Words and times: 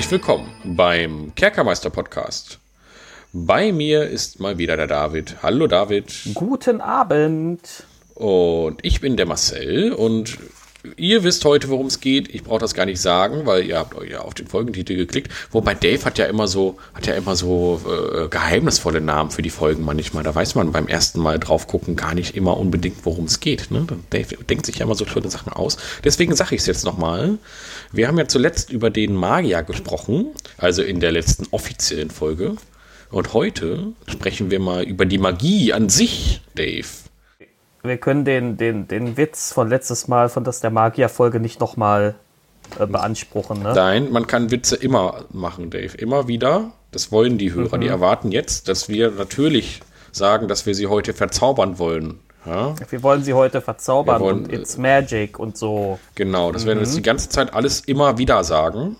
Herzlich 0.00 0.12
willkommen 0.12 0.50
beim 0.64 1.34
Kerkermeister 1.34 1.90
Podcast. 1.90 2.58
Bei 3.34 3.70
mir 3.70 4.04
ist 4.04 4.40
mal 4.40 4.56
wieder 4.56 4.74
der 4.74 4.86
David. 4.86 5.36
Hallo 5.42 5.66
David. 5.66 6.10
Guten 6.32 6.80
Abend. 6.80 7.84
Und 8.14 8.82
ich 8.82 9.02
bin 9.02 9.18
der 9.18 9.26
Marcel 9.26 9.92
und 9.92 10.38
Ihr 10.96 11.24
wisst 11.24 11.44
heute, 11.44 11.68
worum 11.68 11.86
es 11.86 12.00
geht. 12.00 12.34
Ich 12.34 12.42
brauche 12.42 12.60
das 12.60 12.72
gar 12.72 12.86
nicht 12.86 13.00
sagen, 13.00 13.44
weil 13.44 13.66
ihr 13.66 13.78
habt 13.78 13.94
euch 13.94 14.10
ja 14.10 14.20
auf 14.20 14.32
den 14.32 14.46
Folgentitel 14.46 14.96
geklickt. 14.96 15.30
Wobei 15.50 15.74
Dave 15.74 16.04
hat 16.06 16.16
ja 16.16 16.24
immer 16.24 16.48
so, 16.48 16.78
hat 16.94 17.06
ja 17.06 17.14
immer 17.14 17.36
so 17.36 17.80
äh, 17.86 18.28
geheimnisvolle 18.28 19.02
Namen 19.02 19.30
für 19.30 19.42
die 19.42 19.50
Folgen 19.50 19.84
manchmal. 19.84 20.22
Da 20.22 20.34
weiß 20.34 20.54
man 20.54 20.72
beim 20.72 20.88
ersten 20.88 21.20
Mal 21.20 21.38
drauf 21.38 21.66
gucken 21.66 21.96
gar 21.96 22.14
nicht 22.14 22.34
immer 22.34 22.56
unbedingt, 22.56 23.04
worum 23.04 23.26
es 23.26 23.40
geht. 23.40 23.70
Ne? 23.70 23.86
Dave 24.08 24.36
denkt 24.44 24.64
sich 24.64 24.78
ja 24.78 24.86
immer 24.86 24.94
so 24.94 25.04
schöne 25.04 25.30
Sachen 25.30 25.52
aus. 25.52 25.76
Deswegen 26.02 26.34
sage 26.34 26.54
ich 26.54 26.62
es 26.62 26.66
jetzt 26.66 26.86
nochmal. 26.86 27.36
Wir 27.92 28.08
haben 28.08 28.18
ja 28.18 28.26
zuletzt 28.26 28.72
über 28.72 28.88
den 28.88 29.14
Magier 29.14 29.62
gesprochen, 29.62 30.28
also 30.56 30.82
in 30.82 31.00
der 31.00 31.12
letzten 31.12 31.46
offiziellen 31.50 32.10
Folge. 32.10 32.56
Und 33.10 33.34
heute 33.34 33.92
sprechen 34.06 34.50
wir 34.50 34.60
mal 34.60 34.84
über 34.84 35.04
die 35.04 35.18
Magie 35.18 35.74
an 35.74 35.90
sich, 35.90 36.40
Dave 36.54 36.86
wir 37.82 37.96
können 37.98 38.24
den, 38.24 38.56
den, 38.56 38.88
den 38.88 39.16
Witz 39.16 39.52
von 39.52 39.68
letztes 39.68 40.08
Mal, 40.08 40.28
von 40.28 40.44
das 40.44 40.60
der 40.60 40.70
Magier-Folge 40.70 41.40
nicht 41.40 41.60
nochmal 41.60 42.14
äh, 42.78 42.86
beanspruchen. 42.86 43.62
Ne? 43.62 43.72
Nein, 43.74 44.10
man 44.10 44.26
kann 44.26 44.50
Witze 44.50 44.76
immer 44.76 45.24
machen, 45.30 45.70
Dave. 45.70 45.96
Immer 45.96 46.28
wieder. 46.28 46.72
Das 46.90 47.10
wollen 47.12 47.38
die 47.38 47.52
Hörer. 47.52 47.76
Mhm. 47.76 47.80
Die 47.82 47.88
erwarten 47.88 48.32
jetzt, 48.32 48.68
dass 48.68 48.88
wir 48.88 49.10
natürlich 49.10 49.80
sagen, 50.12 50.48
dass 50.48 50.66
wir 50.66 50.74
sie 50.74 50.88
heute 50.88 51.14
verzaubern 51.14 51.78
wollen. 51.78 52.20
Ja? 52.44 52.74
Wir 52.88 53.02
wollen 53.02 53.22
sie 53.22 53.34
heute 53.34 53.60
verzaubern 53.60 54.20
wollen, 54.20 54.44
und 54.44 54.52
It's 54.52 54.76
Magic 54.76 55.38
und 55.38 55.56
so. 55.56 55.98
Genau, 56.14 56.52
das 56.52 56.64
mhm. 56.64 56.68
werden 56.68 56.78
wir 56.80 56.86
jetzt 56.86 56.96
die 56.96 57.02
ganze 57.02 57.28
Zeit 57.28 57.54
alles 57.54 57.80
immer 57.80 58.18
wieder 58.18 58.44
sagen. 58.44 58.96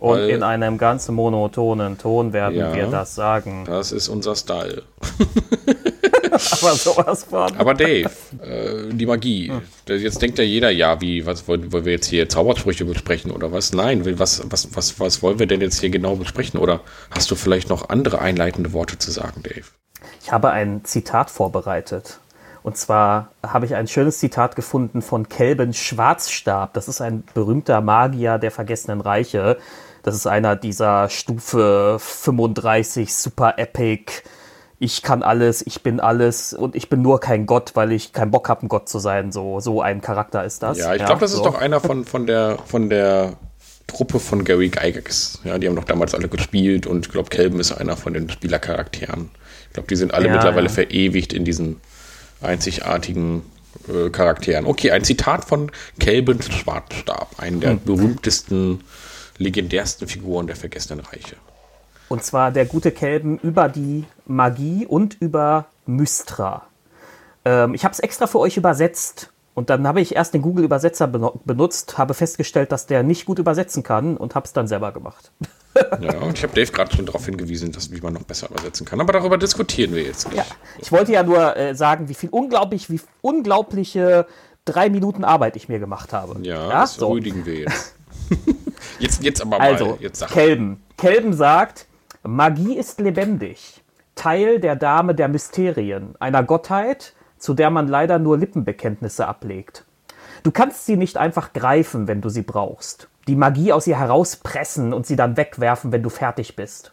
Und 0.00 0.20
in 0.20 0.44
einem 0.44 0.78
ganz 0.78 1.08
monotonen 1.08 1.98
Ton 1.98 2.32
werden 2.32 2.56
ja, 2.56 2.72
wir 2.72 2.86
das 2.86 3.16
sagen. 3.16 3.64
Das 3.66 3.90
ist 3.90 4.08
unser 4.08 4.36
Style. 4.36 4.82
Aber 6.32 6.74
sowas 6.74 7.24
von. 7.24 7.56
Aber 7.56 7.74
Dave, 7.74 8.10
äh, 8.42 8.92
die 8.92 9.06
Magie. 9.06 9.50
Hm. 9.50 9.62
Jetzt 9.98 10.20
denkt 10.20 10.38
ja 10.38 10.44
jeder, 10.44 10.70
ja, 10.70 11.00
wie, 11.00 11.26
was 11.26 11.48
wollen, 11.48 11.72
wollen 11.72 11.84
wir 11.84 11.92
jetzt 11.92 12.06
hier 12.06 12.28
Zaubersprüche 12.28 12.84
besprechen 12.84 13.30
oder 13.30 13.52
was? 13.52 13.72
Nein, 13.72 14.02
was, 14.18 14.42
was, 14.50 14.74
was, 14.74 15.00
was 15.00 15.22
wollen 15.22 15.38
wir 15.38 15.46
denn 15.46 15.60
jetzt 15.60 15.80
hier 15.80 15.90
genau 15.90 16.16
besprechen? 16.16 16.60
Oder 16.60 16.80
hast 17.10 17.30
du 17.30 17.34
vielleicht 17.34 17.68
noch 17.68 17.88
andere 17.88 18.20
einleitende 18.20 18.72
Worte 18.72 18.98
zu 18.98 19.10
sagen, 19.10 19.42
Dave? 19.42 19.66
Ich 20.22 20.32
habe 20.32 20.50
ein 20.50 20.84
Zitat 20.84 21.30
vorbereitet. 21.30 22.20
Und 22.62 22.76
zwar 22.76 23.32
habe 23.42 23.66
ich 23.66 23.74
ein 23.74 23.88
schönes 23.88 24.18
Zitat 24.18 24.56
gefunden 24.56 25.00
von 25.00 25.28
Kelben 25.28 25.72
Schwarzstab. 25.72 26.74
Das 26.74 26.88
ist 26.88 27.00
ein 27.00 27.24
berühmter 27.32 27.80
Magier 27.80 28.38
der 28.38 28.50
vergessenen 28.50 29.00
Reiche. 29.00 29.56
Das 30.02 30.14
ist 30.14 30.26
einer 30.26 30.56
dieser 30.56 31.08
Stufe 31.08 31.96
35 31.98 33.14
Super 33.14 33.54
Epic 33.58 34.22
ich 34.80 35.02
kann 35.02 35.22
alles, 35.22 35.66
ich 35.66 35.82
bin 35.82 35.98
alles 35.98 36.52
und 36.52 36.76
ich 36.76 36.88
bin 36.88 37.02
nur 37.02 37.20
kein 37.20 37.46
Gott, 37.46 37.72
weil 37.74 37.90
ich 37.92 38.12
keinen 38.12 38.30
Bock 38.30 38.48
habe, 38.48 38.64
ein 38.64 38.68
Gott 38.68 38.88
zu 38.88 38.98
sein. 38.98 39.32
So, 39.32 39.60
so 39.60 39.82
ein 39.82 40.00
Charakter 40.00 40.44
ist 40.44 40.62
das. 40.62 40.78
Ja, 40.78 40.94
ich 40.94 41.04
glaube, 41.04 41.20
das 41.20 41.32
so. 41.32 41.38
ist 41.38 41.46
doch 41.46 41.56
einer 41.56 41.80
von, 41.80 42.04
von, 42.04 42.26
der, 42.26 42.58
von 42.64 42.88
der 42.88 43.36
Truppe 43.88 44.20
von 44.20 44.44
Gary 44.44 44.68
Gygax. 44.68 45.40
Ja, 45.44 45.58
die 45.58 45.66
haben 45.66 45.74
doch 45.74 45.84
damals 45.84 46.14
alle 46.14 46.28
gespielt 46.28 46.86
und 46.86 47.06
ich 47.06 47.12
glaube, 47.12 47.28
Kelben 47.28 47.58
ist 47.58 47.72
einer 47.72 47.96
von 47.96 48.14
den 48.14 48.30
Spielercharakteren. 48.30 49.30
Ich 49.66 49.72
glaube, 49.74 49.88
die 49.88 49.96
sind 49.96 50.14
alle 50.14 50.28
ja, 50.28 50.34
mittlerweile 50.34 50.68
ja. 50.68 50.72
verewigt 50.72 51.32
in 51.32 51.44
diesen 51.44 51.80
einzigartigen 52.40 53.42
äh, 53.88 54.10
Charakteren. 54.10 54.66
Okay, 54.66 54.92
ein 54.92 55.02
Zitat 55.02 55.44
von 55.44 55.72
Kelben 55.98 56.40
Schwarzstab, 56.40 57.34
einen 57.38 57.60
der 57.60 57.70
hm. 57.70 57.80
berühmtesten, 57.84 58.84
legendärsten 59.38 60.06
Figuren 60.06 60.46
der 60.46 60.54
Vergessenen 60.54 61.04
Reiche. 61.04 61.36
Und 62.08 62.24
zwar 62.24 62.50
der 62.52 62.64
gute 62.64 62.90
Kelben 62.90 63.38
über 63.38 63.68
die 63.68 64.04
Magie 64.28 64.86
und 64.86 65.16
über 65.20 65.66
Mystra. 65.86 66.66
Ähm, 67.44 67.74
ich 67.74 67.84
habe 67.84 67.92
es 67.92 68.00
extra 68.00 68.26
für 68.26 68.38
euch 68.38 68.56
übersetzt. 68.56 69.30
Und 69.54 69.70
dann 69.70 69.88
habe 69.88 70.00
ich 70.00 70.14
erst 70.14 70.34
den 70.34 70.42
Google-Übersetzer 70.42 71.08
benutzt, 71.08 71.98
habe 71.98 72.14
festgestellt, 72.14 72.70
dass 72.70 72.86
der 72.86 73.02
nicht 73.02 73.26
gut 73.26 73.40
übersetzen 73.40 73.82
kann 73.82 74.16
und 74.16 74.36
habe 74.36 74.46
es 74.46 74.52
dann 74.52 74.68
selber 74.68 74.92
gemacht. 74.92 75.32
ja, 76.00 76.16
und 76.20 76.38
ich 76.38 76.44
habe 76.44 76.54
Dave 76.54 76.70
gerade 76.70 76.94
schon 76.94 77.06
darauf 77.06 77.24
hingewiesen, 77.24 77.72
dass, 77.72 77.90
wie 77.90 78.00
man 78.00 78.12
noch 78.12 78.22
besser 78.22 78.48
übersetzen 78.50 78.86
kann. 78.86 79.00
Aber 79.00 79.12
darüber 79.12 79.36
diskutieren 79.36 79.96
wir 79.96 80.04
jetzt 80.04 80.28
nicht. 80.28 80.36
Ja, 80.36 80.44
ich 80.78 80.92
wollte 80.92 81.10
ja 81.10 81.24
nur 81.24 81.56
äh, 81.56 81.74
sagen, 81.74 82.08
wie 82.08 82.14
viel 82.14 82.28
unglaublich, 82.28 82.88
wie 82.88 83.00
unglaubliche 83.20 84.28
drei 84.64 84.90
Minuten 84.90 85.24
Arbeit 85.24 85.56
ich 85.56 85.68
mir 85.68 85.80
gemacht 85.80 86.12
habe. 86.12 86.40
Ja, 86.42 86.68
ja? 86.68 86.80
das 86.80 86.94
so. 86.94 87.08
rüdigen 87.08 87.44
wir 87.44 87.60
jetzt. 87.60 87.96
jetzt. 89.00 89.24
Jetzt 89.24 89.40
aber 89.40 89.58
mal. 89.58 89.72
Also, 89.72 89.98
jetzt 90.00 90.24
Kelben. 90.28 90.80
Kelben 90.96 91.32
sagt, 91.32 91.86
Magie 92.22 92.74
ist 92.74 93.00
lebendig, 93.00 93.82
Teil 94.18 94.58
der 94.58 94.74
Dame 94.74 95.14
der 95.14 95.28
Mysterien, 95.28 96.16
einer 96.18 96.42
Gottheit, 96.42 97.14
zu 97.38 97.54
der 97.54 97.70
man 97.70 97.86
leider 97.86 98.18
nur 98.18 98.36
Lippenbekenntnisse 98.36 99.28
ablegt. 99.28 99.84
Du 100.42 100.50
kannst 100.50 100.86
sie 100.86 100.96
nicht 100.96 101.16
einfach 101.16 101.52
greifen, 101.52 102.08
wenn 102.08 102.20
du 102.20 102.28
sie 102.28 102.42
brauchst, 102.42 103.08
die 103.28 103.36
Magie 103.36 103.72
aus 103.72 103.86
ihr 103.86 103.96
herauspressen 103.96 104.92
und 104.92 105.06
sie 105.06 105.14
dann 105.14 105.36
wegwerfen, 105.36 105.92
wenn 105.92 106.02
du 106.02 106.10
fertig 106.10 106.56
bist. 106.56 106.92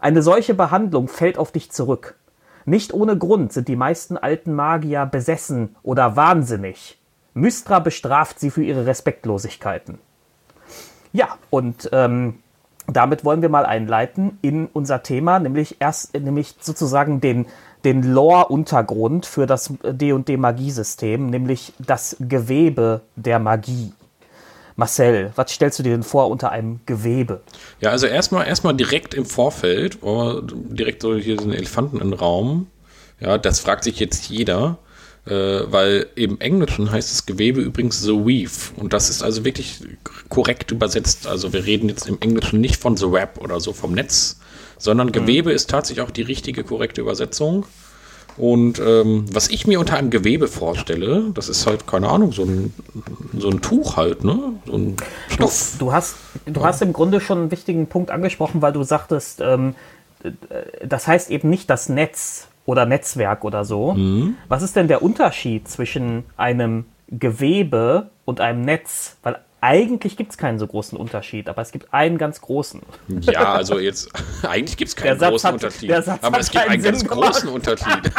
Eine 0.00 0.22
solche 0.22 0.54
Behandlung 0.54 1.08
fällt 1.08 1.36
auf 1.36 1.52
dich 1.52 1.70
zurück. 1.70 2.16
Nicht 2.64 2.94
ohne 2.94 3.18
Grund 3.18 3.52
sind 3.52 3.68
die 3.68 3.76
meisten 3.76 4.16
alten 4.16 4.54
Magier 4.54 5.04
besessen 5.04 5.76
oder 5.82 6.16
wahnsinnig. 6.16 6.98
Mystra 7.34 7.78
bestraft 7.78 8.40
sie 8.40 8.50
für 8.50 8.62
ihre 8.62 8.86
Respektlosigkeiten. 8.86 9.98
Ja, 11.12 11.36
und 11.50 11.90
ähm, 11.92 12.38
damit 12.86 13.24
wollen 13.24 13.42
wir 13.42 13.48
mal 13.48 13.66
einleiten 13.66 14.38
in 14.42 14.66
unser 14.66 15.02
Thema, 15.02 15.38
nämlich 15.38 15.76
erst, 15.80 16.14
nämlich 16.14 16.54
sozusagen 16.60 17.20
den, 17.20 17.46
den 17.84 18.02
Lore-Untergrund 18.02 19.26
für 19.26 19.46
das 19.46 19.72
D&D 19.82 20.36
Magiesystem, 20.36 21.26
nämlich 21.26 21.72
das 21.78 22.16
Gewebe 22.20 23.02
der 23.16 23.38
Magie. 23.38 23.92
Marcel, 24.76 25.32
was 25.36 25.52
stellst 25.52 25.78
du 25.78 25.82
dir 25.84 25.92
denn 25.92 26.02
vor 26.02 26.28
unter 26.28 26.50
einem 26.50 26.80
Gewebe? 26.84 27.42
Ja, 27.80 27.90
also 27.90 28.06
erstmal 28.06 28.46
erstmal 28.48 28.74
direkt 28.74 29.14
im 29.14 29.24
Vorfeld, 29.24 30.02
oh, 30.02 30.40
direkt 30.42 31.02
so 31.02 31.14
hier 31.14 31.40
einen 31.40 31.52
Elefanten 31.52 32.00
im 32.00 32.12
Raum. 32.12 32.66
Ja, 33.20 33.38
das 33.38 33.60
fragt 33.60 33.84
sich 33.84 34.00
jetzt 34.00 34.28
jeder 34.28 34.78
weil 35.26 36.06
im 36.16 36.38
Englischen 36.40 36.90
heißt 36.90 37.10
das 37.10 37.24
Gewebe 37.24 37.60
übrigens 37.60 38.02
The 38.02 38.12
Weave 38.12 38.74
und 38.76 38.92
das 38.92 39.08
ist 39.08 39.22
also 39.22 39.44
wirklich 39.44 39.80
korrekt 40.28 40.70
übersetzt. 40.70 41.26
Also 41.26 41.52
wir 41.52 41.64
reden 41.64 41.88
jetzt 41.88 42.06
im 42.06 42.18
Englischen 42.20 42.60
nicht 42.60 42.76
von 42.76 42.96
The 42.96 43.10
Web 43.10 43.38
oder 43.38 43.58
so 43.58 43.72
vom 43.72 43.92
Netz, 43.92 44.38
sondern 44.78 45.08
mhm. 45.08 45.12
Gewebe 45.12 45.52
ist 45.52 45.70
tatsächlich 45.70 46.06
auch 46.06 46.10
die 46.10 46.22
richtige, 46.22 46.62
korrekte 46.62 47.00
Übersetzung. 47.00 47.64
Und 48.36 48.80
ähm, 48.80 49.26
was 49.32 49.48
ich 49.48 49.66
mir 49.66 49.78
unter 49.78 49.96
einem 49.96 50.10
Gewebe 50.10 50.48
vorstelle, 50.48 51.30
das 51.34 51.48
ist 51.48 51.66
halt, 51.66 51.86
keine 51.86 52.08
Ahnung, 52.08 52.32
so 52.32 52.42
ein, 52.42 52.74
so 53.38 53.48
ein 53.48 53.62
Tuch 53.62 53.96
halt, 53.96 54.24
ne? 54.24 54.54
So 54.66 54.72
ein 54.72 54.96
Stoff. 55.28 55.76
Du, 55.78 55.86
du 55.86 55.92
hast, 55.92 56.16
du 56.44 56.60
ja. 56.60 56.66
hast 56.66 56.82
im 56.82 56.92
Grunde 56.92 57.20
schon 57.20 57.38
einen 57.38 57.50
wichtigen 57.52 57.86
Punkt 57.86 58.10
angesprochen, 58.10 58.60
weil 58.60 58.72
du 58.72 58.82
sagtest, 58.82 59.40
ähm, 59.40 59.76
das 60.84 61.06
heißt 61.06 61.30
eben 61.30 61.48
nicht 61.48 61.70
das 61.70 61.88
Netz, 61.88 62.48
oder 62.66 62.86
Netzwerk 62.86 63.44
oder 63.44 63.64
so. 63.64 63.94
Mhm. 63.94 64.36
Was 64.48 64.62
ist 64.62 64.76
denn 64.76 64.88
der 64.88 65.02
Unterschied 65.02 65.68
zwischen 65.68 66.24
einem 66.36 66.86
Gewebe 67.08 68.10
und 68.24 68.40
einem 68.40 68.62
Netz? 68.62 69.16
Weil 69.22 69.38
eigentlich 69.60 70.18
gibt 70.18 70.32
es 70.32 70.36
keinen 70.36 70.58
so 70.58 70.66
großen 70.66 70.98
Unterschied, 70.98 71.48
aber 71.48 71.62
es 71.62 71.72
gibt 71.72 71.92
einen 71.94 72.18
ganz 72.18 72.40
großen. 72.42 72.82
Ja, 73.20 73.54
also 73.54 73.78
jetzt, 73.78 74.10
eigentlich 74.42 74.76
gibt 74.76 74.90
es 74.90 74.96
keinen 74.96 75.18
großen 75.18 75.48
hat, 75.48 75.54
Unterschied. 75.54 75.90
aber 75.92 76.38
es 76.38 76.50
gibt 76.50 76.68
einen 76.68 76.82
Sinn 76.82 76.92
ganz 76.92 77.08
gemacht. 77.08 77.32
großen 77.32 77.48
Unterschied. 77.48 78.02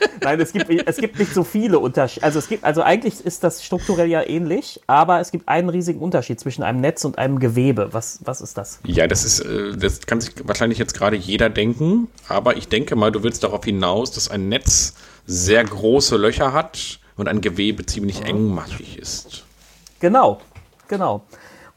Nein, 0.22 0.40
es 0.40 0.52
gibt, 0.52 0.70
es 0.70 0.96
gibt 0.96 1.18
nicht 1.18 1.34
so 1.34 1.44
viele 1.44 1.78
Unterschiede. 1.78 2.24
Also 2.24 2.38
es 2.38 2.48
gibt, 2.48 2.64
also 2.64 2.82
eigentlich 2.82 3.24
ist 3.24 3.44
das 3.44 3.64
strukturell 3.64 4.08
ja 4.08 4.26
ähnlich, 4.26 4.80
aber 4.86 5.20
es 5.20 5.30
gibt 5.30 5.48
einen 5.48 5.68
riesigen 5.68 6.00
Unterschied 6.00 6.40
zwischen 6.40 6.62
einem 6.62 6.80
Netz 6.80 7.04
und 7.04 7.18
einem 7.18 7.38
Gewebe. 7.38 7.88
Was, 7.92 8.20
was 8.24 8.40
ist 8.40 8.56
das? 8.56 8.80
Ja, 8.84 9.06
das 9.06 9.24
ist, 9.24 9.40
äh, 9.40 9.76
das 9.76 10.00
kann 10.06 10.20
sich 10.20 10.32
wahrscheinlich 10.44 10.78
jetzt 10.78 10.94
gerade 10.94 11.16
jeder 11.16 11.50
denken, 11.50 12.08
aber 12.28 12.56
ich 12.56 12.68
denke 12.68 12.96
mal, 12.96 13.12
du 13.12 13.22
willst 13.22 13.44
darauf 13.44 13.64
hinaus, 13.64 14.10
dass 14.10 14.30
ein 14.30 14.48
Netz 14.48 14.94
sehr 15.26 15.64
große 15.64 16.16
Löcher 16.16 16.52
hat 16.52 17.00
und 17.16 17.28
ein 17.28 17.40
Gewebe 17.40 17.84
ziemlich 17.86 18.22
engmaschig 18.22 18.98
ist. 18.98 19.44
Genau, 20.00 20.40
genau. 20.88 21.22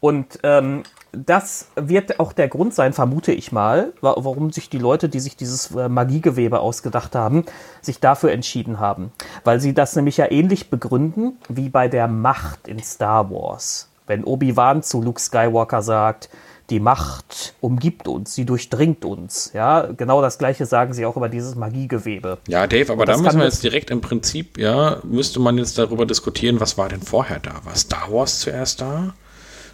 Und 0.00 0.38
ähm, 0.42 0.82
das 1.16 1.68
wird 1.76 2.20
auch 2.20 2.32
der 2.32 2.48
Grund 2.48 2.74
sein, 2.74 2.92
vermute 2.92 3.32
ich 3.32 3.52
mal, 3.52 3.92
warum 4.00 4.50
sich 4.50 4.68
die 4.68 4.78
Leute, 4.78 5.08
die 5.08 5.20
sich 5.20 5.36
dieses 5.36 5.74
äh, 5.74 5.88
Magiegewebe 5.88 6.60
ausgedacht 6.60 7.14
haben, 7.14 7.44
sich 7.80 8.00
dafür 8.00 8.32
entschieden 8.32 8.80
haben. 8.80 9.12
Weil 9.44 9.60
sie 9.60 9.74
das 9.74 9.96
nämlich 9.96 10.16
ja 10.16 10.30
ähnlich 10.30 10.70
begründen 10.70 11.38
wie 11.48 11.68
bei 11.68 11.88
der 11.88 12.08
Macht 12.08 12.68
in 12.68 12.82
Star 12.82 13.30
Wars. 13.30 13.88
Wenn 14.06 14.24
Obi-Wan 14.24 14.82
zu 14.82 15.00
Luke 15.00 15.20
Skywalker 15.20 15.82
sagt, 15.82 16.28
die 16.70 16.80
Macht 16.80 17.54
umgibt 17.60 18.08
uns, 18.08 18.34
sie 18.34 18.46
durchdringt 18.46 19.04
uns. 19.04 19.50
Ja, 19.52 19.88
genau 19.96 20.22
das 20.22 20.38
Gleiche 20.38 20.64
sagen 20.64 20.94
sie 20.94 21.04
auch 21.04 21.16
über 21.16 21.28
dieses 21.28 21.54
Magiegewebe. 21.54 22.38
Ja, 22.48 22.66
Dave, 22.66 22.90
aber 22.90 23.04
da 23.04 23.18
müssen 23.18 23.38
wir 23.38 23.44
jetzt 23.44 23.62
direkt 23.62 23.90
im 23.90 24.00
Prinzip, 24.00 24.56
ja, 24.56 24.98
müsste 25.02 25.40
man 25.40 25.58
jetzt 25.58 25.76
darüber 25.76 26.06
diskutieren, 26.06 26.60
was 26.60 26.78
war 26.78 26.88
denn 26.88 27.02
vorher 27.02 27.38
da? 27.38 27.52
War 27.64 27.76
Star 27.76 28.10
Wars 28.10 28.40
zuerst 28.40 28.80
da? 28.80 29.14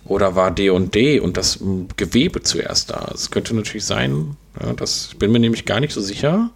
Oder 0.05 0.35
war 0.35 0.51
D 0.51 0.71
und 0.71 0.95
D 0.95 1.21
und 1.21 1.37
das 1.37 1.61
Gewebe 1.97 2.43
zuerst 2.43 2.91
da? 2.91 3.11
Es 3.15 3.31
könnte 3.31 3.55
natürlich 3.55 3.85
sein, 3.85 4.37
ja, 4.61 4.73
das 4.73 5.11
ich 5.13 5.19
bin 5.19 5.31
mir 5.33 5.39
nämlich 5.39 5.65
gar 5.67 5.81
nicht 5.81 5.93
so 5.93 6.01
sicher, 6.01 6.51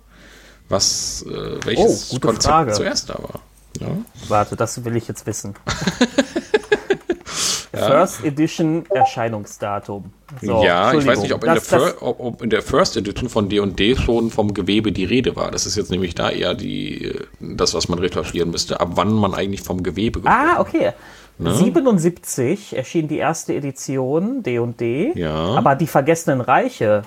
was 0.69 1.25
äh, 1.29 1.65
welches 1.65 2.13
Oh, 2.13 2.19
Konzept 2.19 2.45
Frage. 2.45 2.73
zuerst 2.73 3.11
da 3.11 3.15
war. 3.15 3.41
Ja. 3.81 3.89
Warte, 4.29 4.57
das 4.57 4.85
will 4.85 4.97
ich 4.97 5.09
jetzt 5.09 5.27
wissen. 5.27 5.55
First 7.75 8.25
Edition 8.25 8.85
Erscheinungsdatum. 8.91 10.13
So, 10.41 10.65
ja, 10.65 10.95
ich 10.95 11.07
weiß 11.07 11.23
nicht, 11.23 11.33
ob 11.33 11.43
in, 11.43 11.49
der 11.49 11.55
das, 11.57 11.69
das, 11.69 12.03
ob, 12.03 12.21
ob 12.21 12.43
in 12.43 12.51
der 12.51 12.63
First 12.63 12.97
Edition 12.97 13.29
von 13.29 13.49
D&D 13.49 13.97
schon 13.97 14.31
vom 14.31 14.55
Gewebe 14.55 14.93
die 14.93 15.05
Rede 15.05 15.37
war. 15.37 15.51
Das 15.51 15.67
ist 15.67 15.77
jetzt 15.77 15.91
nämlich 15.91 16.15
da 16.15 16.31
eher 16.31 16.55
die, 16.55 17.05
äh, 17.05 17.25
das, 17.41 17.75
was 17.75 17.89
man 17.89 17.99
recherchieren 17.99 18.51
müsste, 18.51 18.81
ab 18.81 18.91
wann 18.95 19.13
man 19.13 19.35
eigentlich 19.35 19.63
vom 19.63 19.83
Gewebe 19.83 20.21
Ah, 20.25 20.61
okay. 20.61 20.93
Ne? 21.39 21.55
77 21.55 22.77
erschien 22.77 23.09
die 23.09 23.19
erste 23.19 23.55
Edition 23.55 24.43
D&D, 24.43 25.13
Ja. 25.17 25.35
aber 25.57 25.75
die 25.75 25.87
Vergessenen 25.89 26.41
Reiche, 26.41 27.03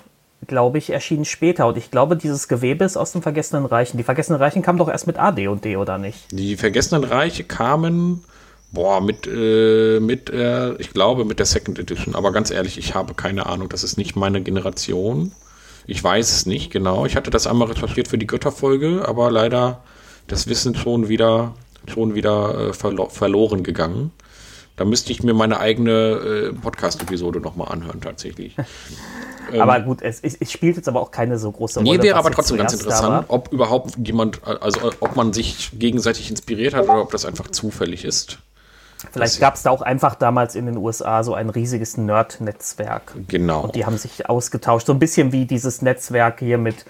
glaube 0.47 0.77
ich, 0.77 0.89
erschienen 0.89 1.25
später. 1.25 1.67
Und 1.67 1.77
ich 1.77 1.91
glaube, 1.91 2.15
dieses 2.17 2.47
Gewebe 2.47 2.83
ist 2.83 2.97
aus 2.97 3.11
den 3.13 3.21
Vergessenen 3.21 3.65
Reichen. 3.65 3.97
Die 3.97 4.03
Vergessenen 4.03 4.39
Reichen 4.41 4.61
kamen 4.61 4.77
doch 4.79 4.89
erst 4.89 5.07
mit 5.07 5.17
AD&D, 5.17 5.77
oder 5.77 5.97
nicht? 5.97 6.31
Die 6.31 6.57
Vergessenen 6.57 7.03
Reiche 7.05 7.43
kamen, 7.45 8.23
boah, 8.71 9.01
mit, 9.01 9.25
äh, 9.27 9.99
mit 10.01 10.29
äh, 10.29 10.73
ich 10.75 10.91
glaube, 10.91 11.23
mit 11.25 11.39
der 11.39 11.45
Second 11.45 11.79
Edition. 11.79 12.13
Aber 12.13 12.31
ganz 12.33 12.51
ehrlich, 12.51 12.77
ich 12.77 12.95
habe 12.95 13.13
keine 13.13 13.45
Ahnung. 13.45 13.69
Das 13.69 13.83
ist 13.83 13.97
nicht 13.97 14.15
meine 14.15 14.41
Generation. 14.41 15.31
Ich 15.85 16.03
weiß 16.03 16.31
es 16.33 16.45
nicht 16.45 16.69
genau. 16.69 17.05
Ich 17.05 17.15
hatte 17.15 17.29
das 17.31 17.47
einmal 17.47 17.69
recherchiert 17.69 18.09
für 18.09 18.17
die 18.17 18.27
Götterfolge, 18.27 19.05
aber 19.07 19.31
leider 19.31 19.81
das 20.27 20.47
Wissen 20.47 20.75
schon 20.75 21.07
wieder, 21.07 21.53
schon 21.87 22.15
wieder 22.15 22.69
äh, 22.69 22.73
verlo 22.73 23.09
verloren 23.09 23.63
gegangen. 23.63 24.11
Da 24.75 24.85
müsste 24.85 25.11
ich 25.11 25.23
mir 25.23 25.33
meine 25.33 25.59
eigene 25.59 25.91
äh, 25.91 26.53
Podcast-Episode 26.53 27.39
nochmal 27.39 27.71
anhören, 27.71 27.99
tatsächlich. 27.99 28.55
aber 29.57 29.79
gut, 29.79 30.03
es, 30.03 30.19
es, 30.19 30.35
es 30.35 30.51
spielt 30.51 30.75
jetzt 30.75 30.87
aber 30.87 31.01
auch 31.01 31.09
keine 31.09 31.39
so 31.39 31.51
große 31.51 31.79
Rolle. 31.79 31.89
Ähm. 31.89 31.97
Nee, 31.97 32.03
wäre 32.03 32.17
aber 32.17 32.31
trotzdem 32.31 32.57
ganz 32.57 32.73
interessant, 32.73 33.25
ob 33.29 33.51
überhaupt 33.51 33.97
jemand, 34.05 34.45
also 34.45 34.91
ob 34.99 35.15
man 35.15 35.33
sich 35.33 35.71
gegenseitig 35.73 36.29
inspiriert 36.29 36.75
hat 36.75 36.83
oder 36.83 37.01
ob 37.01 37.11
das 37.11 37.25
einfach 37.25 37.47
zufällig 37.49 38.05
ist. 38.05 38.37
Vielleicht 39.11 39.39
gab 39.39 39.55
es 39.55 39.63
da 39.63 39.69
auch 39.69 39.81
einfach 39.81 40.15
damals 40.15 40.55
in 40.55 40.65
den 40.65 40.77
USA 40.77 41.23
so 41.23 41.35
ein 41.35 41.49
riesiges 41.49 41.97
Nerd-Netzwerk. 41.97 43.13
Genau. 43.27 43.61
Und 43.61 43.75
die 43.75 43.85
haben 43.85 43.97
sich 43.97 44.27
ausgetauscht. 44.27 44.87
So 44.87 44.93
ein 44.93 44.99
bisschen 44.99 45.31
wie 45.31 45.45
dieses 45.45 45.81
Netzwerk 45.81 46.39
hier 46.39 46.57
mit, 46.57 46.85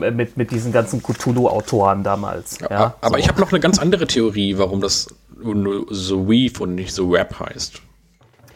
mit, 0.00 0.36
mit 0.36 0.50
diesen 0.50 0.72
ganzen 0.72 1.02
Cthulhu-Autoren 1.02 2.02
damals. 2.02 2.58
Ja, 2.60 2.94
aber 3.00 3.16
so. 3.16 3.16
ich 3.16 3.28
habe 3.28 3.40
noch 3.40 3.50
eine 3.50 3.60
ganz 3.60 3.78
andere 3.78 4.06
Theorie, 4.06 4.58
warum 4.58 4.80
das 4.80 5.08
nur 5.42 5.86
so 5.90 6.28
Weave 6.28 6.62
und 6.62 6.74
nicht 6.74 6.92
so 6.92 7.10
Rap 7.10 7.38
heißt. 7.38 7.82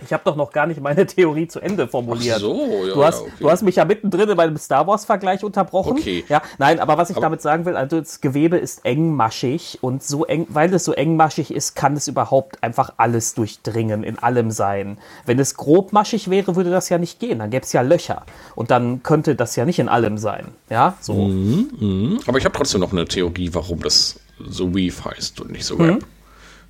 Ich 0.04 0.12
habe 0.12 0.22
doch 0.24 0.36
noch 0.36 0.52
gar 0.52 0.66
nicht 0.66 0.80
meine 0.80 1.06
Theorie 1.06 1.48
zu 1.48 1.60
Ende 1.60 1.88
formuliert. 1.88 2.36
Ach 2.36 2.40
so, 2.40 2.84
ja, 2.86 2.94
du, 2.94 3.04
hast, 3.04 3.20
ja, 3.20 3.26
okay. 3.26 3.32
du 3.40 3.50
hast 3.50 3.62
mich 3.62 3.76
ja 3.76 3.84
mittendrin 3.84 4.28
in 4.28 4.36
meinem 4.36 4.56
Star 4.56 4.86
Wars-Vergleich 4.86 5.44
unterbrochen. 5.44 5.92
Okay. 5.92 6.24
Ja, 6.28 6.42
nein, 6.58 6.80
aber 6.80 6.98
was 6.98 7.10
ich 7.10 7.16
damit 7.16 7.42
sagen 7.42 7.64
will, 7.64 7.76
also 7.76 8.00
das 8.00 8.20
Gewebe 8.20 8.56
ist 8.56 8.84
engmaschig 8.84 9.78
und 9.80 10.02
so 10.02 10.24
eng, 10.24 10.46
weil 10.48 10.72
es 10.74 10.84
so 10.84 10.92
engmaschig 10.92 11.52
ist, 11.52 11.74
kann 11.74 11.94
es 11.94 12.08
überhaupt 12.08 12.62
einfach 12.62 12.94
alles 12.96 13.34
durchdringen, 13.34 14.02
in 14.02 14.18
allem 14.18 14.50
sein. 14.50 14.98
Wenn 15.26 15.38
es 15.38 15.54
grobmaschig 15.56 16.30
wäre, 16.30 16.56
würde 16.56 16.70
das 16.70 16.88
ja 16.88 16.98
nicht 16.98 17.20
gehen. 17.20 17.38
Dann 17.38 17.50
gäbe 17.50 17.64
es 17.64 17.72
ja 17.72 17.82
Löcher. 17.82 18.24
Und 18.54 18.70
dann 18.70 19.02
könnte 19.02 19.34
das 19.34 19.56
ja 19.56 19.64
nicht 19.64 19.78
in 19.78 19.88
allem 19.88 20.18
sein. 20.18 20.48
Ja, 20.68 20.94
so. 21.00 21.14
Mhm. 21.14 22.20
Aber 22.26 22.38
ich 22.38 22.44
habe 22.44 22.56
trotzdem 22.56 22.80
noch 22.80 22.92
eine 22.92 23.04
Theorie, 23.04 23.50
warum 23.52 23.80
das 23.82 24.20
so 24.38 24.74
Weave 24.74 25.04
heißt 25.04 25.40
und 25.40 25.52
nicht 25.52 25.64
so 25.64 25.76
Mhm. 25.76 25.84
Rap. 25.84 26.04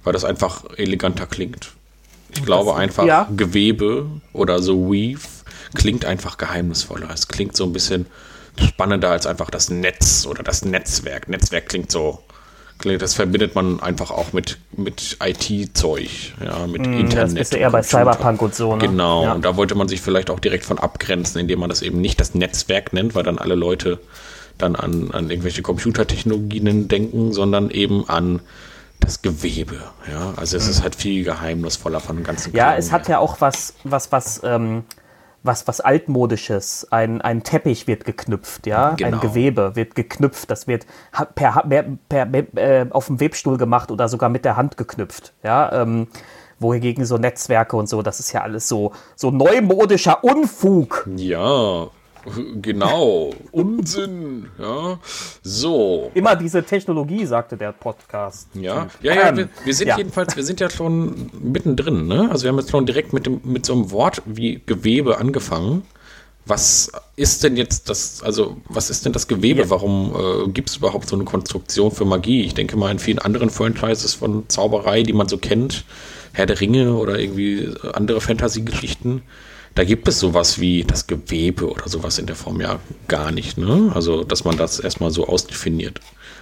Weil 0.02 0.12
das 0.14 0.24
einfach 0.24 0.64
eleganter 0.76 1.26
klingt. 1.26 1.72
Ich 2.34 2.44
glaube 2.44 2.74
einfach, 2.76 3.04
ja. 3.04 3.28
Gewebe 3.36 4.06
oder 4.32 4.60
so 4.62 4.90
Weave 4.90 5.20
klingt 5.74 6.04
einfach 6.04 6.36
geheimnisvoller. 6.38 7.08
Es 7.12 7.28
klingt 7.28 7.56
so 7.56 7.64
ein 7.64 7.72
bisschen 7.72 8.06
spannender 8.60 9.10
als 9.10 9.26
einfach 9.26 9.50
das 9.50 9.70
Netz 9.70 10.26
oder 10.26 10.42
das 10.42 10.64
Netzwerk. 10.64 11.28
Netzwerk 11.28 11.68
klingt 11.68 11.90
so, 11.92 12.18
klingt- 12.78 13.00
das 13.02 13.14
verbindet 13.14 13.54
man 13.54 13.80
einfach 13.80 14.10
auch 14.10 14.32
mit, 14.32 14.58
mit 14.76 15.16
IT-Zeug, 15.22 16.34
ja, 16.44 16.66
mit 16.66 16.80
Das 16.84 16.92
Internet. 16.92 17.34
bist 17.38 17.52
du 17.52 17.56
und 17.56 17.62
eher 17.62 17.70
bei. 17.70 17.82
Cyberpunk 17.82 18.42
und 18.42 18.54
so, 18.54 18.74
ne? 18.74 18.86
Genau, 18.86 19.24
Ja. 19.24 19.32
und 19.34 19.44
da 19.44 19.56
wollte 19.56 19.74
man 19.76 19.88
sich 19.88 20.00
vielleicht 20.00 20.30
auch 20.30 20.40
direkt 20.40 20.64
von 20.64 20.78
abgrenzen, 20.78 21.40
indem 21.40 21.60
man 21.60 21.70
das 21.70 21.82
eben 21.82 22.00
nicht 22.00 22.20
das 22.20 22.34
Netzwerk 22.34 22.92
nennt, 22.92 23.14
weil 23.14 23.22
dann 23.22 23.38
alle 23.38 23.54
Leute 23.54 23.98
dann 24.58 24.76
an, 24.76 25.10
an 25.12 25.30
irgendwelche 25.30 25.62
Computertechnologien 25.62 26.88
denken, 26.88 27.32
sondern 27.32 27.70
eben 27.70 28.08
an 28.08 28.40
das 29.00 29.22
Gewebe. 29.22 29.76
Ja, 30.10 30.32
also 30.36 30.56
es 30.56 30.68
ist 30.68 30.82
halt 30.82 30.94
viel 30.94 31.24
geheimnisvoller 31.24 32.00
von 32.00 32.16
dem 32.16 32.24
ganzen 32.24 32.50
Mhm. 32.50 32.56
Ja, 32.56 32.74
es 32.76 32.92
hat 32.92 33.08
ja 33.08 33.18
auch 33.18 33.40
was, 33.40 33.74
was, 33.84 34.12
was, 34.12 34.40
ähm, 34.44 34.84
was, 35.42 35.66
was 35.66 35.80
altmodisches. 35.80 36.86
Ein, 36.90 37.20
ein 37.20 37.42
Teppich 37.42 37.86
wird 37.86 38.04
geknüpft, 38.04 38.66
ja, 38.66 38.90
Genau. 38.90 39.16
ein 39.16 39.20
Gewebe 39.20 39.74
wird 39.74 39.94
geknüpft. 39.94 40.50
Das 40.50 40.66
wird 40.66 40.86
per, 41.34 41.64
per, 41.68 42.26
per, 42.26 42.56
äh, 42.56 42.86
auf 42.90 43.06
dem 43.06 43.20
Webstuhl 43.20 43.56
gemacht 43.56 43.90
oder 43.90 44.08
sogar 44.08 44.28
mit 44.28 44.44
der 44.44 44.56
Hand 44.56 44.76
geknüpft, 44.76 45.32
ja. 45.42 45.72
Ähm, 45.82 46.08
wohingegen 46.58 47.06
so 47.06 47.16
Netzwerke 47.16 47.74
und 47.74 47.88
so, 47.88 48.02
das 48.02 48.20
ist 48.20 48.32
ja 48.32 48.42
alles 48.42 48.68
so, 48.68 48.92
so 49.16 49.30
neumodischer 49.30 50.22
Unfug. 50.22 51.08
Ja, 51.16 51.88
genau. 52.62 53.32
Unsinn. 53.52 54.48
Ja, 54.58 54.98
so. 55.42 56.10
Immer 56.14 56.36
diese 56.36 56.62
Technologie, 56.62 57.26
sagte 57.26 57.56
der 57.56 57.72
Podcast. 57.72 58.48
Ja, 58.54 58.88
ja, 59.02 59.14
ja, 59.14 59.36
wir, 59.36 59.48
wir 59.64 59.74
sind 59.74 59.88
ja. 59.88 59.98
jedenfalls, 59.98 60.36
wir 60.36 60.44
sind 60.44 60.60
ja 60.60 60.70
schon 60.70 61.30
mittendrin, 61.40 62.06
ne? 62.06 62.28
Also 62.30 62.44
wir 62.44 62.50
haben 62.50 62.58
jetzt 62.58 62.70
schon 62.70 62.86
direkt 62.86 63.12
mit, 63.12 63.26
dem, 63.26 63.40
mit 63.44 63.66
so 63.66 63.72
einem 63.72 63.90
Wort 63.90 64.22
wie 64.26 64.60
Gewebe 64.66 65.18
angefangen. 65.18 65.82
Was 66.46 66.90
ist 67.16 67.44
denn 67.44 67.56
jetzt 67.56 67.88
das, 67.90 68.22
also 68.22 68.56
was 68.68 68.90
ist 68.90 69.04
denn 69.04 69.12
das 69.12 69.28
Gewebe? 69.28 69.60
Ja. 69.60 69.70
Warum 69.70 70.14
äh, 70.14 70.48
gibt 70.50 70.70
es 70.70 70.76
überhaupt 70.76 71.08
so 71.08 71.14
eine 71.14 71.24
Konstruktion 71.24 71.90
für 71.92 72.04
Magie? 72.04 72.42
Ich 72.42 72.54
denke 72.54 72.76
mal 72.76 72.90
in 72.90 72.98
vielen 72.98 73.18
anderen 73.18 73.50
Franchises 73.50 74.14
von 74.14 74.48
Zauberei, 74.48 75.02
die 75.02 75.12
man 75.12 75.28
so 75.28 75.38
kennt, 75.38 75.84
Herr 76.32 76.46
der 76.46 76.60
Ringe 76.60 76.94
oder 76.94 77.18
irgendwie 77.18 77.72
andere 77.92 78.20
Fantasy-Geschichten, 78.20 79.22
da 79.74 79.84
gibt 79.84 80.08
es 80.08 80.18
sowas 80.18 80.60
wie 80.60 80.84
das 80.84 81.06
Gewebe 81.06 81.70
oder 81.70 81.88
sowas 81.88 82.18
in 82.18 82.26
der 82.26 82.36
Form 82.36 82.60
ja 82.60 82.78
gar 83.08 83.30
nicht, 83.30 83.56
ne? 83.56 83.92
Also, 83.94 84.24
dass 84.24 84.44
man 84.44 84.56
das 84.56 84.80
erstmal 84.80 85.10
so 85.10 85.28
ausdefiniert. 85.28 86.00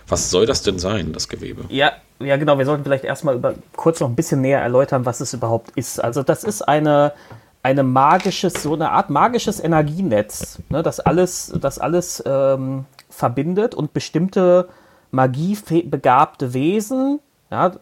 Was 0.09 0.31
soll 0.31 0.47
das 0.47 0.63
denn 0.63 0.79
sein, 0.79 1.13
das 1.13 1.29
Gewebe? 1.29 1.65
Ja, 1.69 1.93
ja, 2.21 2.37
genau. 2.37 2.57
Wir 2.57 2.65
sollten 2.65 2.85
vielleicht 2.85 3.05
erstmal 3.05 3.35
über, 3.35 3.55
kurz 3.77 4.01
noch 4.01 4.09
ein 4.09 4.17
bisschen 4.17 4.41
näher 4.41 4.61
erläutern, 4.61 5.05
was 5.05 5.21
es 5.21 5.35
überhaupt 5.35 5.71
ist. 5.77 6.03
Also, 6.03 6.23
das 6.23 6.45
ist 6.45 6.63
eine, 6.63 7.13
eine 7.63 7.83
magisches, 7.83 8.63
so 8.63 8.73
eine 8.73 8.91
Art 8.91 9.11
magisches 9.11 9.61
Energienetz, 9.61 10.59
ne, 10.71 10.83
das 10.83 11.01
alles, 11.01 11.53
das 11.61 11.79
alles 11.79 12.23
ähm, 12.25 12.87
verbindet 13.11 13.75
und 13.75 13.93
bestimmte 13.93 14.69
magiebegabte 15.11 16.55
Wesen, 16.55 17.21
ja, 17.51 17.73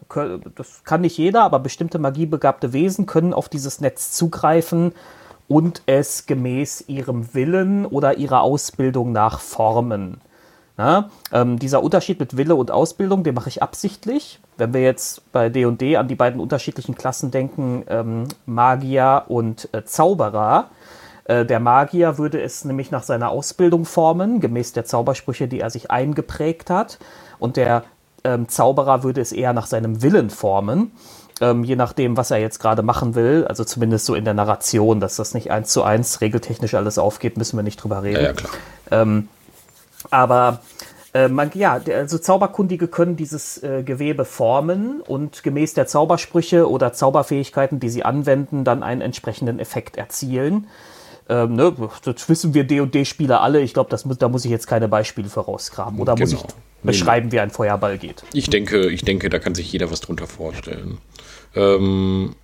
das 0.55 0.83
kann 0.85 1.01
nicht 1.01 1.17
jeder, 1.17 1.43
aber 1.43 1.59
bestimmte 1.59 1.99
magiebegabte 1.99 2.71
Wesen 2.71 3.05
können 3.05 3.33
auf 3.33 3.49
dieses 3.49 3.81
Netz 3.81 4.11
zugreifen 4.11 4.93
und 5.47 5.81
es 5.85 6.25
gemäß 6.25 6.85
ihrem 6.87 7.33
Willen 7.33 7.85
oder 7.85 8.17
ihrer 8.17 8.41
Ausbildung 8.41 9.11
nach 9.11 9.39
formen. 9.39 10.21
Ja, 10.77 11.09
ähm, 11.31 11.57
dieser 11.57 11.81
Unterschied 11.81 12.19
mit 12.19 12.37
Wille 12.37 12.53
und 12.53 12.69
Ausbildung, 12.69 13.23
den 13.23 13.33
mache 13.33 13.49
ich 13.49 13.63
absichtlich. 13.63 14.39
Wenn 14.57 14.75
wir 14.75 14.81
jetzt 14.81 15.31
bei 15.31 15.49
D&D 15.49 15.97
an 15.97 16.07
die 16.07 16.15
beiden 16.15 16.39
unterschiedlichen 16.39 16.93
Klassen 16.93 17.31
denken, 17.31 17.83
ähm, 17.87 18.25
Magier 18.45 19.23
und 19.27 19.69
äh, 19.73 19.85
Zauberer, 19.85 20.69
äh, 21.25 21.45
der 21.45 21.59
Magier 21.59 22.19
würde 22.19 22.39
es 22.39 22.63
nämlich 22.63 22.91
nach 22.91 23.01
seiner 23.01 23.29
Ausbildung 23.31 23.85
formen, 23.85 24.39
gemäß 24.39 24.73
der 24.73 24.85
Zaubersprüche, 24.85 25.47
die 25.47 25.61
er 25.61 25.71
sich 25.71 25.89
eingeprägt 25.89 26.69
hat. 26.69 26.99
Und 27.39 27.57
der 27.57 27.83
ähm, 28.23 28.47
Zauberer 28.47 29.01
würde 29.01 29.21
es 29.21 29.31
eher 29.31 29.53
nach 29.53 29.65
seinem 29.65 30.03
Willen 30.03 30.29
formen, 30.29 30.91
ähm, 31.41 31.63
je 31.63 31.75
nachdem, 31.75 32.17
was 32.17 32.31
er 32.31 32.37
jetzt 32.37 32.59
gerade 32.59 32.81
machen 32.81 33.15
will. 33.15 33.45
Also 33.47 33.63
zumindest 33.63 34.05
so 34.05 34.15
in 34.15 34.25
der 34.25 34.33
Narration, 34.33 34.99
dass 34.99 35.15
das 35.17 35.33
nicht 35.33 35.51
eins 35.51 35.69
zu 35.71 35.83
eins 35.83 36.21
regeltechnisch 36.21 36.73
alles 36.73 36.97
aufgeht, 36.97 37.37
müssen 37.37 37.57
wir 37.57 37.63
nicht 37.63 37.77
drüber 37.83 38.03
reden. 38.03 38.21
Ja, 38.23 38.27
ja, 38.29 38.33
klar. 38.33 39.23
Aber 40.11 40.59
äh, 41.13 41.27
man, 41.27 41.51
ja, 41.53 41.79
der- 41.79 41.97
also 41.99 42.17
Zauberkundige 42.17 42.87
können 42.87 43.15
dieses 43.15 43.61
äh, 43.63 43.83
Gewebe 43.83 44.25
formen 44.25 45.01
und 45.01 45.43
gemäß 45.43 45.73
der 45.73 45.87
Zaubersprüche 45.87 46.69
oder 46.69 46.93
Zauberfähigkeiten, 46.93 47.79
die 47.79 47.89
sie 47.89 48.03
anwenden, 48.05 48.63
dann 48.63 48.83
einen 48.83 49.01
entsprechenden 49.01 49.59
Effekt 49.59 49.97
erzielen. 49.97 50.67
Ähm, 51.29 51.55
ne, 51.55 51.73
das 52.05 52.29
wissen 52.29 52.53
wir 52.53 52.63
D&D-Spieler 52.65 53.41
alle. 53.41 53.59
Ich 53.61 53.73
glaube, 53.73 53.95
muss, 54.05 54.17
da 54.17 54.29
muss 54.29 54.45
ich 54.45 54.51
jetzt 54.51 54.67
keine 54.67 54.87
Beispiele 54.87 55.27
für 55.29 55.41
rausgraben. 55.41 55.99
Oder 55.99 56.15
muss 56.17 56.29
Genau. 56.29 56.43
ich 56.47 56.53
beschreiben, 56.83 57.31
wie 57.31 57.39
ein 57.39 57.49
Feuerball 57.49 57.97
geht? 57.97 58.23
Ich 58.33 58.49
denke, 58.49 58.89
ich 58.89 59.03
denke, 59.03 59.29
da 59.29 59.39
kann 59.39 59.55
sich 59.55 59.71
jeder 59.71 59.91
was 59.91 60.01
drunter 60.01 60.27
vorstellen. 60.27 60.99
Ähm, 61.55 62.35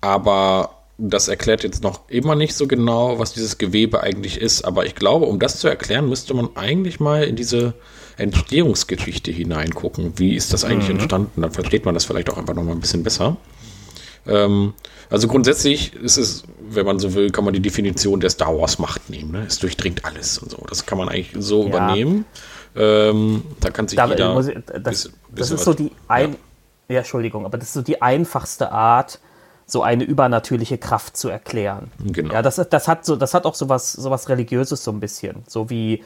aber 0.00 0.70
das 0.98 1.28
erklärt 1.28 1.62
jetzt 1.62 1.82
noch 1.82 2.08
immer 2.08 2.34
nicht 2.34 2.54
so 2.54 2.66
genau, 2.66 3.18
was 3.18 3.32
dieses 3.32 3.56
Gewebe 3.58 4.02
eigentlich 4.02 4.38
ist. 4.40 4.64
Aber 4.64 4.84
ich 4.84 4.94
glaube, 4.94 5.26
um 5.26 5.38
das 5.38 5.58
zu 5.58 5.68
erklären, 5.68 6.08
müsste 6.08 6.34
man 6.34 6.50
eigentlich 6.56 7.00
mal 7.00 7.24
in 7.24 7.36
diese 7.36 7.74
Entstehungsgeschichte 8.18 9.30
hineingucken. 9.30 10.18
Wie 10.18 10.34
ist 10.34 10.52
das 10.52 10.64
eigentlich 10.64 10.90
entstanden? 10.90 11.40
Dann 11.40 11.52
versteht 11.52 11.86
man 11.86 11.94
das 11.94 12.04
vielleicht 12.04 12.28
auch 12.28 12.36
einfach 12.36 12.54
noch 12.54 12.64
mal 12.64 12.72
ein 12.72 12.80
bisschen 12.80 13.02
besser. 13.02 13.36
Ähm, 14.26 14.74
Also 15.08 15.26
grundsätzlich 15.26 15.94
ist 15.94 16.18
es, 16.18 16.44
wenn 16.60 16.86
man 16.86 16.98
so 17.00 17.14
will, 17.14 17.30
kann 17.30 17.44
man 17.44 17.52
die 17.52 17.60
Definition 17.60 18.20
der 18.20 18.30
Star 18.30 18.56
Wars 18.56 18.78
Macht 18.78 19.10
nehmen. 19.10 19.32
Ne? 19.32 19.44
Es 19.46 19.58
durchdringt 19.58 20.04
alles 20.04 20.38
und 20.38 20.50
so. 20.50 20.58
Das 20.68 20.86
kann 20.86 20.98
man 20.98 21.08
eigentlich 21.08 21.32
so 21.38 21.62
ja. 21.62 21.68
übernehmen. 21.68 22.26
Ähm, 22.80 23.42
da 23.60 23.70
kann 23.70 23.88
sich 23.88 23.96
da, 23.96 24.06
jeder. 24.06 24.38
Ich, 24.40 24.54
das, 24.66 24.82
bisschen, 24.82 25.14
das 25.32 25.50
ist 25.50 25.64
so 25.64 25.74
die 25.74 25.92
ein, 26.08 26.32
ja. 26.32 26.94
ja. 26.94 26.98
Entschuldigung, 26.98 27.44
aber 27.44 27.58
das 27.58 27.68
ist 27.68 27.74
so 27.74 27.82
die 27.82 28.00
einfachste 28.00 28.72
Art, 28.72 29.20
so 29.66 29.82
eine 29.82 30.04
übernatürliche 30.04 30.78
Kraft 30.78 31.16
zu 31.16 31.28
erklären. 31.28 31.90
Genau. 32.04 32.32
Ja, 32.32 32.42
das, 32.42 32.56
das 32.56 32.88
hat 32.88 33.04
so, 33.04 33.16
das 33.16 33.34
hat 33.34 33.44
auch 33.44 33.54
sowas, 33.54 33.92
sowas 33.92 34.28
religiöses 34.28 34.82
so 34.82 34.90
ein 34.90 35.00
bisschen, 35.00 35.42
so 35.46 35.70
wie 35.70 36.02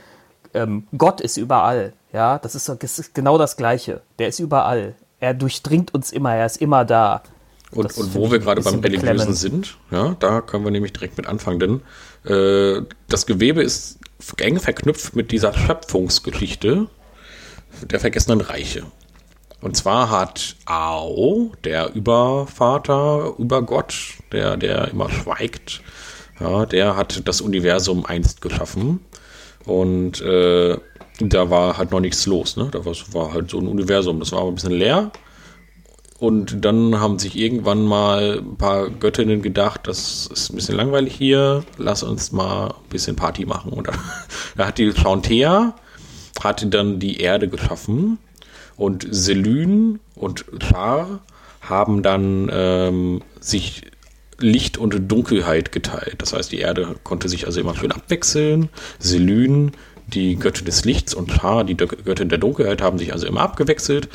ähm, 0.52 0.86
Gott 0.96 1.20
ist 1.20 1.36
überall. 1.36 1.92
Ja, 2.12 2.38
das 2.38 2.54
ist, 2.54 2.68
das 2.68 2.98
ist 2.98 3.14
genau 3.14 3.38
das 3.38 3.56
Gleiche. 3.56 4.02
Der 4.18 4.28
ist 4.28 4.38
überall. 4.38 4.94
Er 5.20 5.34
durchdringt 5.34 5.94
uns 5.94 6.12
immer. 6.12 6.34
Er 6.34 6.46
ist 6.46 6.60
immer 6.60 6.84
da. 6.84 7.22
Und, 7.72 7.96
und 7.96 8.14
wo 8.14 8.30
wir 8.30 8.38
gerade 8.38 8.62
beim 8.62 8.78
Religiösen 8.80 9.34
sind, 9.34 9.76
ja, 9.90 10.14
da 10.20 10.40
können 10.40 10.64
wir 10.64 10.70
nämlich 10.70 10.92
direkt 10.92 11.16
mit 11.16 11.26
anfangen, 11.26 11.58
denn 11.58 12.32
äh, 12.32 12.82
das 13.08 13.26
Gewebe 13.26 13.62
ist 13.62 13.98
eng 14.38 14.58
verknüpft 14.58 15.16
mit 15.16 15.32
dieser 15.32 15.52
Schöpfungsgeschichte 15.52 16.88
der 17.82 18.00
vergessenen 18.00 18.40
Reiche. 18.40 18.84
Und 19.60 19.76
zwar 19.76 20.10
hat 20.10 20.56
Ao, 20.66 21.52
der 21.64 21.94
Übervater, 21.94 23.32
Übergott, 23.38 23.94
der, 24.30 24.56
der 24.56 24.88
immer 24.88 25.08
schweigt, 25.10 25.80
ja, 26.38 26.66
der 26.66 26.96
hat 26.96 27.26
das 27.26 27.40
Universum 27.40 28.04
einst 28.04 28.40
geschaffen. 28.42 29.00
Und 29.64 30.20
äh, 30.20 30.76
da 31.20 31.50
war 31.50 31.78
halt 31.78 31.92
noch 31.92 32.00
nichts 32.00 32.26
los. 32.26 32.56
Ne? 32.56 32.68
Da 32.70 32.84
war, 32.84 32.94
war 33.12 33.32
halt 33.32 33.50
so 33.50 33.58
ein 33.58 33.68
Universum. 33.68 34.20
Das 34.20 34.32
war 34.32 34.40
aber 34.40 34.50
ein 34.50 34.56
bisschen 34.56 34.72
leer. 34.72 35.10
Und 36.24 36.64
dann 36.64 37.00
haben 37.00 37.18
sich 37.18 37.36
irgendwann 37.36 37.84
mal 37.84 38.38
ein 38.38 38.56
paar 38.56 38.88
Göttinnen 38.88 39.42
gedacht, 39.42 39.82
das 39.84 40.26
ist 40.32 40.48
ein 40.48 40.56
bisschen 40.56 40.74
langweilig 40.74 41.14
hier, 41.14 41.64
lass 41.76 42.02
uns 42.02 42.32
mal 42.32 42.68
ein 42.68 42.88
bisschen 42.88 43.14
Party 43.14 43.44
machen. 43.44 43.70
Und 43.74 43.90
da 44.56 44.66
hat 44.68 44.78
die 44.78 44.90
Chauntea, 44.94 45.74
hatte 46.42 46.68
dann 46.68 46.98
die 46.98 47.20
Erde 47.20 47.46
geschaffen 47.48 48.16
und 48.74 49.06
Selyn 49.10 50.00
und 50.14 50.46
Char 50.60 51.20
haben 51.60 52.02
dann 52.02 52.50
ähm, 52.50 53.20
sich 53.38 53.82
Licht 54.38 54.78
und 54.78 55.12
Dunkelheit 55.12 55.72
geteilt. 55.72 56.22
Das 56.22 56.32
heißt, 56.32 56.50
die 56.50 56.60
Erde 56.60 56.96
konnte 57.04 57.28
sich 57.28 57.44
also 57.44 57.60
immer 57.60 57.76
schön 57.76 57.92
abwechseln. 57.92 58.70
Selyn 58.98 59.72
die 60.06 60.36
Göttin 60.36 60.66
des 60.66 60.84
Lichts 60.84 61.14
und 61.14 61.30
Char, 61.32 61.64
die 61.64 61.76
Göttin 61.76 62.28
der 62.28 62.38
Dunkelheit, 62.38 62.82
haben 62.82 62.98
sich 62.98 63.12
also 63.12 63.26
immer 63.26 63.40
abgewechselt. 63.40 64.08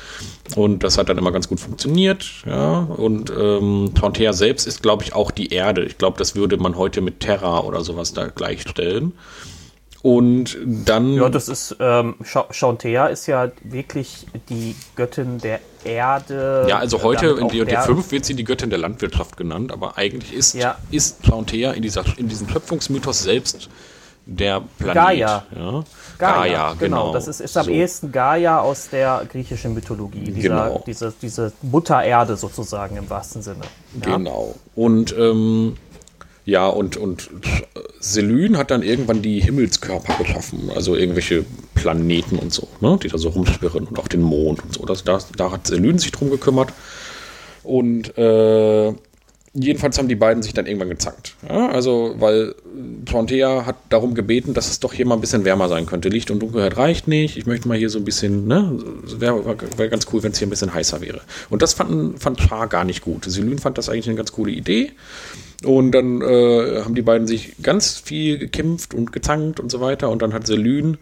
Und 0.56 0.84
das 0.84 0.98
hat 0.98 1.10
dann 1.10 1.18
immer 1.18 1.32
ganz 1.32 1.48
gut 1.48 1.60
funktioniert. 1.60 2.26
Ja. 2.46 2.80
Und 2.80 3.32
ähm, 3.32 3.92
Tontea 3.96 4.34
selbst 4.34 4.68
ist, 4.68 4.82
glaube 4.82 5.04
ich, 5.04 5.14
auch 5.14 5.32
die 5.32 5.54
Erde. 5.54 5.84
Ich 5.84 5.98
glaube, 5.98 6.18
das 6.18 6.36
würde 6.36 6.58
man 6.58 6.78
heute 6.78 7.02
mit 7.02 7.20
Terra 7.20 7.62
oder 7.62 7.82
sowas 7.82 8.14
da 8.14 8.28
gleichstellen. 8.28 9.14
Und 10.02 10.58
dann. 10.66 11.14
Ja, 11.14 11.28
das 11.28 11.50
ist, 11.50 11.76
ähm, 11.80 12.16
Chauntea 12.24 13.08
ist 13.08 13.28
ja 13.28 13.52
wirklich 13.64 14.28
die 14.50 14.76
Göttin 14.96 15.40
der 15.40 15.60
Erde. 15.84 16.66
Ja, 16.70 16.78
also 16.78 17.04
heute 17.04 17.38
in 17.40 17.50
D&D 17.50 17.76
5 17.76 18.12
wird 18.12 18.24
sie 18.24 18.34
die 18.34 18.46
Göttin 18.46 18.70
der 18.70 18.80
Landwirtschaft 18.80 19.36
genannt, 19.36 19.74
aber 19.74 19.98
eigentlich 19.98 20.34
ist, 20.34 20.54
ja. 20.54 20.78
ist 20.90 21.26
Chauntea 21.26 21.72
in, 21.72 21.82
dieser, 21.82 22.06
in 22.18 22.30
diesem 22.30 22.48
Schöpfungsmythos 22.48 23.24
selbst 23.24 23.70
der 24.30 24.62
Planet. 24.78 24.96
Gaia. 24.96 25.44
Ja. 25.56 25.84
Gaia, 26.18 26.36
Gaia 26.36 26.74
genau. 26.74 26.80
genau. 26.80 27.14
Das 27.14 27.28
ist, 27.28 27.42
ist 27.42 27.58
am 27.58 27.66
so. 27.66 27.72
ehesten 27.72 28.12
Gaia 28.12 28.60
aus 28.60 28.90
der 28.90 29.26
griechischen 29.30 29.74
Mythologie. 29.74 30.32
Dieser, 30.32 30.66
genau. 30.66 30.84
Diese, 30.86 31.14
diese 31.22 31.52
Mutter 31.62 32.04
Erde 32.04 32.38
sozusagen 32.38 32.98
im 32.98 33.10
wahrsten 33.10 33.42
Sinne. 33.42 33.62
Ja? 34.06 34.18
Genau. 34.18 34.56
Und 34.76 35.16
ähm, 35.18 35.76
ja, 36.46 36.68
und, 36.68 36.98
und 36.98 37.30
Selyn 38.00 38.58
hat 38.58 38.72
dann 38.72 38.82
irgendwann 38.82 39.22
die 39.22 39.40
Himmelskörper 39.40 40.16
geschaffen, 40.18 40.72
also 40.76 40.96
irgendwelche 40.96 41.46
Planeten 41.76 42.38
und 42.38 42.52
so, 42.52 42.68
ne, 42.82 42.98
die 43.02 43.08
da 43.08 43.18
so 43.18 43.30
rumschwirren 43.30 43.86
und 43.86 44.00
auch 44.00 44.08
den 44.08 44.22
Mond 44.22 44.64
und 44.64 44.74
so. 44.74 44.86
Das, 44.86 45.04
das, 45.04 45.28
da 45.36 45.52
hat 45.52 45.68
Selyn 45.68 46.00
sich 46.00 46.12
drum 46.12 46.30
gekümmert. 46.30 46.74
Und 47.64 48.18
äh, 48.18 48.94
jedenfalls 49.54 49.98
haben 49.98 50.08
die 50.08 50.16
beiden 50.16 50.44
sich 50.44 50.54
dann 50.54 50.66
irgendwann 50.66 50.90
gezankt. 50.90 51.36
Ja, 51.48 51.70
also, 51.70 52.16
weil 52.18 52.56
Trontea 53.06 53.66
hat 53.66 53.76
darum 53.90 54.14
gebeten, 54.14 54.54
dass 54.54 54.70
es 54.70 54.80
doch 54.80 54.94
hier 54.94 55.06
mal 55.06 55.16
ein 55.16 55.22
bisschen 55.22 55.46
wärmer 55.46 55.68
sein 55.70 55.86
könnte. 55.86 56.10
Licht 56.10 56.32
und 56.32 56.40
Dunkelheit 56.40 56.78
reicht 56.78 57.08
nicht. 57.08 57.38
Ich 57.38 57.46
möchte 57.46 57.68
mal 57.68 57.78
hier 57.78 57.90
so 57.90 58.00
ein 58.00 58.06
bisschen, 58.06 58.48
ne, 58.48 58.80
wäre 59.18 59.44
wär 59.78 59.90
ganz 59.90 60.08
cool, 60.14 60.24
wenn 60.24 60.32
es 60.32 60.40
hier 60.40 60.48
ein 60.48 60.52
bisschen 60.52 60.74
heißer 60.74 61.02
wäre. 61.02 61.22
Und 61.50 61.62
das 61.62 61.74
fand, 61.74 62.22
fand 62.22 62.40
Char 62.40 62.68
gar 62.68 62.84
nicht 62.84 63.02
gut. 63.02 63.26
Selyn 63.26 63.60
fand 63.60 63.78
das 63.78 63.90
eigentlich 63.90 64.08
eine 64.08 64.18
ganz 64.18 64.32
coole 64.32 64.52
Idee. 64.52 64.92
Und 65.64 65.92
dann 65.92 66.22
äh, 66.22 66.82
haben 66.84 66.96
die 66.96 67.02
beiden 67.02 67.28
sich 67.28 67.56
ganz 67.62 67.98
viel 67.98 68.38
gekämpft 68.38 68.94
und 68.94 69.12
gezankt 69.12 69.60
und 69.60 69.70
so 69.72 69.82
weiter. 69.82 70.10
Und 70.10 70.22
dann 70.22 70.34
hat 70.34 70.48
Selyn 70.48 70.98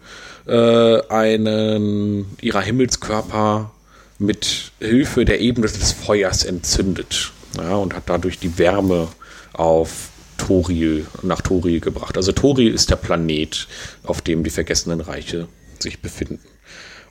äh, 0.46 1.02
einen 1.08 2.26
ihrer 2.40 2.62
Himmelskörper 2.62 3.70
mit 4.18 4.72
Hilfe 4.80 5.24
der 5.24 5.40
Ebene 5.40 5.68
des 5.68 5.92
Feuers 5.92 6.44
entzündet 6.44 7.32
ja, 7.56 7.74
und 7.76 7.94
hat 7.94 8.04
dadurch 8.06 8.38
die 8.38 8.58
Wärme 8.58 9.08
auf 9.52 10.10
Toril, 10.36 11.06
nach 11.22 11.40
Toril 11.40 11.80
gebracht. 11.80 12.16
Also 12.16 12.32
Toril 12.32 12.72
ist 12.72 12.90
der 12.90 12.96
Planet, 12.96 13.66
auf 14.04 14.20
dem 14.20 14.44
die 14.44 14.50
vergessenen 14.50 15.00
Reiche 15.00 15.48
sich 15.78 16.00
befinden. 16.00 16.40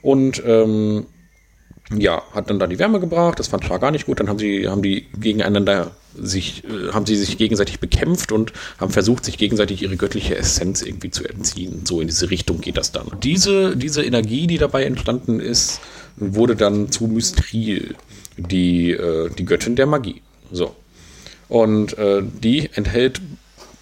Und 0.02 0.42
ähm, 0.44 1.06
ja, 1.96 2.22
hat 2.32 2.50
dann 2.50 2.58
da 2.58 2.66
die 2.66 2.78
Wärme 2.78 3.00
gebracht, 3.00 3.38
das 3.38 3.48
fand 3.48 3.64
Char 3.64 3.78
gar 3.78 3.90
nicht 3.90 4.06
gut, 4.06 4.20
dann 4.20 4.28
haben 4.28 4.38
sie, 4.38 4.68
haben 4.68 4.82
die 4.82 5.06
gegeneinander 5.18 5.92
sich, 6.14 6.64
äh, 6.64 6.92
haben 6.92 7.06
sie 7.06 7.16
sich 7.16 7.38
gegenseitig 7.38 7.80
bekämpft 7.80 8.32
und 8.32 8.52
haben 8.78 8.92
versucht, 8.92 9.24
sich 9.24 9.38
gegenseitig 9.38 9.82
ihre 9.82 9.96
göttliche 9.96 10.36
Essenz 10.36 10.82
irgendwie 10.82 11.10
zu 11.10 11.24
entziehen. 11.24 11.86
So 11.86 12.00
in 12.00 12.08
diese 12.08 12.30
Richtung 12.30 12.60
geht 12.60 12.76
das 12.76 12.92
dann. 12.92 13.06
Diese, 13.22 13.76
diese 13.76 14.04
Energie, 14.04 14.46
die 14.46 14.58
dabei 14.58 14.84
entstanden 14.84 15.40
ist, 15.40 15.80
wurde 16.16 16.56
dann 16.56 16.90
zu 16.90 17.06
Mystril, 17.06 17.94
die, 18.36 18.90
äh, 18.92 19.30
die 19.30 19.44
Göttin 19.44 19.76
der 19.76 19.86
Magie. 19.86 20.22
So. 20.50 20.74
Und 21.48 21.96
äh, 21.98 22.22
die 22.22 22.70
enthält 22.74 23.20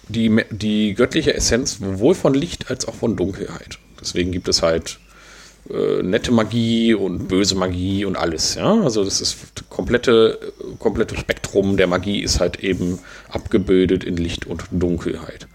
die, 0.07 0.43
die 0.51 0.93
göttliche 0.93 1.33
Essenz 1.33 1.79
sowohl 1.79 2.15
von 2.15 2.33
Licht 2.33 2.69
als 2.69 2.87
auch 2.87 2.95
von 2.95 3.15
Dunkelheit. 3.15 3.77
Deswegen 3.99 4.31
gibt 4.31 4.47
es 4.47 4.61
halt 4.61 4.99
äh, 5.69 6.01
nette 6.01 6.31
Magie 6.31 6.93
und 6.93 7.27
böse 7.27 7.55
Magie 7.55 8.05
und 8.05 8.15
alles. 8.15 8.55
Ja? 8.55 8.81
Also 8.81 9.03
das 9.03 9.19
ist 9.19 9.37
komplette 9.69 10.39
komplette 10.79 11.17
Spektrum 11.17 11.77
der 11.77 11.87
Magie 11.87 12.21
ist 12.21 12.39
halt 12.39 12.63
eben 12.63 12.99
abgebildet 13.29 14.03
in 14.03 14.17
Licht 14.17 14.45
und 14.45 14.63
Dunkelheit. 14.71 15.47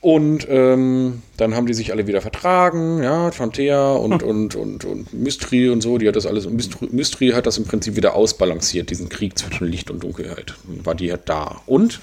Und 0.00 0.46
ähm, 0.48 1.22
dann 1.36 1.56
haben 1.56 1.66
die 1.66 1.74
sich 1.74 1.90
alle 1.90 2.06
wieder 2.06 2.20
vertragen, 2.20 3.02
ja, 3.02 3.32
Chantea 3.32 3.94
und, 3.94 4.22
hm. 4.22 4.28
und, 4.28 4.54
und, 4.54 4.84
und 4.84 5.12
Mystery 5.12 5.70
und 5.70 5.80
so, 5.80 5.98
die 5.98 6.06
hat 6.06 6.14
das 6.14 6.24
alles, 6.24 6.48
Mystery, 6.48 6.88
Mystery 6.92 7.30
hat 7.30 7.46
das 7.46 7.58
im 7.58 7.64
Prinzip 7.64 7.96
wieder 7.96 8.14
ausbalanciert, 8.14 8.90
diesen 8.90 9.08
Krieg 9.08 9.36
zwischen 9.36 9.66
Licht 9.66 9.90
und 9.90 10.04
Dunkelheit. 10.04 10.54
War 10.84 10.94
die 10.94 11.10
halt 11.10 11.22
da. 11.28 11.62
Und 11.66 12.00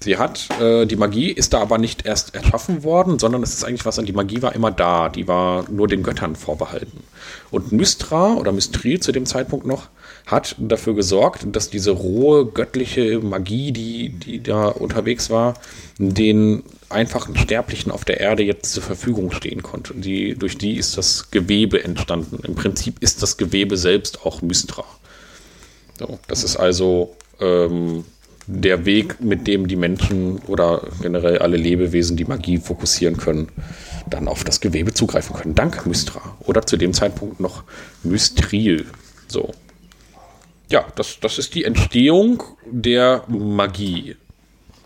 sie 0.00 0.16
hat, 0.16 0.48
äh, 0.58 0.86
die 0.86 0.96
Magie 0.96 1.30
ist 1.30 1.52
da 1.52 1.60
aber 1.60 1.76
nicht 1.76 2.06
erst 2.06 2.34
erschaffen 2.34 2.82
worden, 2.82 3.18
sondern 3.18 3.42
es 3.42 3.52
ist 3.52 3.64
eigentlich 3.64 3.84
was 3.84 3.98
an, 3.98 4.06
die 4.06 4.12
Magie 4.14 4.40
war 4.40 4.54
immer 4.54 4.70
da, 4.70 5.10
die 5.10 5.28
war 5.28 5.70
nur 5.70 5.86
den 5.86 6.02
Göttern 6.02 6.36
vorbehalten. 6.36 7.02
Und 7.50 7.72
Mystra 7.72 8.34
oder 8.34 8.52
Mystri 8.52 9.00
zu 9.00 9.12
dem 9.12 9.26
Zeitpunkt 9.26 9.66
noch, 9.66 9.88
hat 10.26 10.56
dafür 10.58 10.94
gesorgt, 10.94 11.46
dass 11.52 11.68
diese 11.68 11.90
rohe 11.90 12.46
göttliche 12.46 13.20
Magie, 13.20 13.72
die, 13.72 14.08
die 14.08 14.42
da 14.42 14.68
unterwegs 14.68 15.28
war, 15.28 15.54
den 15.98 16.62
einfachen 16.88 17.36
Sterblichen 17.36 17.90
auf 17.90 18.04
der 18.04 18.20
Erde 18.20 18.42
jetzt 18.42 18.72
zur 18.72 18.82
Verfügung 18.82 19.32
stehen 19.32 19.62
konnte. 19.62 19.94
Die, 19.94 20.34
durch 20.34 20.58
die 20.58 20.76
ist 20.76 20.96
das 20.96 21.30
Gewebe 21.30 21.82
entstanden. 21.82 22.40
Im 22.44 22.54
Prinzip 22.54 23.02
ist 23.02 23.22
das 23.22 23.36
Gewebe 23.36 23.76
selbst 23.76 24.24
auch 24.24 24.42
Mystra. 24.42 24.84
So, 25.98 26.18
das 26.28 26.44
ist 26.44 26.56
also 26.56 27.16
ähm, 27.40 28.04
der 28.46 28.84
Weg, 28.84 29.20
mit 29.20 29.46
dem 29.46 29.68
die 29.68 29.76
Menschen 29.76 30.38
oder 30.46 30.88
generell 31.00 31.38
alle 31.38 31.56
Lebewesen, 31.56 32.16
die 32.16 32.24
Magie 32.24 32.58
fokussieren 32.58 33.16
können, 33.16 33.48
dann 34.08 34.28
auf 34.28 34.44
das 34.44 34.60
Gewebe 34.60 34.92
zugreifen 34.92 35.34
können. 35.36 35.54
Dank 35.54 35.86
Mystra. 35.86 36.36
Oder 36.40 36.66
zu 36.66 36.76
dem 36.76 36.92
Zeitpunkt 36.92 37.40
noch 37.40 37.64
Mystril. 38.02 38.86
So 39.28 39.52
ja, 40.68 40.84
das, 40.96 41.20
das 41.20 41.38
ist 41.38 41.54
die 41.54 41.64
Entstehung 41.64 42.42
der 42.66 43.24
Magie. 43.28 44.16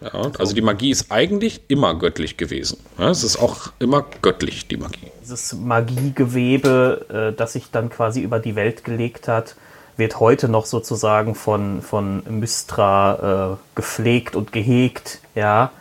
Ja, 0.00 0.30
also 0.38 0.54
die 0.54 0.60
Magie 0.62 0.90
ist 0.90 1.10
eigentlich 1.10 1.62
immer 1.68 1.94
göttlich 1.94 2.36
gewesen. 2.36 2.78
Ja, 2.98 3.10
es 3.10 3.24
ist 3.24 3.36
auch 3.38 3.72
immer 3.78 4.04
göttlich, 4.22 4.68
die 4.68 4.76
Magie. 4.76 5.10
Dieses 5.22 5.54
Magiegewebe, 5.54 7.32
äh, 7.32 7.36
das 7.36 7.54
sich 7.54 7.70
dann 7.70 7.90
quasi 7.90 8.20
über 8.20 8.38
die 8.38 8.54
Welt 8.54 8.84
gelegt 8.84 9.26
hat, 9.26 9.56
wird 9.96 10.20
heute 10.20 10.48
noch 10.48 10.66
sozusagen 10.66 11.34
von, 11.34 11.82
von 11.82 12.22
Mystra 12.28 13.54
äh, 13.54 13.56
gepflegt 13.74 14.36
und 14.36 14.52
gehegt. 14.52 15.20
Ja. 15.34 15.72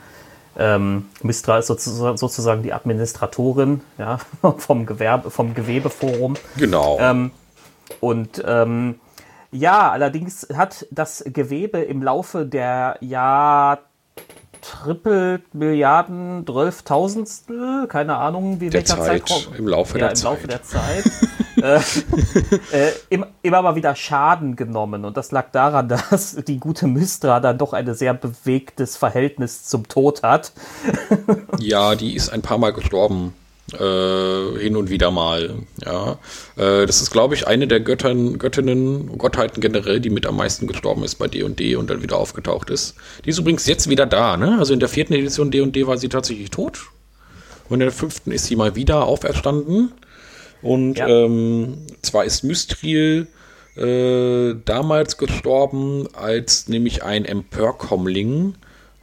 Ähm, 0.58 1.06
Mystra 1.22 1.60
ist 1.60 1.68
sozusagen, 1.68 2.18
sozusagen 2.18 2.64
die 2.64 2.74
Administratorin 2.74 3.82
ja, 4.00 4.18
vom, 4.58 4.88
Gewerbe, 4.88 5.30
vom 5.30 5.54
Gewebeforum. 5.54 6.34
Genau. 6.58 6.98
Ähm, 7.00 7.30
und 8.00 8.44
ähm, 8.44 8.96
Ja, 9.52 9.92
allerdings 9.92 10.48
hat 10.56 10.88
das 10.90 11.24
Gewebe 11.28 11.80
im 11.80 12.02
Laufe 12.02 12.46
der 12.46 12.98
Jahr 13.02 13.80
Triple 14.68 15.42
Milliarden, 15.54 16.46
Zwölftausendstel, 16.46 17.88
keine 17.88 18.18
Ahnung, 18.18 18.60
wie 18.60 18.70
Der 18.70 18.82
welcher 18.82 18.98
Zeit, 18.98 19.28
Zeitraum. 19.28 19.56
im 19.56 19.68
Laufe 19.68 19.98
ja, 19.98 20.10
der 20.10 20.18
im 20.18 20.24
Laufe 20.24 20.48
Zeit. 20.48 20.52
der 20.52 20.64
Zeit. 20.64 21.82
äh, 22.72 22.88
äh, 22.88 22.92
immer, 23.10 23.28
immer 23.42 23.62
mal 23.62 23.76
wieder 23.76 23.96
Schaden 23.96 24.56
genommen. 24.56 25.06
Und 25.06 25.16
das 25.18 25.32
lag 25.32 25.52
daran, 25.52 25.88
dass 26.10 26.36
die 26.36 26.60
gute 26.60 26.88
Mystra 26.88 27.40
dann 27.40 27.58
doch 27.58 27.74
ein 27.74 27.94
sehr 27.94 28.14
bewegtes 28.14 28.98
Verhältnis 28.98 29.66
zum 29.66 29.88
Tod 29.88 30.24
hat. 30.24 30.52
Ja, 31.60 31.96
die 31.96 32.16
ist 32.16 32.30
ein 32.30 32.42
paar 32.42 32.58
Mal 32.58 32.74
gestorben. 32.74 33.34
Äh, 33.74 34.60
hin 34.60 34.78
und 34.78 34.90
wieder 34.90 35.12
mal. 35.12 35.56
Ja, 35.84 36.20
äh, 36.56 36.86
das 36.86 37.02
ist, 37.02 37.12
glaube 37.12 37.36
ich, 37.36 37.48
eine 37.48 37.68
der 37.68 37.82
Göttern, 37.82 38.38
Göttinnen, 38.40 39.18
Gottheiten 39.18 39.60
generell, 39.60 40.00
die 40.00 40.10
mit 40.10 40.26
am 40.26 40.38
meisten 40.38 40.68
gestorben 40.68 41.04
ist 41.04 41.16
bei 41.16 41.28
D&D 41.28 41.50
&D 41.54 41.76
und 41.76 41.90
dann 41.90 42.02
wieder 42.02 42.18
aufgetaucht 42.18 42.70
ist. 42.70 42.96
Die 43.26 43.30
ist 43.30 43.40
übrigens 43.40 43.66
jetzt 43.66 43.90
wieder 43.90 44.06
da, 44.06 44.38
ne? 44.38 44.56
Also 44.58 44.74
in 44.74 44.80
der 44.80 44.88
vierten 44.88 45.14
Edition 45.14 45.52
D&D 45.52 45.72
&D 45.82 45.88
war 45.88 45.98
sie 45.98 46.08
tatsächlich 46.08 46.50
tot. 46.50 46.80
Und 47.68 47.76
in 47.76 47.80
der 47.82 47.92
fünften 47.92 48.32
ist 48.32 48.46
sie 48.46 48.56
mal 48.56 48.76
wieder 48.76 49.06
auferstanden. 49.06 49.92
Und 50.62 50.98
Ja. 50.98 51.08
ähm, 51.10 51.80
zwar 52.02 52.24
ist 52.24 52.44
Mystriel 52.44 53.28
äh, 53.76 54.56
damals 54.66 55.18
gestorben, 55.18 56.08
als 56.14 56.70
nämlich 56.70 57.04
ein 57.04 57.26
Empörkommling, 57.26 58.56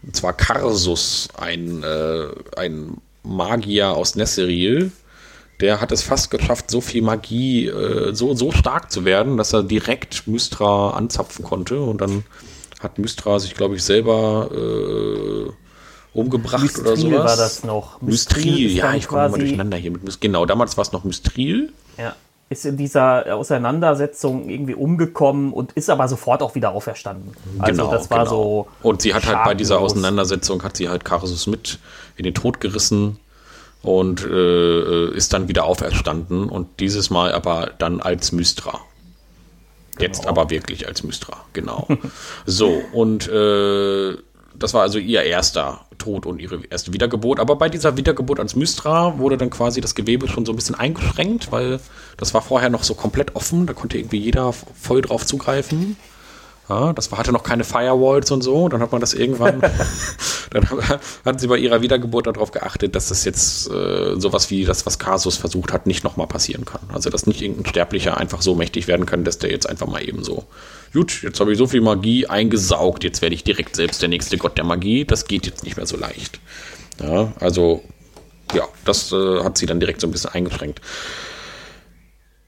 und 0.03 0.17
zwar 0.17 0.33
Karsus, 0.33 1.29
ein, 1.37 1.83
äh, 1.83 2.27
ein 2.57 2.97
Magier 3.25 3.91
aus 3.91 4.15
Nesseril, 4.15 4.93
der 5.61 5.81
hat 5.81 5.93
es 5.93 6.03
fast 6.03 6.31
geschafft, 6.31 6.71
so 6.71 6.81
viel 6.81 7.03
Magie, 7.03 7.67
äh, 7.67 8.15
so, 8.15 8.35
so 8.35 8.53
stark 8.53 8.91
zu 8.93 9.05
werden, 9.05 9.37
dass 9.37 9.53
er 9.53 9.63
direkt 9.63 10.27
Mystra 10.27 10.91
anzapfen 10.91 11.45
konnte. 11.45 11.81
Und 11.81 12.01
dann 12.01 12.25
hat 12.81 12.99
Mystra 12.99 13.39
sich, 13.39 13.55
glaube 13.55 13.77
ich, 13.77 13.83
selber 13.83 14.51
äh, 14.53 15.51
umgebracht 16.13 16.79
oder 16.79 16.91
Mystril 16.93 17.11
sowas. 17.13 17.31
war 17.31 17.37
das 17.37 17.65
noch. 17.65 18.01
Mystril, 18.03 18.67
ist 18.67 18.77
ja, 18.77 18.95
ich 18.95 19.07
komme 19.09 19.27
immer 19.27 19.39
durcheinander 19.39 19.77
hier 19.77 19.91
mit 19.91 20.05
Mys- 20.05 20.19
Genau, 20.21 20.45
damals 20.47 20.77
war 20.77 20.83
es 20.83 20.93
noch 20.93 21.05
Mystril. 21.05 21.73
Ja. 21.99 22.15
Ist 22.51 22.67
in 22.67 22.77
dieser 22.77 23.35
Auseinandersetzung 23.35 24.49
irgendwie 24.49 24.75
umgekommen 24.75 25.53
und 25.53 25.73
ist 25.73 25.89
aber 25.89 26.09
sofort 26.09 26.43
auch 26.43 26.55
wieder 26.55 26.73
auferstanden. 26.73 27.33
Also 27.59 27.91
das 27.91 28.11
war 28.11 28.27
so. 28.27 28.69
Genau, 28.81 28.91
Und 28.91 29.03
sie 29.03 29.15
hat 29.15 29.27
halt 29.27 29.45
bei 29.45 29.55
dieser. 29.55 29.81
Auseinandersetzung, 29.81 30.63
hat 30.63 30.77
sie 30.77 30.89
halt 30.89 31.05
Karsus 31.05 31.47
mit 31.47 31.79
in 32.17 32.25
den 32.25 32.35
Tod 32.35 32.61
gerissen 32.61 33.19
und 33.83 34.25
äh, 34.25 35.09
ist 35.15 35.33
dann 35.33 35.49
wieder 35.49 35.65
auferstanden 35.65 36.49
und 36.49 36.81
dieses 36.81 37.11
Mal 37.11 37.33
aber 37.33 37.71
dann 37.79 38.01
als 38.01 38.33
Mystra. 38.33 38.81
Jetzt 39.99 40.23
Genau. 40.23 40.31
aber 40.31 40.51
wirklich 40.51 40.89
als 40.89 41.03
Mystra, 41.05 41.37
genau. 41.53 41.87
so, 42.47 42.83
und 42.93 43.29
äh, 43.29 44.17
das 44.59 44.75
war 44.75 44.83
also 44.83 44.99
ihr 44.99 45.23
erster 45.23 45.81
Tod 45.99 46.27
und 46.27 46.41
ihre 46.41 46.61
erste 46.71 46.93
Wiedergeburt. 46.93 47.41
Aber 47.41 47.57
bei 47.57 47.69
dieser 47.69 47.97
Wiedergeburt 47.97 48.41
als 48.41 48.57
Mystra 48.57 49.19
wurde 49.19 49.37
dann 49.37 49.51
quasi 49.51 49.81
das 49.81 49.95
Gewebe 49.95 50.29
schon 50.29 50.47
so 50.47 50.53
ein 50.53 50.57
bisschen 50.57 50.75
eingeschränkt, 50.75 51.51
weil 51.53 51.81
das 52.17 52.35
war 52.35 52.43
vorher 52.43 52.71
noch 52.71 52.85
so 52.85 52.95
komplett 52.95 53.35
offen. 53.35 53.67
Da 53.67 53.73
konnte 53.73 53.99
irgendwie 53.99 54.19
jeder 54.19 54.53
voll 54.53 55.03
drauf 55.03 55.27
zugreifen. 55.27 55.97
Ja, 56.69 56.95
das 56.95 57.11
hatte 57.13 57.31
noch 57.31 57.43
keine 57.43 57.63
Firewalls 57.63 58.31
und 58.31 58.43
so. 58.43 58.69
Dann 58.69 58.81
hat 58.81 58.91
man 58.91 59.01
das 59.01 59.13
irgendwann, 59.13 59.61
dann 60.51 60.67
hat 61.25 61.41
sie 61.41 61.47
bei 61.47 61.59
ihrer 61.59 61.83
Wiedergeburt 61.83 62.27
darauf 62.27 62.53
geachtet, 62.53 62.95
dass 62.95 63.09
das 63.09 63.25
jetzt 63.25 63.71
äh, 63.71 64.19
sowas 64.19 64.51
wie 64.51 64.65
das, 64.65 64.87
was 64.87 64.99
Kasus 64.99 65.37
versucht 65.37 65.73
hat, 65.73 65.87
nicht 65.87 66.05
nochmal 66.05 66.27
passieren 66.27 66.65
kann. 66.65 66.81
Also, 66.93 67.11
dass 67.11 67.27
nicht 67.27 67.43
irgendein 67.43 67.67
Sterblicher 67.67 68.17
einfach 68.17 68.41
so 68.41 68.55
mächtig 68.55 68.89
werden 68.89 69.05
kann, 69.05 69.25
dass 69.25 69.39
der 69.39 69.51
jetzt 69.51 69.69
einfach 69.69 69.87
mal 69.87 70.03
eben 70.03 70.25
so, 70.25 70.45
gut, 70.95 71.23
jetzt 71.23 71.39
habe 71.39 71.53
ich 71.53 71.59
so 71.59 71.67
viel 71.67 71.83
Magie 71.83 72.27
eingesaugt, 72.27 73.05
jetzt 73.05 73.21
werde 73.21 73.35
ich 73.35 73.45
direkt 73.45 73.77
selbst 73.77 74.01
der 74.01 74.09
nächste 74.09 74.39
Gott 74.39 74.57
der 74.57 74.65
Magie. 74.65 75.05
Das 75.05 75.27
geht 75.27 75.47
jetzt 75.47 75.65
nicht 75.65 75.77
mehr 75.77 75.87
so 75.87 75.99
leicht. 75.99 76.41
Ja, 77.03 77.33
also, 77.41 77.83
ja, 78.55 78.65
das 78.87 79.13
äh, 79.13 79.43
hat 79.43 79.59
sie 79.59 79.67
dann 79.67 79.81
direkt 79.81 80.01
so 80.01 80.07
ein 80.07 80.13
bisschen 80.13 80.31
eingeschränkt. 80.31 80.81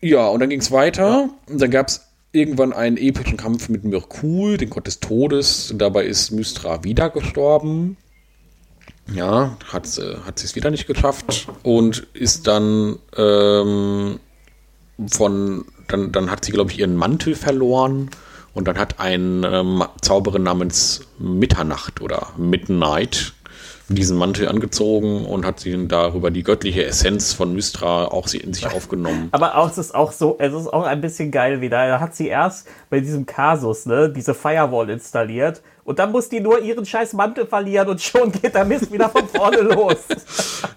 Ja, 0.00 0.29
und 0.29 0.40
dann 0.40 0.48
ging 0.48 0.61
es 0.61 0.70
weiter. 0.70 1.29
Und 1.48 1.61
dann 1.61 1.70
gab 1.70 1.88
es 1.88 2.06
irgendwann 2.37 2.72
einen 2.72 2.96
epischen 2.96 3.37
Kampf 3.37 3.68
mit 3.68 3.85
Mirkul, 3.85 4.57
den 4.59 4.70
Gott 4.70 4.87
des 4.87 5.01
Todes. 5.01 5.72
Dabei 5.77 6.05
ist 6.05 6.31
Mystra 6.31 6.85
wieder 6.85 7.11
gestorben. 7.11 7.96
Ja, 9.12 9.57
hat, 9.72 9.87
sie- 9.87 10.18
hat 10.27 10.38
sie 10.38 10.46
es 10.46 10.55
wieder 10.57 10.70
nicht 10.70 10.87
geschafft 10.87 11.49
und 11.62 12.07
ist 12.12 12.46
dann 12.46 12.99
ähm, 13.16 14.18
von, 15.09 15.64
dann, 15.88 16.11
dann 16.12 16.31
hat 16.31 16.44
sie, 16.44 16.53
glaube 16.53 16.70
ich, 16.72 16.79
ihren 16.81 16.96
Mantel 16.96 17.35
verloren 17.37 18.11
und 18.53 18.66
dann 18.66 18.79
hat 18.79 18.99
ein 18.99 19.44
ähm, 19.44 19.85
Zauberer 20.03 20.38
namens 20.40 21.03
Mitternacht 21.18 22.01
oder 22.01 22.33
Midnight 22.37 23.33
diesen 23.88 24.16
Mantel 24.16 24.49
angezogen 24.49 25.25
und 25.25 25.46
hat 25.46 25.61
sie 25.61 25.87
darüber 25.87 26.31
die 26.31 26.42
göttliche 26.42 26.85
Essenz 26.85 27.33
von 27.33 27.55
Mystra 27.55 28.07
auch 28.07 28.33
in 28.35 28.53
sich 28.53 28.66
aufgenommen. 28.66 29.29
Aber 29.33 29.57
auch, 29.57 29.70
es 29.70 29.79
ist 29.79 29.94
auch 29.94 30.11
so, 30.11 30.37
es 30.40 30.53
ist 30.53 30.66
auch 30.66 30.85
ein 30.85 31.01
bisschen 31.01 31.31
geil 31.31 31.61
wieder. 31.61 31.87
Da 31.87 32.01
hat 32.01 32.16
sie 32.16 32.27
erst 32.27 32.66
bei 32.90 33.01
diesem 33.01 33.27
Kasus, 33.27 33.87
ne, 33.87 34.11
diese 34.11 34.35
Firewall 34.35 34.90
installiert 34.90 35.62
und 35.87 36.01
dann 36.01 36.11
muss 36.11 36.29
die 36.29 36.40
nur 36.40 36.61
ihren 36.61 36.85
scheiß 36.85 37.12
Mantel 37.12 37.46
verlieren 37.46 37.88
und 37.88 38.03
schon 38.03 38.33
geht 38.33 38.57
der 38.57 38.64
Mist 38.64 38.92
wieder 38.92 39.09
von 39.09 39.29
vorne 39.29 39.59
los. 39.75 39.99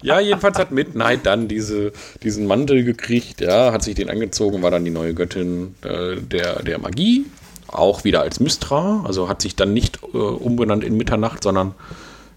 Ja, 0.02 0.20
jedenfalls 0.20 0.56
hat 0.56 0.70
Midnight 0.70 1.26
dann 1.26 1.48
diese, 1.48 1.92
diesen 2.22 2.46
Mantel 2.46 2.84
gekriegt, 2.84 3.40
ja, 3.40 3.72
hat 3.72 3.82
sich 3.82 3.96
den 3.96 4.08
angezogen, 4.08 4.62
war 4.62 4.70
dann 4.70 4.84
die 4.84 4.92
neue 4.92 5.14
Göttin 5.14 5.74
äh, 5.82 6.16
der, 6.20 6.62
der 6.62 6.78
Magie, 6.78 7.26
auch 7.66 8.04
wieder 8.04 8.22
als 8.22 8.38
Mystra, 8.38 9.02
also 9.04 9.28
hat 9.28 9.42
sich 9.42 9.56
dann 9.56 9.74
nicht 9.74 9.98
äh, 10.14 10.16
umbenannt 10.16 10.84
in 10.84 10.96
Mitternacht, 10.96 11.42
sondern 11.42 11.74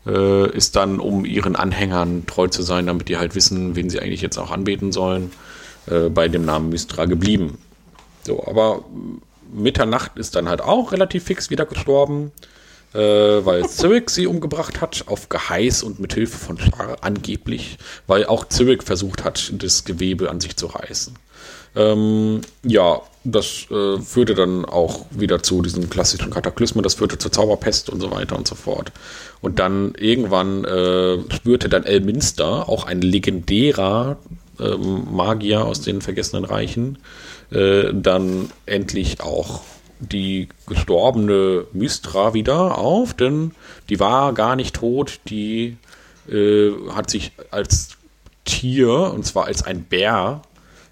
äh, 0.06 0.50
ist 0.56 0.76
dann, 0.76 1.00
um 1.00 1.26
ihren 1.26 1.56
Anhängern 1.56 2.26
treu 2.26 2.48
zu 2.48 2.62
sein, 2.62 2.88
damit 2.88 3.10
die 3.10 3.18
halt 3.18 3.36
wissen, 3.36 3.76
wen 3.76 3.90
sie 3.90 4.00
eigentlich 4.00 4.22
jetzt 4.22 4.38
auch 4.38 4.52
anbeten 4.52 4.92
sollen, 4.92 5.32
äh, 5.88 6.10
bei 6.10 6.28
dem 6.28 6.46
Namen 6.46 6.70
Mystra 6.70 7.06
geblieben. 7.06 7.58
So, 8.24 8.46
aber 8.46 8.84
Mitternacht 9.54 10.18
ist 10.18 10.36
dann 10.36 10.50
halt 10.50 10.62
auch 10.62 10.92
relativ 10.92 11.26
fix 11.26 11.50
wieder 11.50 11.66
gestorben 11.66 12.32
äh, 12.94 13.00
weil 13.46 13.68
Zurich 13.68 14.10
sie 14.10 14.28
umgebracht 14.28 14.82
hat, 14.82 15.06
auf 15.08 15.30
Geheiß 15.30 15.84
und 15.84 16.00
mit 16.00 16.14
Hilfe 16.14 16.38
von 16.38 16.58
Char 16.58 16.98
angeblich, 17.02 17.78
weil 18.08 18.26
auch 18.26 18.48
Zurich 18.48 18.84
versucht 18.84 19.24
hat, 19.24 19.52
das 19.58 19.84
Gewebe 19.84 20.30
an 20.30 20.40
sich 20.40 20.56
zu 20.56 20.68
reißen. 20.68 21.16
Ähm, 21.76 22.42
ja, 22.64 23.02
das 23.24 23.66
äh, 23.72 24.00
führte 24.00 24.36
dann 24.36 24.66
auch 24.66 25.06
wieder 25.10 25.42
zu 25.42 25.62
diesen 25.62 25.90
klassischen 25.90 26.30
Kataklysmen, 26.30 26.84
das 26.84 26.96
führte 26.96 27.18
zur 27.18 27.32
Zauberpest 27.32 27.90
und 27.90 28.00
so 28.00 28.12
weiter 28.12 28.38
und 28.38 28.48
so 28.48 28.56
fort. 28.56 28.92
Und 29.42 29.60
dann 29.60 29.96
irgendwann 29.96 30.66
äh, 30.66 31.18
spürte 31.34 31.70
dann 31.70 31.84
Elminster, 31.84 32.70
auch 32.70 32.86
ein 32.86 33.02
legendärer 33.02 34.18
ähm, 34.60 35.08
Magier 35.12 35.66
aus 35.66 35.82
den 35.82 36.02
Vergessenen 36.02 36.46
Reichen, 36.46 37.00
äh, 37.52 37.92
dann 37.94 38.52
endlich 38.66 39.22
auch 39.22 39.62
die 40.10 40.50
gestorbene 40.68 41.66
Mystra 41.74 42.34
wieder 42.34 42.78
auf, 42.78 43.14
denn 43.14 43.52
die 43.90 44.00
war 44.00 44.34
gar 44.34 44.56
nicht 44.56 44.76
tot, 44.76 45.20
die 45.28 45.78
äh, 46.30 46.72
hat 46.92 47.10
sich 47.10 47.32
als 47.52 47.98
Tier, 48.46 48.90
und 48.92 49.26
zwar 49.26 49.46
als 49.46 49.64
ein 49.64 49.84
Bär, 49.84 50.42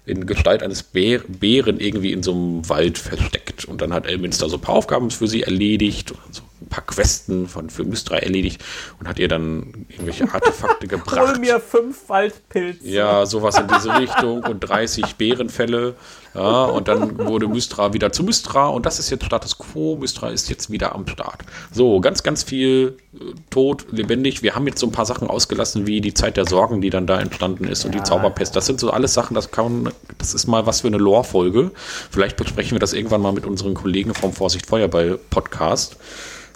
in 0.04 0.26
Gestalt 0.26 0.62
eines 0.62 0.82
Bär, 0.82 1.20
Bären 1.28 1.78
irgendwie 1.78 2.12
in 2.12 2.22
so 2.22 2.32
einem 2.32 2.68
Wald 2.68 2.98
versteckt. 2.98 3.64
Und 3.64 3.80
dann 3.80 3.92
hat 3.92 4.06
Elminster 4.06 4.48
so 4.48 4.56
ein 4.56 4.60
paar 4.60 4.74
Aufgaben 4.74 5.10
für 5.10 5.28
sie 5.28 5.42
erledigt, 5.42 6.12
so 6.30 6.42
ein 6.60 6.68
paar 6.68 6.84
Questen 6.84 7.46
von, 7.46 7.70
für 7.70 7.84
Mystra 7.84 8.16
erledigt 8.16 8.64
und 8.98 9.06
hat 9.06 9.20
ihr 9.20 9.28
dann 9.28 9.86
irgendwelche 9.88 10.32
Artefakte 10.32 10.86
gebracht. 10.88 11.20
Hol 11.20 11.38
mir 11.38 11.60
fünf 11.60 12.08
Waldpilze. 12.08 12.88
Ja, 12.88 13.26
sowas 13.26 13.58
in 13.58 13.68
diese 13.68 13.96
Richtung 13.96 14.42
und 14.42 14.60
30 14.60 15.14
Bärenfälle. 15.14 15.94
Ja, 16.34 16.64
und 16.64 16.88
dann 16.88 17.18
wurde 17.18 17.46
Mystra 17.46 17.92
wieder 17.92 18.10
zu 18.10 18.24
Mystra 18.24 18.68
und 18.68 18.86
das 18.86 18.98
ist 18.98 19.10
jetzt 19.10 19.24
Status 19.24 19.58
Quo. 19.58 19.96
Mystra 19.96 20.30
ist 20.30 20.48
jetzt 20.48 20.70
wieder 20.70 20.94
am 20.94 21.06
Start. 21.06 21.42
So, 21.70 22.00
ganz, 22.00 22.22
ganz 22.22 22.42
viel 22.42 22.96
äh, 23.14 23.34
tot, 23.50 23.86
lebendig. 23.90 24.42
Wir 24.42 24.54
haben 24.54 24.66
jetzt 24.66 24.80
so 24.80 24.86
ein 24.86 24.92
paar 24.92 25.04
Sachen 25.04 25.28
ausgelassen, 25.28 25.86
wie 25.86 26.00
die 26.00 26.14
Zeit 26.14 26.38
der 26.38 26.46
Sorgen, 26.46 26.80
die 26.80 26.88
dann 26.88 27.06
da 27.06 27.20
entstanden 27.20 27.64
ist 27.64 27.84
und 27.84 27.94
die 27.94 28.02
Zauberpest. 28.02 28.56
Das 28.56 28.64
sind 28.64 28.80
so 28.80 28.90
alles 28.90 29.12
Sachen, 29.12 29.34
das 29.34 29.50
kann, 29.50 29.90
das 30.16 30.32
ist 30.32 30.46
mal 30.46 30.64
was 30.64 30.80
für 30.80 30.86
eine 30.86 30.96
Lore-Folge. 30.96 31.70
Vielleicht 32.10 32.38
besprechen 32.38 32.72
wir 32.72 32.80
das 32.80 32.94
irgendwann 32.94 33.20
mal 33.20 33.32
mit 33.32 33.44
unseren 33.44 33.74
Kollegen 33.74 34.14
vom 34.14 34.32
Vorsicht 34.32 34.64
Feuerball 34.64 35.18
Podcast, 35.28 35.96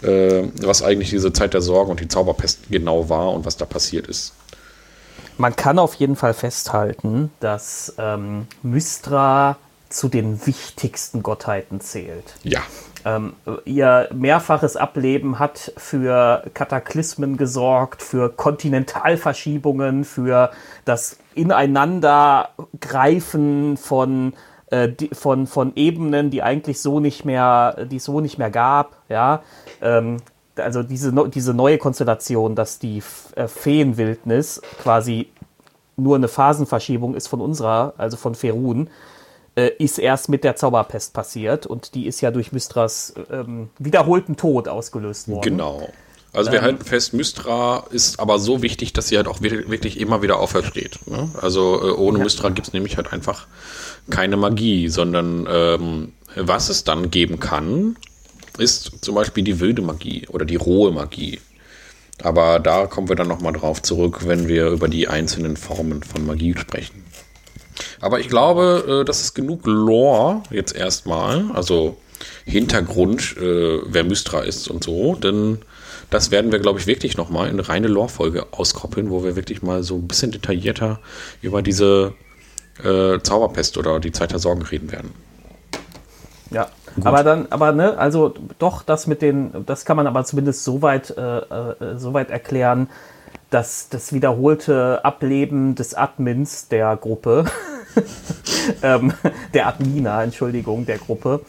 äh, 0.03 0.45
was 0.63 0.83
eigentlich 0.83 1.11
diese 1.11 1.35
Zeit 1.35 1.53
der 1.53 1.61
Sorgen 1.61 1.91
und 1.91 2.01
die 2.01 2.09
Zauberpest 2.09 2.61
genau 2.71 3.11
war 3.11 3.31
und 3.33 3.45
was 3.45 3.59
da 3.59 3.67
passiert 3.67 4.07
ist. 4.07 4.33
Man 5.39 5.55
kann 5.55 5.79
auf 5.79 5.95
jeden 5.95 6.17
Fall 6.17 6.33
festhalten, 6.33 7.31
dass 7.41 7.95
ähm, 7.99 8.47
Mystra 8.63 9.59
zu 9.97 10.09
den 10.09 10.47
wichtigsten 10.47 11.23
Gottheiten 11.23 11.81
zählt. 11.81 12.35
Ja. 12.43 12.61
Ähm, 13.07 13.33
ihr 13.65 14.11
mehrfaches 14.13 14.77
Ableben 14.77 15.39
hat 15.39 15.73
für 15.79 16.45
Kataklysmen 16.53 17.39
gesorgt, 17.39 18.03
für 18.03 18.29
Kontinentalverschiebungen, 18.29 20.05
für 20.05 20.51
das 20.85 21.17
Ineinandergreifen 21.35 23.79
von 23.79 24.35
äh, 24.71 24.91
die, 24.91 25.09
von, 25.15 25.47
von 25.47 25.73
Ebenen, 25.77 26.31
die 26.31 26.43
eigentlich 26.43 26.83
so 26.83 27.01
nicht 27.01 27.25
mehr, 27.25 27.87
die 27.87 27.97
es 27.97 28.05
so 28.05 28.21
nicht 28.21 28.37
mehr 28.37 28.51
gab, 28.51 28.99
ja. 29.09 29.43
Ähm, 29.81 30.19
also 30.57 30.83
diese, 30.83 31.15
diese 31.31 31.55
neue 31.55 31.79
Konstellation, 31.79 32.55
dass 32.55 32.79
die 32.79 33.03
äh, 33.35 33.49
Feenwildnis 33.49 34.61
quasi 34.83 35.31
nur 35.97 36.17
eine 36.17 36.29
Phasenverschiebung 36.29 37.15
ist 37.15 37.29
von 37.29 37.41
unserer, 37.41 37.95
also 37.97 38.19
von 38.19 38.35
Ferun, 38.35 38.91
äh, 39.57 39.71
ist 39.79 39.99
erst 39.99 40.29
mit 40.29 40.45
der 40.45 40.57
Zauberpest 40.57 41.13
passiert 41.13 41.67
und 41.67 41.95
die 41.95 42.07
ist 42.07 42.21
ja 42.21 42.31
durch 42.31 42.53
Mystras 42.53 43.15
ähm, 43.31 43.71
wiederholten 43.79 44.37
Tod 44.37 44.69
ausgelöst 44.69 45.29
worden. 45.29 45.43
Genau. 45.43 45.89
Also 46.37 46.53
wir 46.53 46.59
ähm, 46.59 46.65
halten 46.65 46.85
fest, 46.85 47.15
Mystra 47.15 47.87
ist 47.91 48.21
aber 48.21 48.39
so 48.39 48.61
wichtig, 48.61 48.93
dass 48.93 49.09
sie 49.09 49.17
halt 49.17 49.27
auch 49.27 49.41
wirklich 49.41 49.99
immer 49.99 50.21
wieder 50.21 50.39
aufersteht. 50.39 50.99
Ne? 51.07 51.31
Also 51.41 51.81
äh, 51.83 51.93
ohne 51.93 52.19
ja. 52.19 52.25
Mystra 52.25 52.51
gibt 52.51 52.69
es 52.69 52.75
nämlich 52.75 52.99
halt 52.99 53.13
einfach 53.13 53.47
keine 54.11 54.37
Magie, 54.37 54.89
sondern 54.89 55.49
ähm, 55.51 56.13
was 56.35 56.69
es 56.69 56.85
dann 56.85 57.11
geben 57.11 57.41
kann, 57.41 57.97
ist 58.59 59.03
zum 59.03 59.15
Beispiel 59.15 59.45
die 59.45 59.61
wilde 59.61 59.81
Magie 59.81 60.29
oder 60.29 60.45
die 60.45 60.57
rohe 60.57 60.93
Magie. 60.93 61.41
Aber 62.23 62.59
da 62.61 62.87
kommen 62.87 63.09
wir 63.09 63.17
dann 63.17 63.29
nochmal 63.29 63.55
drauf 63.55 63.81
zurück, 63.81 64.27
wenn 64.27 64.49
wir 64.49 64.69
über 64.69 64.89
die 64.89 65.09
einzelnen 65.09 65.57
Formen 65.57 66.03
von 66.03 66.27
Magie 66.27 66.55
sprechen. 66.57 67.06
Aber 68.01 68.21
ich 68.21 68.29
glaube, 68.29 69.01
äh, 69.03 69.05
das 69.05 69.21
ist 69.21 69.35
genug 69.35 69.67
Lore 69.67 70.43
jetzt 70.51 70.75
erstmal, 70.75 71.51
also 71.53 71.97
Hintergrund, 72.45 73.37
äh, 73.37 73.81
wer 73.85 74.05
Mystra 74.05 74.41
ist 74.41 74.69
und 74.69 74.85
so, 74.85 75.15
denn 75.15 75.59
das 76.11 76.31
werden 76.31 76.53
wir, 76.53 76.61
glaube 76.61 76.79
ich, 76.79 76.87
wirklich 76.87 77.17
nochmal 77.17 77.49
in 77.49 77.55
eine 77.55 77.69
reine 77.69 77.89
Lore-Folge 77.89 78.47
auskoppeln, 78.53 79.11
wo 79.11 79.25
wir 79.25 79.37
wirklich 79.37 79.63
mal 79.63 79.83
so 79.83 79.97
ein 79.97 80.07
bisschen 80.07 80.31
detaillierter 80.31 81.01
über 81.43 81.63
diese 81.63 82.15
äh, 82.83 83.19
Zauberpest 83.21 83.77
oder 83.79 83.99
die 83.99 84.13
Zeit 84.13 84.31
der 84.31 84.39
Sorgen 84.39 84.63
reden 84.63 84.93
werden. 84.93 85.13
Ja, 86.51 86.69
Gut. 86.95 87.07
aber 87.07 87.25
dann, 87.25 87.47
aber 87.51 87.73
ne, 87.73 87.99
also 87.99 88.35
doch, 88.59 88.83
das 88.83 89.07
mit 89.07 89.21
den, 89.21 89.67
das 89.67 89.85
kann 89.85 89.97
man 89.97 90.07
aber 90.07 90.25
zumindest 90.25 90.63
so 90.63 90.81
weit, 90.81 91.11
äh, 91.17 91.39
äh, 91.39 91.99
so 91.99 92.15
weit 92.15 92.31
erklären, 92.31 92.89
dass 93.51 93.89
das 93.89 94.13
wiederholte 94.13 95.05
Ableben 95.05 95.75
des 95.75 95.95
Admins 95.95 96.69
der 96.69 96.97
Gruppe, 96.97 97.45
ähm, 98.83 99.13
der 99.55 99.69
Admina, 99.69 100.23
Entschuldigung, 100.23 100.87
der 100.87 100.99
Gruppe, 100.99 101.41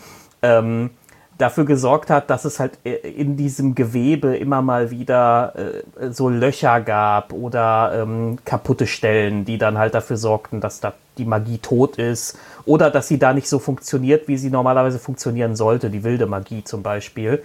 ähm, 0.41 0.91
dafür 1.37 1.65
gesorgt 1.65 2.09
hat, 2.09 2.29
dass 2.29 2.45
es 2.45 2.59
halt 2.59 2.79
äh, 2.83 2.95
in 2.95 3.37
diesem 3.37 3.75
Gewebe 3.75 4.35
immer 4.37 4.61
mal 4.61 4.91
wieder 4.91 5.53
äh, 5.55 6.11
so 6.11 6.29
Löcher 6.29 6.81
gab 6.81 7.33
oder 7.33 7.91
ähm, 8.01 8.37
kaputte 8.43 8.87
Stellen, 8.87 9.45
die 9.45 9.57
dann 9.57 9.77
halt 9.77 9.93
dafür 9.93 10.17
sorgten, 10.17 10.61
dass 10.61 10.79
da 10.79 10.93
die 11.17 11.25
Magie 11.25 11.57
tot 11.57 11.97
ist 11.97 12.37
oder 12.65 12.91
dass 12.91 13.07
sie 13.07 13.19
da 13.19 13.33
nicht 13.33 13.49
so 13.49 13.59
funktioniert, 13.59 14.27
wie 14.27 14.37
sie 14.37 14.49
normalerweise 14.49 14.99
funktionieren 14.99 15.55
sollte, 15.55 15.89
die 15.89 16.03
wilde 16.03 16.25
Magie 16.25 16.63
zum 16.63 16.83
Beispiel. 16.83 17.43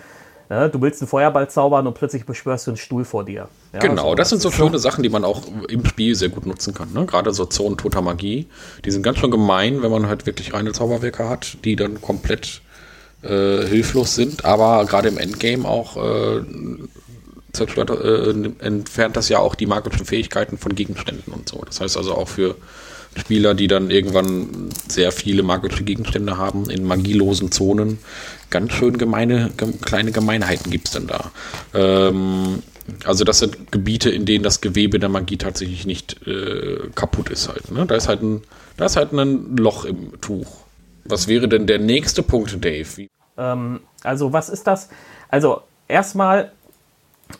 Ja, 0.52 0.68
du 0.68 0.82
willst 0.82 1.00
einen 1.00 1.08
Feuerball 1.08 1.48
zaubern 1.48 1.86
und 1.86 1.94
plötzlich 1.94 2.26
beschwörst 2.26 2.66
du 2.66 2.72
einen 2.72 2.76
Stuhl 2.76 3.06
vor 3.06 3.24
dir. 3.24 3.48
Ja, 3.72 3.78
genau, 3.78 4.10
so, 4.10 4.14
das 4.14 4.28
sind 4.28 4.42
so 4.42 4.50
schöne 4.50 4.78
Sachen, 4.78 5.02
die 5.02 5.08
man 5.08 5.24
auch 5.24 5.44
im 5.70 5.82
Spiel 5.86 6.14
sehr 6.14 6.28
gut 6.28 6.44
nutzen 6.44 6.74
kann. 6.74 6.92
Ne? 6.92 7.06
Gerade 7.06 7.32
so 7.32 7.46
Zonen 7.46 7.78
toter 7.78 8.02
Magie, 8.02 8.46
die 8.84 8.90
sind 8.90 9.02
ganz 9.02 9.16
schön 9.16 9.30
gemein, 9.30 9.82
wenn 9.82 9.90
man 9.90 10.08
halt 10.08 10.26
wirklich 10.26 10.52
reine 10.52 10.72
Zauberwirker 10.72 11.26
hat, 11.26 11.56
die 11.64 11.74
dann 11.74 12.02
komplett 12.02 12.60
äh, 13.22 13.64
hilflos 13.64 14.14
sind, 14.14 14.44
aber 14.44 14.84
gerade 14.84 15.08
im 15.08 15.16
Endgame 15.16 15.66
auch 15.66 15.96
äh, 15.96 16.42
äh, 17.58 18.52
entfernt 18.58 19.16
das 19.16 19.30
ja 19.30 19.38
auch 19.38 19.54
die 19.54 19.64
magischen 19.64 20.04
Fähigkeiten 20.04 20.58
von 20.58 20.74
Gegenständen 20.74 21.32
und 21.32 21.48
so. 21.48 21.62
Das 21.64 21.80
heißt 21.80 21.96
also 21.96 22.14
auch 22.14 22.28
für 22.28 22.56
Spieler, 23.16 23.54
die 23.54 23.66
dann 23.66 23.90
irgendwann 23.90 24.70
sehr 24.88 25.12
viele 25.12 25.42
magische 25.42 25.84
Gegenstände 25.84 26.38
haben 26.38 26.70
in 26.70 26.84
magielosen 26.84 27.52
Zonen, 27.52 27.98
ganz 28.50 28.72
schön 28.72 28.98
gemeine, 28.98 29.50
ge 29.56 29.72
kleine 29.80 30.12
Gemeinheiten 30.12 30.70
gibt 30.70 30.88
es 30.88 30.94
denn 30.94 31.06
da. 31.06 31.30
Ähm, 31.74 32.62
also 33.04 33.24
das 33.24 33.38
sind 33.38 33.70
Gebiete, 33.70 34.10
in 34.10 34.24
denen 34.24 34.42
das 34.42 34.60
Gewebe 34.60 34.98
der 34.98 35.08
Magie 35.08 35.36
tatsächlich 35.36 35.86
nicht 35.86 36.26
äh, 36.26 36.88
kaputt 36.94 37.30
ist 37.30 37.48
halt. 37.48 37.70
Ne? 37.70 37.86
Da 37.86 37.94
ist 37.94 38.08
halt 38.08 38.22
ein, 38.22 38.42
da 38.76 38.86
ist 38.86 38.96
halt 38.96 39.12
ein 39.12 39.56
Loch 39.56 39.84
im 39.84 40.20
Tuch. 40.20 40.62
Was 41.04 41.28
wäre 41.28 41.48
denn 41.48 41.66
der 41.66 41.78
nächste 41.78 42.22
Punkt, 42.22 42.64
Dave? 42.64 43.08
Ähm, 43.36 43.80
also 44.02 44.32
was 44.32 44.48
ist 44.48 44.66
das? 44.66 44.88
Also 45.28 45.62
erstmal 45.88 46.52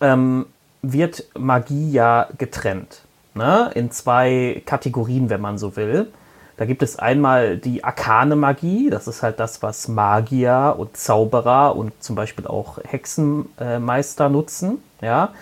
ähm, 0.00 0.46
wird 0.82 1.24
Magie 1.38 1.90
ja 1.90 2.28
getrennt 2.38 3.02
ne? 3.34 3.70
in 3.74 3.90
zwei 3.90 4.62
Kategorien, 4.66 5.30
wenn 5.30 5.40
man 5.40 5.58
so 5.58 5.76
will. 5.76 6.08
Da 6.56 6.66
gibt 6.66 6.82
es 6.82 6.98
einmal 6.98 7.56
die 7.56 7.82
arkane 7.82 8.36
Magie, 8.36 8.90
das 8.90 9.08
ist 9.08 9.22
halt 9.22 9.40
das, 9.40 9.62
was 9.62 9.88
Magier 9.88 10.76
und 10.78 10.96
Zauberer 10.96 11.74
und 11.74 11.92
zum 12.00 12.14
Beispiel 12.14 12.46
auch 12.46 12.78
Hexenmeister 12.84 14.28
nutzen. 14.28 14.78
Ja? 15.00 15.32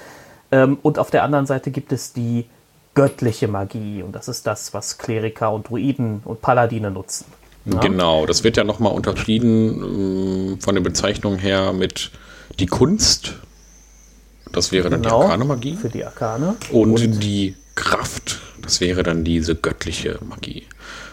Ähm, 0.52 0.78
und 0.82 0.98
auf 0.98 1.10
der 1.10 1.24
anderen 1.24 1.46
Seite 1.46 1.70
gibt 1.70 1.92
es 1.92 2.12
die 2.12 2.46
göttliche 2.94 3.48
Magie 3.48 4.02
und 4.02 4.12
das 4.12 4.28
ist 4.28 4.46
das, 4.46 4.72
was 4.72 4.98
Kleriker 4.98 5.52
und 5.52 5.68
Druiden 5.68 6.22
und 6.24 6.42
Paladine 6.42 6.90
nutzen. 6.90 7.26
Ja? 7.64 7.80
Genau, 7.80 8.24
das 8.26 8.44
wird 8.44 8.56
ja 8.56 8.64
nochmal 8.64 8.92
unterschieden 8.92 10.54
äh, 10.54 10.60
von 10.60 10.74
den 10.74 10.84
Bezeichnungen 10.84 11.38
her 11.38 11.72
mit 11.72 12.10
die 12.58 12.66
Kunst. 12.66 13.34
Das 14.52 14.72
wäre 14.72 14.90
dann 14.90 15.02
genau, 15.02 15.20
die 15.20 15.24
arkane 15.24 15.44
Magie. 15.44 15.76
Für 15.76 15.88
die 15.88 16.04
Arkane. 16.04 16.56
Und, 16.72 16.92
und 16.92 17.20
die 17.20 17.54
Kraft. 17.80 18.40
Das 18.62 18.80
wäre 18.80 19.02
dann 19.02 19.24
diese 19.24 19.54
göttliche 19.54 20.18
Magie. 20.28 20.64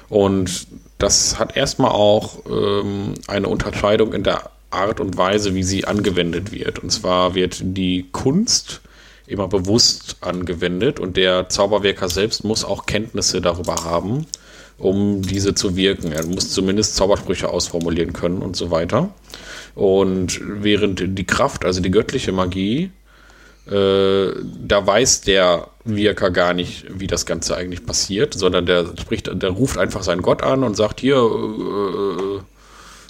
Und 0.10 0.67
das 0.97 1.39
hat 1.39 1.56
erstmal 1.56 1.91
auch 1.91 2.45
ähm, 2.45 3.13
eine 3.27 3.47
Unterscheidung 3.47 4.13
in 4.13 4.23
der 4.23 4.51
Art 4.69 4.99
und 4.99 5.17
Weise, 5.17 5.56
wie 5.56 5.63
sie 5.63 5.86
angewendet 5.86 6.51
wird. 6.51 6.80
Und 6.80 6.91
zwar 6.91 7.36
wird 7.36 7.60
die 7.63 8.08
Kunst 8.12 8.82
immer 9.27 9.47
bewusst 9.47 10.17
angewendet 10.21 10.99
und 10.99 11.17
der 11.17 11.49
Zauberwerker 11.49 12.10
selbst 12.10 12.43
muss 12.43 12.63
auch 12.63 12.86
Kenntnisse 12.86 13.41
darüber 13.41 13.84
haben, 13.84 14.25
um 14.77 15.21
diese 15.21 15.56
zu 15.56 15.75
wirken. 15.75 16.12
Er 16.12 16.25
muss 16.25 16.51
zumindest 16.51 16.95
Zaubersprüche 16.95 17.49
ausformulieren 17.49 18.13
können 18.13 18.41
und 18.41 18.56
so 18.56 18.71
weiter. 18.71 19.10
Und 19.75 20.39
während 20.43 21.17
die 21.17 21.25
Kraft, 21.25 21.65
also 21.65 21.82
die 21.82 21.91
göttliche 21.91 22.32
Magie, 22.32 22.91
äh, 23.71 24.34
da 24.65 24.86
weiß 24.86 25.21
der 25.21 25.67
Wirker 25.84 26.32
gar 26.32 26.53
nicht, 26.53 26.86
wie 26.89 27.08
das 27.08 27.25
Ganze 27.25 27.56
eigentlich 27.56 27.86
passiert, 27.86 28.34
sondern 28.34 28.65
der 28.65 28.86
spricht, 28.99 29.30
der 29.32 29.49
ruft 29.49 29.77
einfach 29.77 30.03
seinen 30.03 30.21
Gott 30.21 30.43
an 30.43 30.63
und 30.63 30.75
sagt 30.75 30.99
hier, 30.99 31.17
äh, 31.17 32.41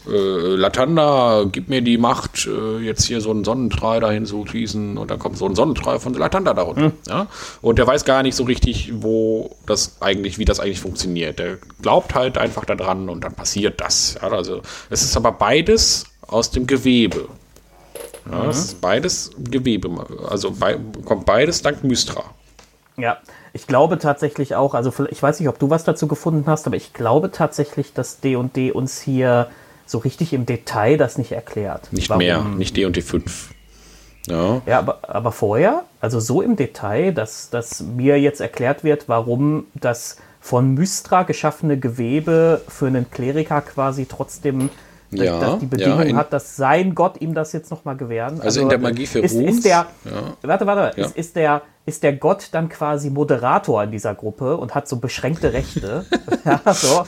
äh, 0.10 0.56
Latanda, 0.56 1.46
gib 1.52 1.70
mir 1.70 1.82
die 1.82 1.98
Macht, 1.98 2.48
äh, 2.48 2.80
jetzt 2.80 3.04
hier 3.06 3.20
so 3.20 3.32
einen 3.32 3.44
Sonnenstrahl 3.44 4.00
dahin 4.00 4.26
zu 4.26 4.46
schießen 4.46 4.98
und 4.98 5.12
dann 5.12 5.20
kommt 5.20 5.38
so 5.38 5.46
ein 5.46 5.56
Sonnenstrahl 5.56 6.00
von 6.00 6.14
Latanda 6.14 6.54
darunter. 6.54 6.88
Mhm. 6.88 6.94
Ja? 7.08 7.28
Und 7.62 7.78
der 7.78 7.88
weiß 7.88 8.06
gar 8.06 8.24
nicht 8.24 8.36
so 8.36 8.44
richtig, 8.44 8.92
wo 8.96 9.56
das 9.66 9.98
eigentlich, 10.02 10.38
wie 10.38 10.46
das 10.46 10.60
eigentlich 10.60 10.80
funktioniert. 10.80 11.40
Der 11.40 11.58
glaubt 11.82 12.16
halt 12.16 12.38
einfach 12.38 12.66
daran 12.66 13.10
und 13.10 13.24
dann 13.24 13.34
passiert 13.34 13.82
das. 13.82 14.18
Ja? 14.22 14.30
Also 14.30 14.62
es 14.90 15.04
ist 15.04 15.18
aber 15.18 15.34
beides 15.34 16.06
aus 16.22 16.52
dem 16.52 16.68
Gewebe. 16.68 17.28
Ja, 18.30 18.44
mhm. 18.44 18.50
Es 18.50 18.60
ist 18.60 18.82
beides 18.82 19.32
Gewebe, 19.38 19.90
also 20.30 20.52
bei, 20.52 20.78
kommt 21.06 21.26
beides 21.26 21.62
dank 21.62 21.84
Mystra. 21.84 22.24
Ja, 22.98 23.18
ich 23.54 23.68
glaube 23.68 24.00
tatsächlich 24.00 24.56
auch, 24.56 24.74
also 24.74 24.92
ich 25.10 25.22
weiß 25.22 25.40
nicht, 25.40 25.50
ob 25.50 25.60
du 25.60 25.70
was 25.70 25.84
dazu 25.84 26.08
gefunden 26.08 26.46
hast, 26.48 26.66
aber 26.68 26.76
ich 26.76 26.94
glaube 26.94 27.32
tatsächlich, 27.32 27.94
dass 27.94 28.20
D&D 28.20 28.72
uns 28.72 29.00
hier 29.00 29.48
so 29.86 30.00
richtig 30.00 30.34
im 30.34 30.46
Detail 30.46 30.98
das 30.98 31.18
nicht 31.18 31.32
erklärt. 31.32 31.94
Nicht 31.94 32.10
warum. 32.10 32.20
mehr, 32.20 32.42
nicht 32.44 32.76
D&D 32.76 33.02
5. 33.02 33.52
Ja, 34.28 34.62
ja 34.66 34.80
aber, 34.80 35.00
aber 35.08 35.32
vorher, 35.32 35.84
also 36.02 36.20
so 36.20 36.42
im 36.42 36.56
Detail, 36.56 37.14
dass, 37.14 37.50
dass 37.50 37.82
mir 37.82 38.20
jetzt 38.20 38.42
erklärt 38.42 38.84
wird, 38.84 39.08
warum 39.08 39.66
das 39.76 40.18
von 40.42 40.74
Mystra 40.74 41.24
geschaffene 41.24 41.78
Gewebe 41.78 42.62
für 42.68 42.88
einen 42.88 43.10
Kleriker 43.10 43.62
quasi 43.62 44.06
trotzdem 44.06 44.70
ja, 45.12 45.40
dass 45.40 45.60
die 45.60 45.66
Bedingung 45.66 46.08
ja, 46.08 46.16
hat, 46.16 46.34
dass 46.34 46.56
sein 46.56 46.94
Gott 46.96 47.22
ihm 47.22 47.34
das 47.34 47.54
jetzt 47.54 47.72
nochmal 47.72 47.96
gewähren. 47.96 48.36
Also, 48.36 48.44
also 48.44 48.62
in 48.62 48.70
der 48.70 48.80
Magie 48.80 49.06
für 49.06 49.20
ist, 49.20 49.34
ist 49.34 49.66
der, 49.66 49.88
ja. 50.06 50.38
Warte, 50.42 50.66
warte, 50.66 51.00
ist, 51.00 51.16
ist, 51.16 51.36
der, 51.36 51.62
ist 51.86 52.04
der 52.04 52.14
Gott 52.14 52.50
dann 52.52 52.68
quasi 52.68 53.10
Moderator 53.10 53.84
in 53.84 53.92
dieser 53.92 54.16
Gruppe 54.16 54.58
und 54.58 54.76
hat 54.76 54.88
so 54.88 54.98
beschränkte 54.98 55.54
Rechte? 55.54 56.06
so. 56.74 57.06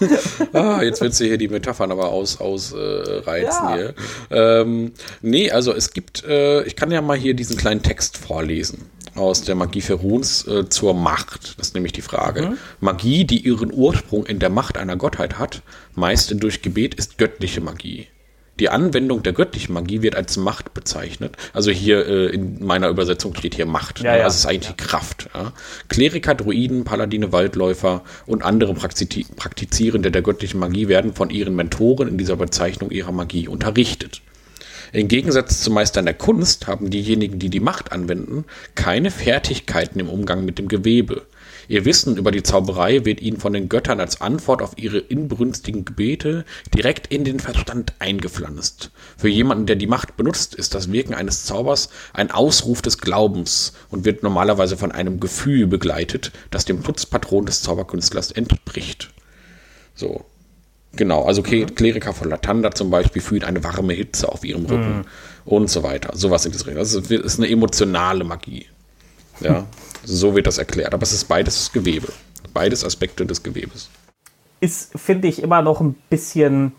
ah, 0.53 0.81
jetzt 0.81 1.01
willst 1.01 1.19
du 1.19 1.25
hier 1.25 1.37
die 1.37 1.49
Metaphern 1.49 1.91
aber 1.91 2.09
aus, 2.09 2.39
ausreizen 2.39 3.67
äh, 3.67 3.73
hier. 3.73 3.93
Ähm, 4.29 4.93
nee, 5.21 5.51
also 5.51 5.73
es 5.73 5.91
gibt, 5.91 6.23
äh, 6.23 6.63
ich 6.63 6.75
kann 6.75 6.91
ja 6.91 7.01
mal 7.01 7.17
hier 7.17 7.33
diesen 7.33 7.57
kleinen 7.57 7.83
Text 7.83 8.17
vorlesen 8.17 8.89
aus 9.15 9.43
der 9.43 9.55
Magie 9.55 9.81
Feruns 9.81 10.47
äh, 10.47 10.69
zur 10.69 10.93
Macht. 10.93 11.57
Das 11.57 11.67
ist 11.67 11.73
nämlich 11.75 11.93
die 11.93 12.01
Frage. 12.01 12.41
Mhm. 12.41 12.57
Magie, 12.79 13.25
die 13.25 13.45
ihren 13.45 13.73
Ursprung 13.73 14.25
in 14.25 14.39
der 14.39 14.49
Macht 14.49 14.77
einer 14.77 14.95
Gottheit 14.95 15.39
hat, 15.39 15.61
meist 15.95 16.33
durch 16.41 16.61
Gebet, 16.61 16.95
ist 16.95 17.17
göttliche 17.17 17.61
Magie. 17.61 18.07
Die 18.59 18.69
Anwendung 18.69 19.23
der 19.23 19.31
göttlichen 19.31 19.73
Magie 19.73 20.01
wird 20.01 20.15
als 20.15 20.35
Macht 20.35 20.73
bezeichnet. 20.73 21.37
Also 21.53 21.71
hier 21.71 22.05
äh, 22.05 22.27
in 22.27 22.63
meiner 22.63 22.89
Übersetzung 22.89 23.33
steht 23.35 23.55
hier 23.55 23.65
Macht. 23.65 23.99
Ja, 23.99 24.11
ne? 24.11 24.17
ja. 24.19 24.23
Also 24.25 24.35
es 24.35 24.39
ist 24.41 24.45
eigentlich 24.47 24.75
Kraft. 24.75 25.29
Ja? 25.33 25.53
Kleriker, 25.87 26.35
Druiden, 26.35 26.83
Paladine, 26.83 27.31
Waldläufer 27.31 28.03
und 28.25 28.43
andere 28.43 28.73
Praktizi 28.73 29.25
Praktizierende 29.35 30.11
der 30.11 30.21
göttlichen 30.21 30.59
Magie 30.59 30.89
werden 30.89 31.13
von 31.13 31.29
ihren 31.29 31.55
Mentoren 31.55 32.09
in 32.09 32.17
dieser 32.17 32.35
Bezeichnung 32.35 32.91
ihrer 32.91 33.13
Magie 33.13 33.47
unterrichtet. 33.47 34.21
Im 34.91 35.07
Gegensatz 35.07 35.61
zu 35.61 35.71
Meistern 35.71 36.05
der 36.05 36.15
Kunst 36.15 36.65
haben 36.65 36.89
diejenigen, 36.89 37.37
die 37.37 37.49
die 37.49 37.59
Macht 37.59 37.91
anwenden, 37.91 38.45
keine 38.73 39.11
Fertigkeiten 39.11 39.99
im 39.99 40.09
Umgang 40.09 40.45
mit 40.45 40.57
dem 40.57 40.67
Gewebe. 40.67 41.27
Ihr 41.67 41.85
Wissen 41.85 42.17
über 42.17 42.31
die 42.31 42.41
Zauberei 42.41 43.05
wird 43.05 43.21
ihnen 43.21 43.39
von 43.39 43.53
den 43.53 43.69
Göttern 43.69 43.99
als 43.99 44.21
Antwort 44.21 44.63
auf 44.63 44.77
ihre 44.77 44.97
inbrünstigen 44.97 45.85
Gebete 45.85 46.43
direkt 46.73 47.13
in 47.13 47.23
den 47.23 47.39
Verstand 47.39 47.93
eingepflanzt. 47.99 48.89
Für 49.15 49.29
jemanden, 49.29 49.67
der 49.67 49.75
die 49.75 49.85
Macht 49.85 50.17
benutzt, 50.17 50.55
ist 50.55 50.73
das 50.73 50.91
Wirken 50.91 51.13
eines 51.13 51.45
Zaubers 51.45 51.89
ein 52.13 52.31
Ausruf 52.31 52.81
des 52.81 52.97
Glaubens 52.97 53.73
und 53.89 54.05
wird 54.05 54.23
normalerweise 54.23 54.77
von 54.77 54.91
einem 54.91 55.19
Gefühl 55.19 55.67
begleitet, 55.67 56.31
das 56.49 56.65
dem 56.65 56.83
Schutzpatron 56.83 57.45
des 57.45 57.61
Zauberkünstlers 57.61 58.31
entspricht. 58.31 59.11
So. 59.93 60.25
Genau, 60.95 61.23
also 61.25 61.43
Ke- 61.43 61.67
Kleriker 61.67 62.13
von 62.13 62.29
Latanda 62.29 62.71
zum 62.71 62.89
Beispiel 62.89 63.21
fühlen 63.21 63.43
eine 63.43 63.63
warme 63.63 63.93
Hitze 63.93 64.27
auf 64.29 64.43
ihrem 64.43 64.65
Rücken 64.65 65.05
und 65.45 65.69
so 65.69 65.83
weiter. 65.83 66.15
Sowas 66.15 66.45
in 66.45 66.51
diese 66.51 66.65
Richtung. 66.65 66.81
Es 66.81 66.93
ist 66.93 67.39
eine 67.39 67.49
emotionale 67.49 68.23
Magie. 68.23 68.65
Ja, 69.39 69.65
so 70.03 70.35
wird 70.35 70.47
das 70.47 70.57
erklärt. 70.57 70.93
Aber 70.93 71.03
es 71.03 71.13
ist 71.13 71.25
beides 71.25 71.71
Gewebe. 71.71 72.07
Beides 72.53 72.83
Aspekte 72.83 73.25
des 73.25 73.43
Gewebes. 73.43 73.89
Ist, 74.59 74.91
finde 74.99 75.27
ich, 75.27 75.41
immer 75.41 75.61
noch 75.61 75.79
ein 75.79 75.93
bisschen, 76.09 76.73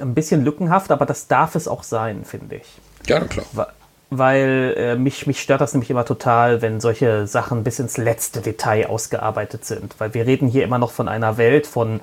ein 0.00 0.14
bisschen 0.14 0.42
lückenhaft, 0.44 0.90
aber 0.90 1.06
das 1.06 1.28
darf 1.28 1.54
es 1.54 1.68
auch 1.68 1.82
sein, 1.84 2.24
finde 2.24 2.56
ich. 2.56 2.66
Ja, 3.06 3.20
klar. 3.20 3.46
Wa- 3.52 3.72
Weil 4.10 4.74
äh, 4.76 4.96
mich, 4.96 5.26
mich 5.28 5.40
stört 5.40 5.60
das 5.60 5.74
nämlich 5.74 5.90
immer 5.90 6.04
total, 6.06 6.62
wenn 6.62 6.80
solche 6.80 7.26
Sachen 7.28 7.62
bis 7.62 7.78
ins 7.78 7.98
letzte 7.98 8.40
Detail 8.40 8.86
ausgearbeitet 8.88 9.64
sind. 9.64 9.94
Weil 9.98 10.14
wir 10.14 10.26
reden 10.26 10.48
hier 10.48 10.64
immer 10.64 10.78
noch 10.78 10.90
von 10.90 11.08
einer 11.08 11.36
Welt 11.36 11.66
von 11.68 12.00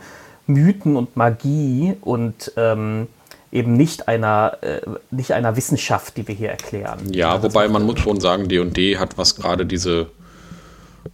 Mythen 0.48 0.96
und 0.96 1.16
Magie 1.16 1.96
und 2.02 2.52
ähm, 2.58 3.08
eben 3.52 3.76
nicht 3.76 4.08
einer, 4.08 4.58
äh, 4.62 4.82
nicht 5.12 5.34
einer 5.34 5.56
Wissenschaft, 5.56 6.18
die 6.18 6.28
wir 6.28 6.36
hier 6.36 6.50
erklären. 6.50 7.00
Ja, 7.12 7.42
wobei 7.44 7.68
man 7.68 7.84
muss 7.84 8.00
schon 8.00 8.20
sagen, 8.20 8.48
D&D 8.48 8.98
hat, 8.98 9.18
was 9.18 9.36
gerade 9.36 9.66
diese 9.66 10.08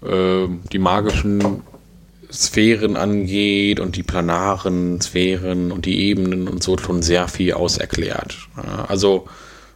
äh, 0.02 0.48
die 0.72 0.80
magischen 0.80 1.64
Sphären 2.32 2.98
angeht 2.98 3.80
und 3.80 3.96
die 3.96 4.04
planaren 4.04 5.00
Sphären 5.02 5.72
und 5.72 5.86
die 5.86 6.00
Ebenen 6.10 6.48
und 6.48 6.62
so 6.62 6.78
schon 6.78 7.02
sehr 7.02 7.28
viel 7.28 7.54
auserklärt. 7.54 8.38
Ja, 8.58 8.86
also 8.86 9.28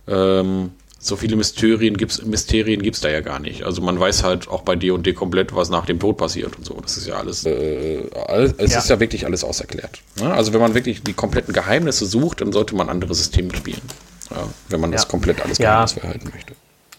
ähm, 0.07 0.71
so 1.03 1.15
viele 1.15 1.35
Mysterien 1.35 1.97
gibt's 1.97 2.23
Mysterien 2.23 2.81
gibt's 2.81 3.01
da 3.01 3.09
ja 3.09 3.21
gar 3.21 3.39
nicht. 3.39 3.63
Also 3.63 3.81
man 3.81 3.99
weiß 3.99 4.23
halt 4.23 4.47
auch 4.47 4.61
bei 4.61 4.75
D&D 4.75 5.13
komplett, 5.13 5.53
was 5.55 5.69
nach 5.71 5.85
dem 5.87 5.99
Tod 5.99 6.17
passiert 6.17 6.55
und 6.57 6.63
so. 6.65 6.75
Das 6.79 6.95
ist 6.95 7.07
ja 7.07 7.15
alles, 7.15 7.43
äh, 7.45 8.03
alles 8.27 8.53
es 8.57 8.73
Ja. 8.73 8.79
ist 8.79 8.89
ja 8.89 8.99
wirklich 8.99 9.25
alles 9.25 9.43
auserklärt. 9.43 9.99
Ja, 10.19 10.31
also 10.33 10.53
wenn 10.53 10.61
man 10.61 10.75
wirklich 10.75 11.01
die 11.01 11.13
kompletten 11.13 11.53
Geheimnisse 11.53 12.05
sucht, 12.05 12.41
dann 12.41 12.51
sollte 12.51 12.75
man 12.75 12.87
andere 12.87 13.15
Systeme 13.15 13.53
spielen. 13.55 13.81
Ja, 14.29 14.47
wenn 14.69 14.79
man 14.79 14.91
das 14.91 15.03
Ja. 15.03 15.07
komplett 15.09 15.41
alles 15.43 15.57
Ja. 15.57 15.71
geheimnisvoll 15.71 16.03
halten 16.03 16.29
möchte. 16.33 16.53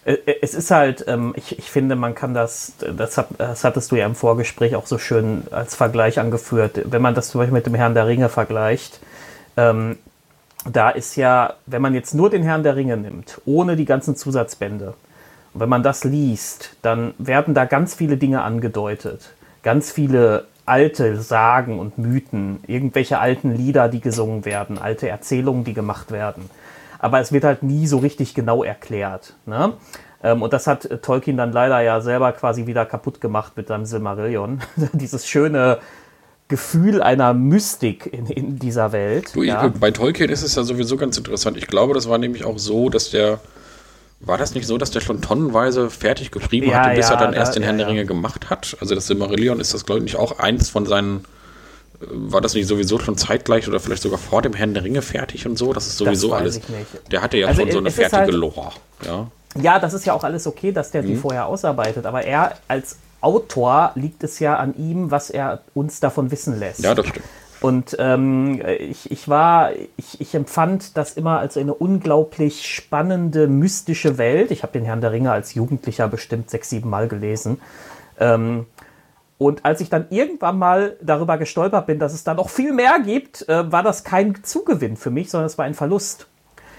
Äh, 0.05 0.17
Es 0.41 0.53
ist 0.53 0.69
halt, 0.69 1.05
ähm, 1.07 1.33
ich, 1.37 1.57
ich 1.57 1.71
finde, 1.71 1.95
man 1.95 2.13
kann 2.13 2.33
das, 2.33 2.73
das, 2.97 3.17
hat, 3.17 3.29
das 3.37 3.63
hattest 3.63 3.89
du 3.89 3.95
ja 3.95 4.05
im 4.05 4.15
Vorgespräch 4.15 4.75
auch 4.75 4.85
so 4.85 4.97
schön 4.97 5.43
als 5.51 5.75
Vergleich 5.75 6.19
angeführt. 6.19 6.81
Wenn 6.83 7.01
man 7.01 7.15
das 7.15 7.29
zum 7.29 7.39
Beispiel 7.39 7.53
mit 7.53 7.65
dem 7.65 7.73
Herrn 7.75 7.93
der 7.93 8.05
Ringe 8.05 8.27
vergleicht, 8.27 8.99
ähm, 9.55 9.97
da 10.69 10.89
ist 10.89 11.15
ja, 11.15 11.53
wenn 11.65 11.81
man 11.81 11.93
jetzt 11.93 12.13
nur 12.13 12.29
den 12.29 12.43
Herrn 12.43 12.63
der 12.63 12.75
Ringe 12.75 12.97
nimmt, 12.97 13.41
ohne 13.45 13.75
die 13.75 13.85
ganzen 13.85 14.15
Zusatzbände, 14.15 14.93
und 15.53 15.59
wenn 15.59 15.69
man 15.69 15.83
das 15.83 16.03
liest, 16.03 16.75
dann 16.81 17.13
werden 17.17 17.53
da 17.53 17.65
ganz 17.65 17.93
viele 17.93 18.17
Dinge 18.17 18.41
angedeutet. 18.41 19.33
Ganz 19.61 19.91
viele 19.91 20.47
alte 20.65 21.17
Sagen 21.21 21.79
und 21.79 21.97
Mythen, 21.97 22.59
irgendwelche 22.67 23.19
alten 23.19 23.53
Lieder, 23.53 23.89
die 23.89 23.99
gesungen 23.99 24.45
werden, 24.45 24.77
alte 24.77 25.09
Erzählungen, 25.09 25.63
die 25.63 25.73
gemacht 25.73 26.11
werden. 26.11 26.49
Aber 26.99 27.19
es 27.19 27.31
wird 27.31 27.43
halt 27.43 27.63
nie 27.63 27.85
so 27.85 27.97
richtig 27.97 28.33
genau 28.33 28.63
erklärt. 28.63 29.35
Ne? 29.45 29.73
Ähm, 30.23 30.41
und 30.41 30.53
das 30.53 30.67
hat 30.67 30.85
äh, 30.85 30.97
Tolkien 30.99 31.37
dann 31.37 31.51
leider 31.51 31.81
ja 31.81 31.99
selber 32.01 32.31
quasi 32.31 32.65
wieder 32.65 32.85
kaputt 32.85 33.19
gemacht 33.19 33.53
mit 33.57 33.67
seinem 33.67 33.85
Silmarillion. 33.85 34.61
Dieses 34.93 35.27
schöne 35.27 35.79
Gefühl 36.53 37.01
einer 37.01 37.33
Mystik 37.33 38.05
in, 38.13 38.27
in 38.27 38.59
dieser 38.59 38.91
Welt. 38.91 39.31
Du, 39.33 39.41
ja. 39.41 39.65
ich, 39.65 39.73
bei 39.79 39.89
Tolkien 39.89 40.29
ist 40.29 40.43
es 40.43 40.53
ja 40.53 40.61
sowieso 40.63 40.97
ganz 40.97 41.17
interessant. 41.17 41.57
Ich 41.57 41.65
glaube, 41.65 41.95
das 41.95 42.07
war 42.07 42.19
nämlich 42.19 42.45
auch 42.45 42.59
so, 42.59 42.89
dass 42.89 43.09
der. 43.09 43.39
War 44.19 44.37
das 44.37 44.53
nicht 44.53 44.67
so, 44.67 44.77
dass 44.77 44.91
der 44.91 45.01
schon 45.01 45.19
tonnenweise 45.21 45.89
fertig 45.89 46.29
geschrieben 46.31 46.69
Ja, 46.69 46.83
hatte, 46.85 46.95
bis 46.95 47.09
ja, 47.09 47.15
er 47.15 47.19
dann 47.19 47.31
da- 47.31 47.37
erst 47.39 47.55
den 47.55 47.63
ja, 47.63 47.69
Herrn 47.69 47.79
der. 47.79 47.87
Ringe 47.87 48.05
gemacht 48.05 48.51
hat? 48.51 48.77
Also 48.79 48.93
das 48.93 49.07
Silmarillion 49.07 49.59
ist 49.59 49.73
das, 49.73 49.83
glaube 49.85 49.97
ich, 49.99 50.03
nicht 50.03 50.15
auch 50.17 50.37
eins 50.39 50.69
von 50.69 50.85
seinen. 50.85 51.25
äh, 52.01 52.05
War 52.11 52.39
das 52.39 52.53
nicht 52.53 52.67
sowieso 52.67 52.99
schon 52.99 53.17
zeitgleich 53.17 53.67
oder 53.67 53.79
vielleicht 53.79 54.03
sogar 54.03 54.19
vor 54.19 54.43
dem 54.43 54.53
Herrn 54.53 54.75
der 54.75 54.83
Ringe 54.83 55.01
fertig 55.01 55.47
und 55.47 55.57
so? 55.57 55.73
Das 55.73 55.87
ist 55.87 55.97
sowieso 55.97 56.29
weiß 56.29 56.39
alles. 56.39 56.61
Der 57.11 57.21
hatte 57.23 57.37
ja 57.37 57.47
Also 57.47 57.61
schon 57.63 57.71
so 57.71 57.79
eine 57.79 57.89
fertige 57.91 58.21
halt- 58.21 58.31
Lore. 58.33 58.69
Ja. 59.05 59.27
Ja, 59.59 59.79
das 59.79 59.93
ist 59.95 60.05
ja 60.05 60.13
auch 60.13 60.23
alles 60.23 60.45
okay, 60.47 60.71
dass 60.71 60.91
der 60.91 61.01
Mhm. 61.01 61.07
die 61.07 61.15
vorher 61.15 61.47
ausarbeitet. 61.47 62.05
Aber 62.05 62.23
er 62.23 62.53
als 62.67 62.97
Autor 63.23 63.91
liegt 63.95 64.23
es 64.23 64.39
ja 64.39 64.57
an 64.57 64.75
ihm, 64.75 65.11
was 65.11 65.29
er 65.29 65.61
uns 65.73 65.99
davon 65.99 66.31
wissen 66.31 66.59
lässt. 66.59 66.81
ja, 66.81 66.93
das 66.95 67.07
stimmt. 67.07 67.25
Und 67.63 67.95
ähm, 67.97 68.61
ich, 68.77 69.09
ich 69.09 69.29
war, 69.29 69.71
ich, 69.95 70.19
ich 70.19 70.35
empfand 70.35 70.97
das 70.97 71.13
immer 71.13 71.39
als 71.39 71.55
eine 71.55 71.73
unglaublich 71.73 72.67
spannende, 72.67 73.47
mystische 73.47 74.17
Welt. 74.17 74.51
Ich 74.51 74.63
habe 74.63 74.73
den 74.73 74.83
Herrn 74.83 74.99
der 74.99 75.13
Ringe 75.13 75.31
als 75.31 75.53
Jugendlicher 75.53 76.09
bestimmt 76.09 76.49
sechs, 76.49 76.69
sieben 76.69 76.89
Mal 76.89 77.07
gelesen. 77.07 77.61
Ähm, 78.19 78.65
und 79.37 79.63
als 79.63 79.79
ich 79.79 79.89
dann 79.89 80.07
irgendwann 80.09 80.59
mal 80.59 80.97
darüber 81.01 81.37
gestolpert 81.37 81.87
bin, 81.87 81.99
dass 81.99 82.13
es 82.13 82.25
da 82.25 82.33
noch 82.33 82.49
viel 82.49 82.73
mehr 82.73 82.99
gibt, 82.99 83.47
äh, 83.47 83.71
war 83.71 83.81
das 83.81 84.03
kein 84.03 84.43
Zugewinn 84.43 84.97
für 84.97 85.09
mich, 85.09 85.29
sondern 85.29 85.47
es 85.47 85.57
war 85.57 85.63
ein 85.63 85.73
Verlust. 85.73 86.27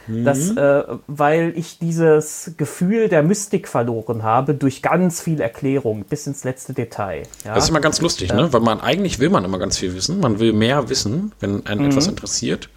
Das, 0.07 0.51
äh, 0.57 0.83
weil 1.07 1.53
ich 1.57 1.79
dieses 1.79 2.53
Gefühl 2.57 3.09
der 3.09 3.23
Mystik 3.23 3.69
verloren 3.69 4.23
habe 4.23 4.55
durch 4.55 4.83
ganz 4.83 5.21
viel 5.21 5.41
Erklärung 5.41 6.05
bis 6.05 6.27
ins 6.27 6.45
letzte 6.45 6.75
Detail. 6.75 7.23
Ja? 7.45 7.55
Das 7.55 7.65
ist 7.65 7.71
immer 7.71 7.81
ganz 7.81 8.01
lustig, 8.01 8.33
ne? 8.33 8.53
Weil 8.53 8.61
man 8.61 8.81
eigentlich 8.81 9.19
will 9.19 9.31
man 9.31 9.45
immer 9.45 9.59
ganz 9.59 9.79
viel 9.79 9.95
wissen. 9.95 10.21
Man 10.21 10.39
will 10.41 10.53
mehr 10.53 10.89
wissen, 10.89 11.33
wenn 11.41 11.65
einen 11.67 11.83
Mhm. 11.83 11.87
etwas 11.91 12.07
interessiert. 12.07 12.69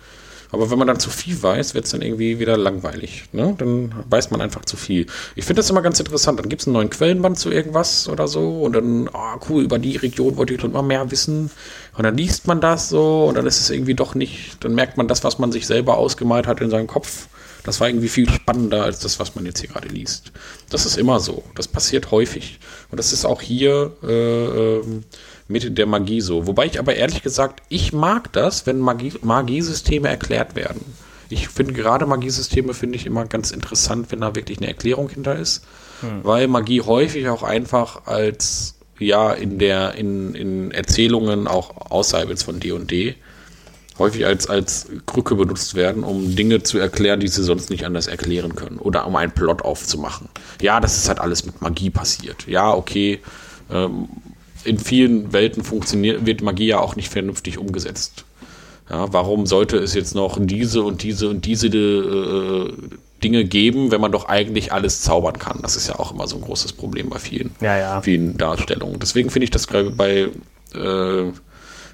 Aber 0.57 0.71
wenn 0.71 0.79
man 0.79 0.87
dann 0.87 0.99
zu 0.99 1.11
viel 1.11 1.41
weiß, 1.41 1.75
wird 1.75 1.85
es 1.85 1.91
dann 1.91 2.01
irgendwie 2.01 2.39
wieder 2.39 2.57
langweilig. 2.57 3.25
Ne? 3.31 3.53
Dann 3.57 3.93
weiß 4.09 4.31
man 4.31 4.41
einfach 4.41 4.65
zu 4.65 4.75
viel. 4.75 5.05
Ich 5.35 5.45
finde 5.45 5.59
das 5.59 5.69
immer 5.69 5.83
ganz 5.83 5.99
interessant. 5.99 6.39
Dann 6.39 6.49
gibt 6.49 6.61
es 6.63 6.67
einen 6.67 6.73
neuen 6.73 6.89
Quellenband 6.89 7.37
zu 7.37 7.51
irgendwas 7.51 8.09
oder 8.09 8.27
so. 8.27 8.63
Und 8.63 8.73
dann, 8.73 9.07
ah, 9.13 9.39
cool, 9.47 9.63
über 9.63 9.77
die 9.77 9.97
Region 9.97 10.35
wollte 10.35 10.55
ich 10.55 10.61
schon 10.61 10.71
immer 10.71 10.81
mehr 10.81 11.11
wissen. 11.11 11.51
Und 11.95 12.03
dann 12.03 12.17
liest 12.17 12.47
man 12.47 12.59
das 12.59 12.89
so 12.89 13.25
und 13.25 13.35
dann 13.35 13.45
ist 13.45 13.61
es 13.61 13.69
irgendwie 13.69 13.93
doch 13.93 14.15
nicht. 14.15 14.63
Dann 14.63 14.73
merkt 14.73 14.97
man 14.97 15.07
das, 15.07 15.23
was 15.23 15.37
man 15.37 15.51
sich 15.51 15.67
selber 15.67 15.97
ausgemalt 15.97 16.47
hat 16.47 16.59
in 16.59 16.71
seinem 16.71 16.87
Kopf. 16.87 17.27
Das 17.63 17.79
war 17.79 17.89
irgendwie 17.89 18.07
viel 18.07 18.29
spannender 18.29 18.83
als 18.83 18.99
das, 18.99 19.19
was 19.19 19.35
man 19.35 19.45
jetzt 19.45 19.59
hier 19.59 19.69
gerade 19.69 19.89
liest. 19.89 20.31
Das 20.69 20.85
ist 20.85 20.97
immer 20.97 21.19
so. 21.19 21.43
Das 21.53 21.67
passiert 21.67 22.11
häufig. 22.11 22.59
Und 22.89 22.97
das 22.97 23.13
ist 23.13 23.25
auch 23.25 23.41
hier 23.41 23.91
äh, 24.03 24.77
ähm, 24.77 25.03
mit 25.47 25.77
der 25.77 25.85
Magie 25.85 26.21
so. 26.21 26.47
Wobei 26.47 26.65
ich 26.65 26.79
aber 26.79 26.95
ehrlich 26.95 27.23
gesagt, 27.23 27.61
ich 27.69 27.93
mag 27.93 28.31
das, 28.33 28.65
wenn 28.65 28.79
Magie, 28.79 29.13
Magiesysteme 29.21 30.07
erklärt 30.07 30.55
werden. 30.55 30.81
Ich 31.29 31.47
finde 31.49 31.73
gerade 31.73 32.05
Magiesysteme 32.05 32.73
finde 32.73 32.95
ich 32.95 33.05
immer 33.05 33.25
ganz 33.25 33.51
interessant, 33.51 34.11
wenn 34.11 34.21
da 34.21 34.35
wirklich 34.35 34.59
eine 34.59 34.67
Erklärung 34.67 35.09
hinter 35.09 35.35
ist. 35.35 35.65
Weil 36.23 36.47
Magie 36.47 36.81
häufig 36.81 37.27
auch 37.29 37.43
einfach 37.43 38.05
als 38.05 38.75
ja 38.99 39.33
in 39.33 39.57
der 39.59 39.95
in, 39.95 40.35
in 40.35 40.71
Erzählungen 40.71 41.47
auch 41.47 41.91
außerhalb 41.91 42.29
jetzt 42.29 42.43
von 42.43 42.59
D&D 42.59 43.15
häufig 43.99 44.25
als, 44.25 44.47
als 44.47 44.87
Krücke 45.07 45.35
benutzt 45.35 45.73
werden, 45.73 46.03
um 46.03 46.35
Dinge 46.35 46.61
zu 46.61 46.77
erklären, 46.77 47.19
die 47.19 47.27
sie 47.27 47.43
sonst 47.43 47.71
nicht 47.71 47.83
anders 47.83 48.05
erklären 48.05 48.55
können. 48.55 48.77
Oder 48.77 49.07
um 49.07 49.15
einen 49.15 49.31
Plot 49.31 49.63
aufzumachen. 49.63 50.29
Ja, 50.61 50.79
das 50.79 50.97
ist 50.97 51.07
halt 51.07 51.19
alles 51.19 51.45
mit 51.45 51.61
Magie 51.61 51.89
passiert. 51.89 52.47
Ja, 52.47 52.73
okay. 52.73 53.19
Ähm, 53.71 54.07
in 54.67 54.77
vielen 54.79 55.33
Welten 55.33 55.63
funktioniert, 55.63 56.25
wird 56.25 56.41
Magie 56.41 56.67
ja 56.67 56.79
auch 56.79 56.95
nicht 56.95 57.09
vernünftig 57.09 57.57
umgesetzt. 57.57 58.25
Ja, 58.89 59.11
warum 59.11 59.45
sollte 59.45 59.77
es 59.77 59.93
jetzt 59.93 60.15
noch 60.15 60.37
diese 60.39 60.81
und 60.81 61.03
diese 61.03 61.29
und 61.29 61.45
diese 61.45 61.67
äh, 61.67 62.73
Dinge 63.23 63.43
geben, 63.43 63.91
wenn 63.91 63.99
man 63.99 64.11
doch 64.11 64.25
eigentlich 64.25 64.71
alles 64.71 65.01
zaubern 65.01 65.39
kann? 65.39 65.59
Das 65.61 65.75
ist 65.75 65.87
ja 65.87 65.99
auch 65.99 66.13
immer 66.13 66.27
so 66.27 66.37
ein 66.37 66.41
großes 66.41 66.73
Problem 66.73 67.09
bei 67.09 67.19
vielen, 67.19 67.51
Ja, 67.59 67.77
ja. 67.77 68.01
vielen 68.01 68.37
Darstellungen. 68.37 68.99
Deswegen 68.99 69.29
finde 69.29 69.45
ich 69.45 69.51
das 69.51 69.67
gerade 69.67 69.89
bei 69.89 70.29
äh, 70.73 71.31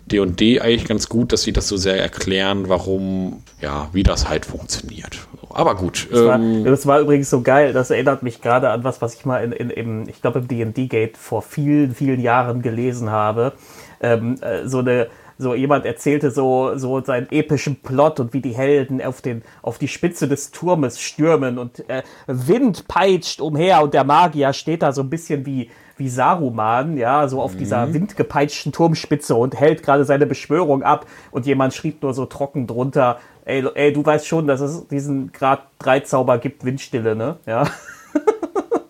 D&D 0.05 0.59
eigentlich 0.59 0.85
ganz 0.85 1.07
gut, 1.09 1.31
dass 1.31 1.43
sie 1.43 1.53
das 1.53 1.67
so 1.67 1.77
sehr 1.77 1.99
erklären, 1.99 2.69
warum, 2.69 3.43
ja, 3.61 3.89
wie 3.93 4.03
das 4.03 4.27
halt 4.27 4.45
funktioniert. 4.45 5.19
Aber 5.49 5.75
gut. 5.75 6.07
Das 6.11 6.25
war, 6.25 6.35
ähm, 6.35 6.63
das 6.63 6.85
war 6.87 6.99
übrigens 6.99 7.29
so 7.29 7.41
geil. 7.41 7.73
Das 7.73 7.91
erinnert 7.91 8.23
mich 8.23 8.41
gerade 8.41 8.69
an 8.69 8.83
was, 8.83 9.01
was 9.01 9.13
ich 9.13 9.25
mal 9.25 9.43
in, 9.43 9.51
in, 9.51 9.69
im, 9.69 10.09
ich 10.09 10.21
glaube, 10.21 10.39
im 10.39 10.47
D&D-Gate 10.47 11.15
vor 11.15 11.41
vielen, 11.41 11.93
vielen 11.93 12.19
Jahren 12.19 12.61
gelesen 12.61 13.11
habe. 13.11 13.53
Ähm, 14.01 14.35
äh, 14.41 14.67
so 14.67 14.79
eine 14.79 15.07
so 15.37 15.53
jemand 15.53 15.85
erzählte 15.85 16.31
so, 16.31 16.77
so 16.77 17.01
seinen 17.01 17.27
epischen 17.31 17.81
Plot 17.81 18.19
und 18.19 18.33
wie 18.33 18.41
die 18.41 18.55
Helden 18.55 19.01
auf, 19.01 19.21
den, 19.21 19.43
auf 19.61 19.77
die 19.77 19.87
Spitze 19.87 20.27
des 20.27 20.51
Turmes 20.51 20.99
stürmen 20.99 21.57
und 21.57 21.87
äh, 21.89 22.03
Wind 22.27 22.87
peitscht 22.87 23.41
umher 23.41 23.83
und 23.83 23.93
der 23.93 24.03
Magier 24.03 24.53
steht 24.53 24.81
da 24.81 24.91
so 24.91 25.01
ein 25.01 25.09
bisschen 25.09 25.45
wie, 25.45 25.69
wie 25.97 26.09
Saruman, 26.09 26.97
ja, 26.97 27.27
so 27.27 27.41
auf 27.41 27.53
mhm. 27.53 27.59
dieser 27.59 27.93
windgepeitschten 27.93 28.71
Turmspitze 28.71 29.35
und 29.35 29.59
hält 29.59 29.83
gerade 29.83 30.05
seine 30.05 30.25
Beschwörung 30.25 30.83
ab 30.83 31.05
und 31.31 31.45
jemand 31.45 31.73
schrieb 31.73 32.01
nur 32.01 32.13
so 32.13 32.25
trocken 32.25 32.67
drunter, 32.67 33.19
ey, 33.45 33.65
ey 33.75 33.93
du 33.93 34.05
weißt 34.05 34.27
schon, 34.27 34.47
dass 34.47 34.61
es 34.61 34.87
diesen 34.87 35.31
Grad 35.31 35.67
3 35.79 36.01
Zauber 36.01 36.37
gibt, 36.37 36.65
Windstille, 36.65 37.15
ne? 37.15 37.37
Ja. 37.45 37.67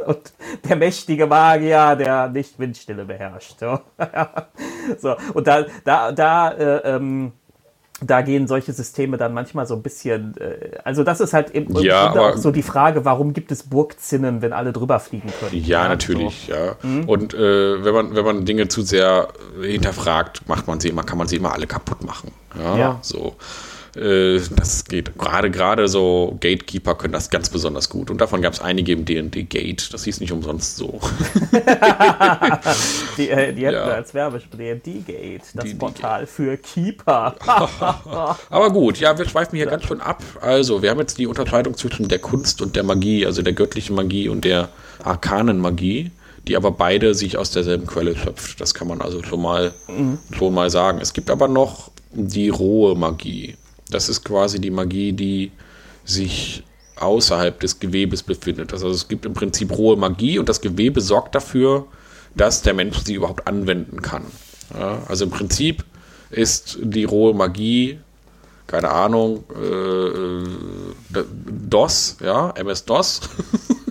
Und 0.05 0.33
der 0.67 0.75
mächtige 0.75 1.27
Magier, 1.27 1.95
der 1.95 2.29
nicht 2.29 2.59
Windstille 2.59 3.05
beherrscht. 3.05 3.59
So, 3.59 3.79
so 4.97 5.15
und 5.33 5.47
da, 5.47 5.65
da, 5.83 6.11
da, 6.11 6.51
äh, 6.51 6.95
ähm, 6.95 7.33
da 8.01 8.21
gehen 8.21 8.47
solche 8.47 8.73
Systeme 8.73 9.17
dann 9.17 9.33
manchmal 9.33 9.65
so 9.65 9.75
ein 9.75 9.81
bisschen, 9.81 10.35
äh, 10.37 10.77
also 10.83 11.03
das 11.03 11.19
ist 11.19 11.33
halt 11.33 11.51
im, 11.51 11.67
ja, 11.77 12.11
auch 12.11 12.37
so 12.37 12.51
die 12.51 12.63
Frage, 12.63 13.05
warum 13.05 13.33
gibt 13.33 13.51
es 13.51 13.63
Burgzinnen, 13.63 14.41
wenn 14.41 14.53
alle 14.53 14.73
drüber 14.73 14.99
fliegen 14.99 15.31
können? 15.39 15.63
Ja, 15.63 15.83
ja 15.83 15.87
natürlich, 15.87 16.47
so. 16.47 16.53
ja. 16.53 16.75
Mhm. 16.81 17.07
Und 17.07 17.33
äh, 17.33 17.83
wenn 17.83 17.93
man 17.93 18.15
wenn 18.15 18.25
man 18.25 18.45
Dinge 18.45 18.67
zu 18.67 18.81
sehr 18.81 19.29
hinterfragt, 19.61 20.47
macht 20.47 20.67
man 20.67 20.79
sie 20.79 20.89
immer, 20.89 21.03
kann 21.03 21.17
man 21.17 21.27
sie 21.27 21.37
immer 21.37 21.53
alle 21.53 21.67
kaputt 21.67 22.03
machen. 22.03 22.31
Ja, 22.57 22.77
ja. 22.77 22.99
so. 23.01 23.35
Äh, 23.95 24.39
das 24.56 24.86
geht 24.86 25.17
gerade 25.17 25.51
gerade 25.51 25.88
so 25.88 26.36
Gatekeeper 26.39 26.95
können 26.95 27.13
das 27.13 27.29
ganz 27.29 27.49
besonders 27.49 27.89
gut 27.89 28.10
und 28.10 28.19
davon 28.19 28.41
gab 28.41 28.53
es 28.53 28.60
einige 28.60 28.91
im 28.93 29.06
D&D 29.06 29.43
Gate. 29.43 29.93
Das 29.93 30.03
hieß 30.03 30.19
nicht 30.19 30.32
umsonst 30.32 30.77
so. 30.77 30.99
die, 33.17 33.29
äh, 33.29 33.53
die 33.53 33.65
hätten 33.65 33.75
ja. 33.75 33.84
als 33.84 34.13
Werbespray 34.13 34.75
D&D 34.75 35.03
Gate, 35.06 35.43
das 35.53 35.65
D 35.65 35.75
Portal 35.75 36.25
für 36.25 36.58
Keeper. 36.58 37.36
Aber 38.49 38.71
gut, 38.71 38.99
ja, 38.99 39.17
wir 39.17 39.27
schweifen 39.27 39.56
hier 39.56 39.65
ja. 39.65 39.71
ganz 39.71 39.84
schön 39.86 40.01
ab. 40.01 40.23
Also, 40.41 40.82
wir 40.82 40.89
haben 40.89 40.99
jetzt 40.99 41.17
die 41.17 41.27
Unterscheidung 41.27 41.75
zwischen 41.75 42.08
der 42.08 42.19
Kunst 42.19 42.62
und 42.62 42.75
der 42.75 42.84
Magie, 42.84 43.25
also 43.25 43.41
der 43.41 43.53
göttlichen 43.53 43.95
Magie 43.95 44.29
und 44.29 44.43
der 44.45 44.69
arkanen 45.03 45.60
Magie 45.60 46.12
die 46.47 46.58
aber 46.58 46.71
beide 46.71 47.13
sich 47.15 47.38
aus 47.38 47.51
derselben 47.51 47.88
Quelle 47.88 48.17
schöpft. 48.17 48.60
Das 48.60 48.73
kann 48.73 48.88
man 48.88 49.01
also 49.01 49.23
schon 49.23 49.41
mal, 49.41 49.73
mhm. 49.88 50.17
schon 50.32 50.53
mal 50.53 50.69
sagen. 50.69 50.99
Es 51.01 51.13
gibt 51.13 51.29
aber 51.29 51.47
noch 51.47 51.89
die 52.12 52.49
rohe 52.49 52.95
Magie. 52.95 53.56
Das 53.93 54.10
ist 54.10 54.23
quasi 54.23 54.60
die 54.60 54.71
Magie, 54.71 55.13
die 55.13 55.51
sich 56.03 56.63
außerhalb 56.95 57.60
des 57.60 57.79
Gewebes 57.79 58.23
befindet. 58.23 58.73
Also 58.73 58.89
es 58.89 59.08
gibt 59.08 59.25
im 59.25 59.34
Prinzip 59.34 59.71
rohe 59.71 59.97
Magie 59.97 60.39
und 60.39 60.49
das 60.49 60.62
Gewebe 60.62 61.01
sorgt 61.01 61.36
dafür, 61.36 61.88
dass 62.36 62.62
der 62.62 62.73
Mensch 62.73 62.97
sie 63.06 63.15
überhaupt 63.15 63.47
anwenden 63.47 64.01
kann. 64.01 64.23
Ja, 64.73 65.03
also 65.08 65.25
im 65.25 65.32
Prinzip 65.32 65.84
ist 66.32 66.77
die 66.82 67.03
rohe 67.03 67.34
Magie, 67.34 67.99
keine 68.67 68.89
Ahnung, 68.89 69.43
äh, 69.56 69.65
äh 69.65 71.23
DOS, 71.69 72.17
ja, 72.21 72.51
MS-DOS. 72.51 73.21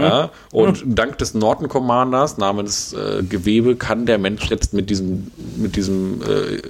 Ja, 0.00 0.30
und 0.50 0.80
hm. 0.80 0.94
dank 0.96 1.18
des 1.18 1.34
Norton 1.34 1.68
Commanders 1.68 2.36
namens 2.36 2.92
äh, 2.92 3.22
Gewebe 3.22 3.76
kann 3.76 4.06
der 4.06 4.18
Mensch 4.18 4.50
jetzt 4.50 4.72
mit 4.74 4.90
diesem, 4.90 5.30
mit 5.56 5.76
diesem, 5.76 6.20
äh, 6.22 6.60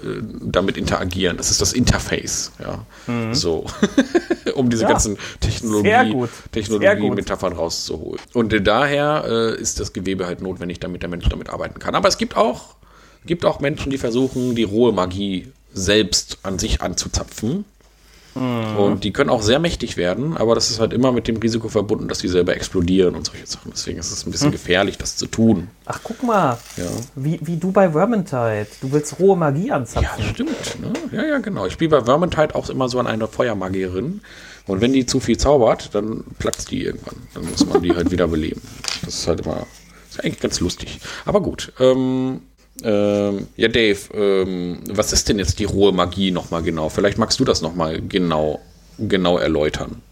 damit 0.42 0.76
interagieren. 0.76 1.38
Das 1.38 1.50
ist 1.50 1.60
das 1.60 1.72
Interface, 1.72 2.52
ja. 2.60 2.84
Mhm. 3.06 3.34
So. 3.34 3.64
um 4.54 4.68
diese 4.68 4.82
ja. 4.82 4.90
ganzen 4.90 5.16
Technologie, 5.40 6.28
Technologie-Metaphern 6.52 7.54
rauszuholen. 7.54 8.20
Und 8.34 8.54
daher 8.66 9.24
äh, 9.26 9.60
ist 9.60 9.80
das 9.80 9.92
Gewebe 9.94 10.26
halt 10.26 10.42
notwendig, 10.42 10.80
damit 10.80 11.02
der 11.02 11.08
Mensch 11.08 11.28
damit 11.28 11.48
arbeiten 11.48 11.78
kann. 11.78 11.94
Aber 11.94 12.08
es 12.08 12.18
gibt 12.18 12.36
auch, 12.36 12.74
gibt 13.24 13.46
auch 13.46 13.60
Menschen, 13.60 13.90
die 13.90 13.98
versuchen, 13.98 14.54
die 14.54 14.64
rohe 14.64 14.92
Magie 14.92 15.50
selbst 15.72 16.38
an 16.42 16.58
sich 16.58 16.82
anzuzapfen 16.82 17.64
Mhm. 18.34 18.76
Und 18.76 19.04
die 19.04 19.12
können 19.12 19.30
auch 19.30 19.42
sehr 19.42 19.58
mächtig 19.58 19.96
werden, 19.96 20.36
aber 20.36 20.54
das 20.54 20.70
ist 20.70 20.80
halt 20.80 20.92
immer 20.92 21.12
mit 21.12 21.28
dem 21.28 21.36
Risiko 21.36 21.68
verbunden, 21.68 22.08
dass 22.08 22.18
die 22.18 22.28
selber 22.28 22.54
explodieren 22.54 23.14
und 23.14 23.26
solche 23.26 23.46
Sachen. 23.46 23.72
Deswegen 23.72 23.98
ist 23.98 24.10
es 24.10 24.26
ein 24.26 24.30
bisschen 24.30 24.48
mhm. 24.48 24.52
gefährlich, 24.52 24.98
das 24.98 25.16
zu 25.16 25.26
tun. 25.26 25.68
Ach, 25.86 26.00
guck 26.02 26.22
mal. 26.22 26.58
Ja. 26.76 26.84
Wie, 27.14 27.38
wie 27.42 27.56
du 27.56 27.70
bei 27.70 27.90
Vermintide. 27.90 28.66
Du 28.80 28.92
willst 28.92 29.18
rohe 29.18 29.36
Magie 29.36 29.70
anzapfen. 29.70 30.24
Ja, 30.24 30.30
stimmt. 30.30 30.80
Ne? 30.80 30.92
Ja, 31.12 31.24
ja, 31.24 31.38
genau. 31.38 31.66
Ich 31.66 31.72
spiele 31.74 31.90
bei 31.90 32.04
Vermintide 32.04 32.54
auch 32.54 32.68
immer 32.68 32.88
so 32.88 32.98
an 32.98 33.06
einer 33.06 33.28
Feuermagierin. 33.28 34.20
Und 34.66 34.80
wenn 34.80 34.92
die 34.92 35.06
zu 35.06 35.20
viel 35.20 35.36
zaubert, 35.36 35.94
dann 35.94 36.24
platzt 36.38 36.70
die 36.70 36.82
irgendwann. 36.82 37.16
Dann 37.34 37.44
muss 37.44 37.66
man 37.66 37.82
die 37.82 37.94
halt 37.94 38.10
wieder 38.10 38.26
beleben. 38.28 38.62
Das 39.04 39.14
ist 39.14 39.28
halt 39.28 39.42
immer, 39.42 39.66
ist 40.10 40.24
eigentlich 40.24 40.40
ganz 40.40 40.60
lustig. 40.60 41.00
Aber 41.26 41.42
gut. 41.42 41.72
Ähm, 41.78 42.40
ähm, 42.82 43.46
ja, 43.56 43.68
Dave, 43.68 43.98
ähm, 44.14 44.80
was 44.90 45.12
ist 45.12 45.28
denn 45.28 45.38
jetzt 45.38 45.58
die 45.58 45.64
rohe 45.64 45.92
Magie 45.92 46.30
nochmal 46.30 46.62
genau? 46.62 46.88
Vielleicht 46.88 47.18
magst 47.18 47.38
du 47.38 47.44
das 47.44 47.62
nochmal 47.62 48.00
genau, 48.00 48.60
genau 48.98 49.38
erläutern. 49.38 50.02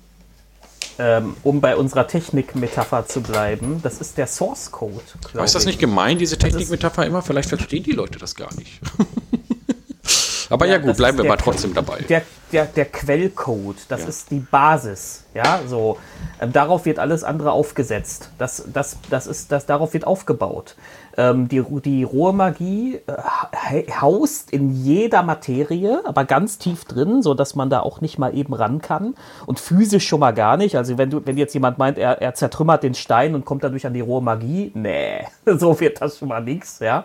Ähm, 0.98 1.34
um 1.42 1.60
bei 1.60 1.74
unserer 1.74 2.06
Technikmetapher 2.06 3.06
zu 3.06 3.22
bleiben, 3.22 3.80
das 3.82 4.00
ist 4.00 4.18
der 4.18 4.26
Source 4.26 4.70
Code. 4.70 5.00
ist 5.42 5.54
das 5.54 5.64
nicht 5.64 5.78
gemein, 5.78 6.18
diese 6.18 6.36
Technikmetapher 6.36 7.06
immer? 7.06 7.22
Vielleicht 7.22 7.48
verstehen 7.48 7.82
die 7.82 7.92
Leute 7.92 8.18
das 8.18 8.34
gar 8.34 8.54
nicht. 8.54 8.80
Aber 10.52 10.66
ja, 10.66 10.72
ja 10.72 10.78
gut, 10.78 10.98
bleiben 10.98 11.16
wir 11.16 11.24
mal 11.24 11.38
trotzdem 11.38 11.72
dabei. 11.72 12.00
Der, 12.10 12.22
der, 12.52 12.66
der 12.66 12.84
Quellcode, 12.84 13.78
das 13.88 14.02
ja. 14.02 14.08
ist 14.08 14.30
die 14.30 14.40
Basis. 14.40 15.24
Ja, 15.32 15.60
so. 15.66 15.96
Ähm, 16.40 16.52
darauf 16.52 16.84
wird 16.84 16.98
alles 16.98 17.24
andere 17.24 17.52
aufgesetzt. 17.52 18.28
Das, 18.36 18.62
das, 18.70 18.98
das 19.08 19.26
ist, 19.26 19.50
das, 19.50 19.64
darauf 19.64 19.94
wird 19.94 20.06
aufgebaut. 20.06 20.76
Ähm, 21.16 21.48
die, 21.48 21.62
die 21.84 22.04
rohe 22.04 22.32
Magie 22.32 23.00
äh, 23.06 23.84
haust 24.00 24.50
in 24.50 24.70
jeder 24.70 25.22
Materie, 25.22 26.00
aber 26.04 26.24
ganz 26.24 26.58
tief 26.58 26.84
drin, 26.84 27.22
so 27.22 27.34
dass 27.34 27.54
man 27.54 27.68
da 27.70 27.80
auch 27.80 28.00
nicht 28.00 28.18
mal 28.18 28.34
eben 28.34 28.54
ran 28.54 28.80
kann. 28.80 29.14
Und 29.46 29.60
physisch 29.60 30.06
schon 30.06 30.20
mal 30.20 30.32
gar 30.32 30.56
nicht. 30.56 30.76
Also 30.76 30.98
wenn 30.98 31.10
du, 31.10 31.24
wenn 31.24 31.36
jetzt 31.36 31.54
jemand 31.54 31.78
meint, 31.78 31.98
er, 31.98 32.22
er 32.22 32.34
zertrümmert 32.34 32.82
den 32.82 32.94
Stein 32.94 33.34
und 33.34 33.44
kommt 33.44 33.64
dadurch 33.64 33.86
an 33.86 33.94
die 33.94 34.00
rohe 34.00 34.22
Magie, 34.22 34.72
nee, 34.74 35.26
so 35.46 35.78
wird 35.80 36.00
das 36.00 36.18
schon 36.18 36.28
mal 36.28 36.42
nichts, 36.42 36.78
ja. 36.78 37.04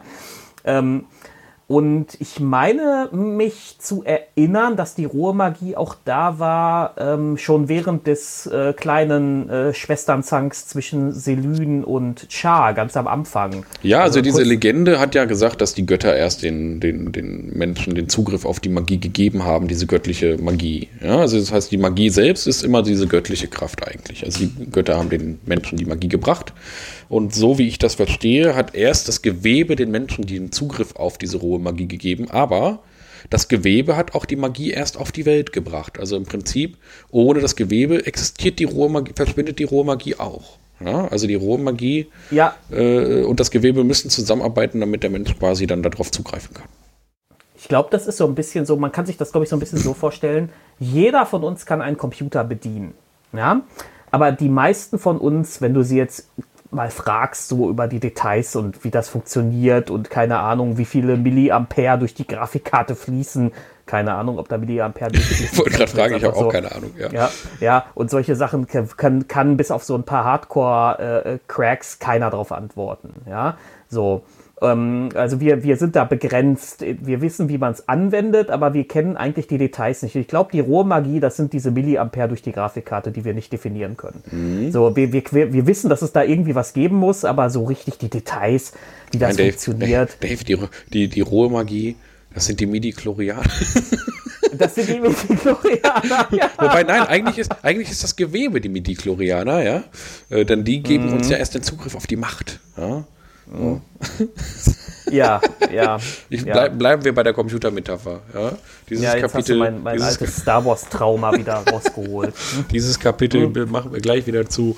Ähm, 0.64 1.06
und 1.68 2.16
ich 2.20 2.40
meine 2.40 3.10
mich 3.12 3.76
zu 3.80 4.02
erinnern, 4.06 4.78
dass 4.78 4.96
die 4.96 5.04
rohe 5.04 5.34
Magie 5.34 5.76
auch 5.76 5.96
da 6.06 6.40
war, 6.40 6.96
ähm, 6.98 7.38
schon 7.38 7.68
während 7.68 8.08
des 8.08 8.48
äh, 8.48 8.72
kleinen 8.72 9.50
äh, 9.50 9.74
Schwesternzanks 9.74 10.68
zwischen 10.68 11.12
Selyn 11.12 11.84
und 11.84 12.28
Char, 12.30 12.74
ganz 12.74 12.96
am 12.96 13.06
Anfang. 13.06 13.66
Ja, 13.84 13.98
also, 13.98 14.20
also 14.20 14.22
diese 14.22 14.44
Legende 14.44 14.98
hat 14.98 15.14
ja 15.14 15.26
gesagt, 15.26 15.60
dass 15.60 15.74
die 15.74 15.86
Götter 15.86 16.16
erst 16.16 16.42
den, 16.42 16.80
den, 16.80 17.12
den 17.12 17.58
Menschen 17.58 17.96
den 17.96 18.08
Zugriff 18.08 18.46
auf 18.46 18.62
die 18.62 18.70
Magie 18.70 19.00
gegeben 19.00 19.44
haben, 19.44 19.68
diese 19.68 19.88
göttliche 19.88 20.38
Magie. 20.38 20.88
Ja, 21.04 21.18
also 21.18 21.38
das 21.38 21.52
heißt, 21.52 21.70
die 21.70 21.78
Magie 21.78 22.10
selbst 22.10 22.48
ist 22.48 22.64
immer 22.64 22.82
diese 22.82 23.08
göttliche 23.08 23.50
Kraft 23.50 23.86
eigentlich. 23.86 24.24
Also 24.24 24.46
die 24.46 24.72
Götter 24.72 24.96
haben 24.96 25.10
den 25.10 25.40
Menschen 25.46 25.78
die 25.78 25.86
Magie 25.86 26.08
gebracht. 26.08 26.54
Und 27.10 27.34
so 27.34 27.58
wie 27.58 27.68
ich 27.68 27.80
das 27.80 27.96
verstehe, 27.96 28.56
hat 28.56 28.76
erst 28.76 29.08
das 29.08 29.22
Gewebe 29.22 29.76
den 29.76 29.92
Menschen 29.92 30.26
den 30.26 30.52
Zugriff 30.52 30.96
auf 30.96 31.18
diese 31.18 31.38
rohe 31.38 31.60
Magie 31.60 31.88
gegeben, 31.88 32.30
aber 32.30 32.80
das 33.30 33.48
Gewebe 33.48 33.96
hat 33.96 34.16
auch 34.16 34.26
die 34.26 34.36
Magie 34.36 34.72
erst 34.72 34.98
auf 34.98 35.12
die 35.12 35.26
Welt 35.26 35.52
gebracht. 35.52 36.00
Also 36.00 36.16
im 36.16 36.24
Prinzip, 36.24 36.78
ohne 37.10 37.40
das 37.40 37.56
Gewebe 37.56 38.06
existiert 38.06 38.60
die 38.60 38.66
rohe 38.66 38.90
Magie, 38.90 39.14
verschwindet 39.16 39.60
die 39.60 39.64
rohe 39.64 39.86
Magie 39.86 40.16
auch. 40.16 40.58
Ja, 40.80 41.08
also 41.08 41.26
die 41.26 41.36
rohe 41.36 41.58
Magie 41.58 42.08
ja. 42.30 42.56
äh, 42.70 43.24
und 43.24 43.40
das 43.40 43.50
Gewebe 43.50 43.84
müssen 43.84 44.12
zusammenarbeiten, 44.12 44.80
damit 44.80 45.02
der 45.02 45.10
Mensch 45.10 45.36
quasi 45.38 45.66
dann 45.66 45.82
darauf 45.82 46.12
zugreifen 46.12 46.54
kann. 46.54 46.68
Ich 47.58 47.68
glaube, 47.68 47.90
das 47.92 48.06
ist 48.06 48.18
so 48.18 48.28
ein 48.28 48.36
bisschen 48.36 48.68
so, 48.68 48.76
man 48.78 48.92
kann 48.92 49.08
sich 49.08 49.18
das, 49.18 49.32
glaube 49.32 49.46
ich, 49.46 49.50
so 49.50 49.56
ein 49.56 49.60
bisschen 49.60 49.80
so 49.80 49.96
vorstellen. 49.96 50.50
Jeder 50.80 51.26
von 51.26 51.44
uns 51.44 51.66
kann 51.66 51.82
einen 51.82 51.98
Computer 51.98 52.44
bedienen. 52.44 52.94
Ja? 53.34 53.62
Aber 54.12 54.32
die 54.32 54.50
meisten 54.50 55.00
von 55.00 55.18
uns, 55.18 55.62
wenn 55.62 55.74
du 55.74 55.84
sie 55.84 55.98
jetzt 55.98 56.30
mal 56.72 56.90
fragst, 56.90 57.48
so 57.50 57.70
über 57.70 57.88
die 57.88 58.00
Details 58.00 58.56
und 58.56 58.84
wie 58.84 58.92
das 58.92 59.10
funktioniert 59.10 59.90
und 59.90 60.10
keine 60.10 60.40
Ahnung, 60.40 60.78
wie 60.78 60.86
viele 60.86 61.18
Milliampere 61.18 61.98
durch 61.98 62.14
die 62.14 62.28
Grafikkarte 62.28 62.96
fließen. 62.96 63.52
Keine 63.86 64.16
Ahnung, 64.16 64.38
ob 64.38 64.50
da 64.50 64.58
Milliampere 64.58 65.12
durchfließen. 65.12 65.46
ich 65.52 65.58
wollte 65.58 65.72
gerade 65.72 65.92
fragen, 65.92 66.16
ich 66.16 66.24
habe 66.24 66.36
so. 66.36 66.48
auch 66.48 66.52
keine 66.52 66.74
Ahnung. 66.74 66.92
Ja. 66.98 67.10
ja, 67.12 67.30
ja, 67.60 67.86
und 67.96 68.10
solche 68.10 68.36
Sachen 68.36 68.68
kann, 68.68 69.28
kann 69.28 69.58
bis 69.58 69.72
auf 69.72 69.84
so 69.84 69.96
ein 69.96 70.04
paar 70.04 70.26
Hardcore-Cracks 70.26 71.96
äh, 71.96 71.98
keiner 72.00 72.30
drauf 72.30 72.52
antworten. 72.52 73.14
Ja, 73.26 73.58
so. 73.88 74.24
Ähm, 74.62 75.10
also 75.14 75.40
wir, 75.40 75.64
wir 75.64 75.78
sind 75.78 75.96
da 75.96 76.04
begrenzt. 76.04 76.82
Wir 76.82 77.22
wissen, 77.22 77.50
wie 77.50 77.58
man 77.58 77.74
es 77.74 77.88
anwendet, 77.88 78.50
aber 78.50 78.74
wir 78.74 78.88
kennen 78.88 79.18
eigentlich 79.18 79.48
die 79.48 79.58
Details 79.58 80.02
nicht. 80.02 80.16
Ich 80.16 80.28
glaube, 80.28 80.52
die 80.52 80.60
rohe 80.60 80.84
Magie, 80.84 81.20
das 81.20 81.38
sind 81.38 81.54
diese 81.54 81.72
Milliampere 81.72 82.28
durch 82.28 82.42
die 82.42 82.52
Grafikkarte, 82.52 83.12
die 83.12 83.24
wir 83.24 83.34
nicht 83.34 83.54
definieren 83.54 83.98
können. 83.98 84.24
Mhm. 84.32 84.72
So, 84.72 84.96
wir, 84.96 85.14
wir, 85.14 85.24
wir 85.32 85.68
wissen, 85.68 85.90
dass 85.90 86.02
es 86.02 86.12
da 86.12 86.24
irgendwie 86.24 86.56
was 86.56 86.74
geben 86.74 86.96
muss, 86.96 87.24
aber 87.24 87.50
so 87.50 87.66
richtig 87.66 87.98
die 87.98 88.10
Details, 88.10 88.74
wie 89.12 89.20
das 89.20 89.38
Nein, 89.38 89.48
funktioniert. 89.48 90.18
Dave, 90.22 90.44
die, 90.44 90.58
die, 90.92 91.08
die 91.08 91.22
rohe 91.22 91.50
Magie, 91.50 91.96
das 92.34 92.46
sind 92.46 92.60
die 92.60 92.66
Midi-Chlorianer. 92.66 93.44
Das 94.58 94.74
sind 94.74 94.88
die 94.88 95.00
Midi-Chlorianer. 95.00 96.30
Ja. 96.32 96.50
Wobei, 96.58 96.84
nein, 96.84 97.02
eigentlich 97.02 97.38
ist, 97.38 97.52
eigentlich 97.64 97.92
ist 97.92 98.04
das 98.04 98.16
Gewebe 98.16 98.62
die 98.62 98.70
Midi-Chlorianer, 98.70 99.62
ja. 99.62 99.84
Äh, 100.30 100.46
denn 100.46 100.64
die 100.64 100.82
geben 100.82 101.08
mhm. 101.08 101.14
uns 101.14 101.30
ja 101.30 101.38
erst 101.38 101.54
den 101.54 101.64
Zugriff 101.64 101.96
auf 101.96 102.08
die 102.08 102.16
Macht. 102.16 102.60
Ja. 102.78 103.04
Ja, 105.12 105.42
ja. 105.74 106.00
Ich 106.30 106.42
ja. 106.42 106.54
bleib, 106.54 106.78
bleiben 106.78 107.04
wir 107.04 107.14
bei 107.14 107.24
der 107.24 107.34
Computermetapher. 107.34 108.22
Ja? 108.34 108.52
Dieses 108.90 109.04
ja, 109.04 109.16
jetzt 109.16 109.24
hast 109.24 109.34
du 109.34 109.38
Kapitel, 109.38 109.58
mein, 109.58 109.84
mein 109.84 109.98
dieses, 109.98 110.20
altes 110.20 110.38
Star 110.38 110.66
Wars-Trauma 110.66 111.34
wieder 111.38 111.54
rausgeholt. 111.72 112.34
dieses 112.72 113.00
Kapitel 113.00 113.48
machen 113.68 113.94
wir 113.94 114.00
gleich 114.00 114.28
wieder 114.28 114.50
zu. 114.50 114.76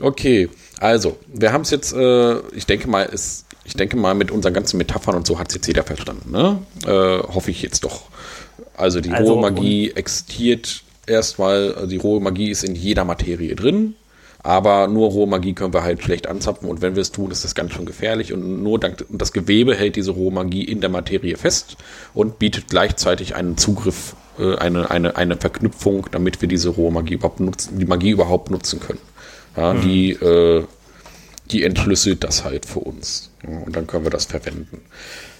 Okay, 0.00 0.48
also, 0.78 1.18
wir 1.32 1.52
haben 1.52 1.62
es 1.62 1.70
jetzt, 1.70 1.92
äh, 1.92 2.38
ich 2.54 2.66
denke 2.66 2.88
mal, 2.88 3.08
es, 3.12 3.44
ich 3.64 3.74
denke 3.74 3.96
mal, 3.96 4.14
mit 4.14 4.30
unseren 4.30 4.54
ganzen 4.54 4.78
Metaphern 4.78 5.14
und 5.14 5.26
so 5.26 5.38
hat 5.38 5.48
es 5.48 5.54
jetzt 5.56 5.66
jeder 5.66 5.82
verstanden. 5.82 6.30
Ne? 6.30 6.58
Äh, 6.86 7.22
hoffe 7.32 7.50
ich 7.50 7.62
jetzt 7.62 7.84
doch. 7.84 8.02
Also 8.76 9.00
die 9.00 9.10
Also, 9.10 9.34
rohe 9.34 9.42
Magie 9.42 9.90
existiert 9.90 10.82
erstmal, 11.06 11.74
also 11.74 11.86
die 11.86 11.98
rohe 11.98 12.20
Magie 12.20 12.50
ist 12.50 12.64
in 12.64 12.74
jeder 12.74 13.04
Materie 13.04 13.54
drin. 13.54 13.94
Aber 14.42 14.86
nur 14.86 15.10
rohe 15.10 15.26
Magie 15.26 15.52
können 15.52 15.74
wir 15.74 15.82
halt 15.82 16.02
schlecht 16.02 16.26
anzapfen 16.26 16.68
und 16.68 16.80
wenn 16.80 16.94
wir 16.94 17.02
es 17.02 17.12
tun, 17.12 17.30
ist 17.30 17.44
das 17.44 17.54
ganz 17.54 17.72
schön 17.72 17.84
gefährlich 17.84 18.32
und 18.32 18.62
nur 18.62 18.80
dank, 18.80 19.04
das 19.10 19.32
Gewebe 19.32 19.74
hält 19.74 19.96
diese 19.96 20.12
rohe 20.12 20.32
Magie 20.32 20.64
in 20.64 20.80
der 20.80 20.88
Materie 20.88 21.36
fest 21.36 21.76
und 22.14 22.38
bietet 22.38 22.68
gleichzeitig 22.68 23.34
einen 23.34 23.58
Zugriff, 23.58 24.16
äh, 24.38 24.56
eine, 24.56 24.90
eine, 24.90 25.16
eine 25.16 25.36
Verknüpfung, 25.36 26.06
damit 26.10 26.40
wir 26.40 26.48
diese 26.48 26.70
rohe 26.70 26.90
Magie 26.90 27.14
überhaupt 27.14 27.40
nutzen, 27.40 27.78
die 27.78 27.84
Magie 27.84 28.10
überhaupt 28.10 28.50
nutzen 28.50 28.80
können. 28.80 29.00
Ja, 29.56 29.74
Die, 29.74 30.12
äh, 30.12 30.64
die 31.50 31.64
entschlüsselt 31.64 32.24
das 32.24 32.44
halt 32.44 32.66
für 32.66 32.80
uns. 32.80 33.30
Ja, 33.46 33.58
und 33.58 33.74
dann 33.76 33.86
können 33.86 34.04
wir 34.04 34.10
das 34.10 34.26
verwenden. 34.26 34.82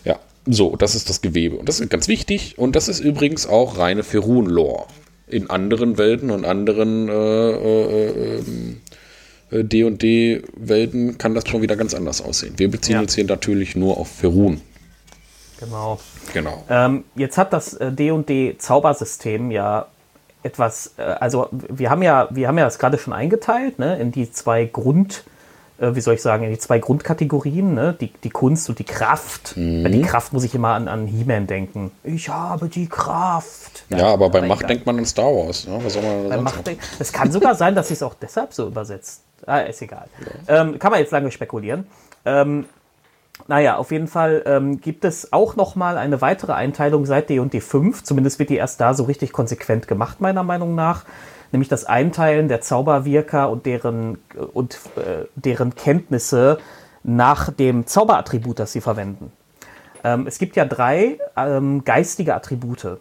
Ja, 0.05 0.19
so, 0.47 0.77
das 0.77 0.95
ist 0.95 1.09
das 1.09 1.23
Gewebe. 1.23 1.57
Und 1.57 1.69
das 1.69 1.81
ist 1.81 1.89
ganz 1.91 2.09
wichtig. 2.09 2.59
Und 2.59 2.77
das 2.77 2.89
ist 2.89 3.01
übrigens 3.01 3.47
auch 3.47 3.79
reine 3.79 4.03
Ferun-Lore. 4.03 4.87
In 5.27 5.49
anderen 5.49 5.97
Welten 5.97 6.31
und 6.31 6.45
anderen 6.45 7.09
äh, 7.09 7.13
äh, 7.13 8.39
ähm, 8.39 8.81
äh, 8.90 8.90
D&D-Welten 9.53 11.19
kann 11.19 11.35
das 11.35 11.49
schon 11.49 11.63
wieder 11.63 11.77
ganz 11.77 11.95
anders 11.95 12.23
aussehen. 12.23 12.55
Wir 12.57 12.71
beziehen 12.71 12.95
Ja. 12.95 13.01
uns 13.01 13.15
hier 13.15 13.25
natürlich 13.25 13.77
nur 13.77 13.97
auf 13.99 14.09
Ferun. 14.09 14.61
Genau. 15.59 15.99
Genau. 16.33 16.65
Ähm, 16.71 17.05
jetzt 17.17 17.37
hat 17.37 17.53
das 17.53 17.75
äh, 17.75 17.93
D&D 17.93 18.57
Zaubersystem 18.59 19.51
ja 19.51 19.87
etwas, 20.43 20.95
äh, 20.97 21.03
also 21.03 21.49
wir 21.51 21.91
haben 21.91 22.03
ja, 22.03 22.29
wir 22.31 22.49
haben 22.49 22.57
ja 22.59 22.65
das 22.65 22.79
gerade 22.79 22.97
schon 22.99 23.13
eingeteilt, 23.13 23.79
ne, 23.79 23.99
in 23.99 24.11
die 24.11 24.31
zwei 24.33 24.65
Grund, 24.65 25.25
äh, 25.79 25.95
wie 25.95 26.01
soll 26.01 26.15
ich 26.15 26.23
sagen, 26.23 26.45
in 26.45 26.51
die 26.51 26.59
zwei 26.59 26.79
Grundkategorien, 26.79 27.75
ne, 27.75 27.95
die, 28.01 28.11
die 28.25 28.31
Kunst 28.31 28.71
und 28.71 28.79
die 28.79 28.85
Kraft. 28.85 29.55
Bei 29.57 29.91
die 29.91 30.01
Kraft 30.01 30.33
muss 30.33 30.45
ich 30.45 30.55
immer 30.55 30.69
an, 30.75 30.89
an 30.89 31.07
He-Man 31.07 31.47
denken. 31.47 31.91
Ich 32.05 32.31
habe 32.31 32.69
die 32.69 32.89
Kraft. 32.89 33.85
Ja, 33.91 34.07
aber 34.07 34.31
bei 34.31 34.41
Macht 34.41 34.67
denkt 34.69 34.87
man 34.87 34.99
an 34.99 35.05
Star 35.05 35.27
Wars. 35.27 35.67
Ne? 35.67 35.79
Was 35.83 35.93
soll 35.93 36.03
man 36.03 36.23
da 36.31 36.37
Bei 36.37 36.43
Macht? 36.43 36.71
Es 36.99 37.13
kann 37.13 37.31
sogar 37.33 37.55
sein, 37.55 37.75
dass 37.75 37.89
sie 37.89 37.95
es 37.95 38.03
auch 38.03 38.15
deshalb 38.15 38.55
so 38.55 38.67
übersetzt. 38.67 39.23
Ah, 39.47 39.61
ist 39.61 39.83
egal. 39.83 40.07
Ähm, 40.49 40.79
kann 40.79 40.91
man 40.91 41.01
jetzt 41.01 41.13
lange 41.13 41.31
spekulieren. 41.31 41.87
Ähm, 42.25 42.67
naja, 43.49 43.77
auf 43.77 43.91
jeden 43.91 44.07
Fall 44.07 44.43
ähm, 44.47 44.81
gibt 44.81 45.05
es 45.05 45.33
auch 45.33 45.57
noch 45.57 45.75
mal 45.75 45.99
eine 45.99 46.21
weitere 46.21 46.53
Einteilung 46.53 47.07
seit 47.07 47.31
D&D 47.31 47.61
5. 47.61 48.03
Zumindest 48.05 48.39
wird 48.39 48.51
die 48.51 48.57
erst 48.57 48.81
da 48.81 48.95
so 48.95 49.05
richtig 49.05 49.33
konsequent 49.33 49.89
gemacht, 49.89 50.21
meiner 50.21 50.43
Meinung 50.43 50.75
nach. 50.75 51.05
Nämlich 51.53 51.69
das 51.69 51.85
Einteilen 51.85 52.49
der 52.49 52.61
Zauberwirker 52.61 53.51
und 53.51 53.67
deren, 53.67 54.19
und, 54.53 54.79
äh, 54.97 55.25
deren 55.35 55.75
Kenntnisse 55.75 56.59
nach 57.03 57.53
dem 57.53 57.87
Zauberattribut, 57.87 58.59
das 58.59 58.73
sie 58.73 58.81
verwenden. 58.81 59.33
Ähm, 60.05 60.27
es 60.27 60.39
gibt 60.39 60.57
ja 60.57 60.65
drei 60.65 61.19
ähm, 61.37 61.85
geistige 61.85 62.35
Attribute. 62.35 62.99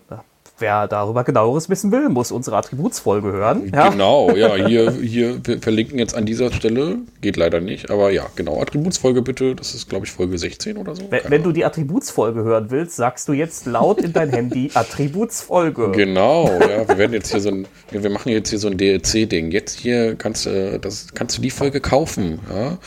Wer 0.60 0.88
darüber 0.88 1.24
genaueres 1.24 1.70
wissen 1.70 1.92
will, 1.92 2.10
muss 2.10 2.32
unsere 2.32 2.58
Attributsfolge 2.58 3.32
hören. 3.32 3.72
Ja? 3.74 3.90
Genau, 3.90 4.32
ja, 4.32 4.56
hier, 4.68 4.92
hier, 4.92 5.40
wir 5.46 5.62
verlinken 5.62 6.00
jetzt 6.00 6.16
an 6.16 6.26
dieser 6.26 6.52
Stelle, 6.52 6.98
geht 7.22 7.38
leider 7.38 7.62
nicht, 7.62 7.90
aber 7.90 8.12
ja, 8.12 8.26
genau, 8.36 8.62
Attributsfolge 8.62 9.22
bitte, 9.22 9.56
das 9.56 9.74
ist, 9.74 9.90
glaube 9.90 10.06
ich, 10.06 10.12
Folge 10.12 10.38
16 10.38 10.78
oder 10.78 10.96
so. 10.96 11.04
Wenn, 11.10 11.22
wenn 11.28 11.44
du 11.44 11.52
die 11.52 11.66
Attributsfolge 11.66 12.44
hören 12.44 12.70
willst, 12.70 12.96
sagst 12.96 13.28
du 13.28 13.34
jetzt 13.34 13.66
laut 13.66 14.02
in 14.02 14.14
dein 14.14 14.30
Handy 14.30 14.70
Attributsfolge. 14.74 15.92
Genau, 15.92 16.48
ja, 16.60 16.86
wir 16.88 16.98
werden 16.98 17.14
jetzt 17.14 17.32
hier 17.32 17.42
so 17.42 17.50
ein, 17.50 17.68
wir 17.92 18.10
machen 18.10 18.30
jetzt 18.30 18.50
hier 18.50 18.60
so 18.60 18.68
ein 18.68 18.78
DLC-Ding. 18.78 19.52
Jetzt 19.52 19.80
hier 19.80 20.16
kannst 20.16 20.46
du, 20.46 20.80
das 20.80 21.08
kannst 21.14 21.38
du 21.38 21.42
die 21.42 21.50
Folge 21.50 21.80
kaufen, 21.80 22.40
ja? 22.54 22.78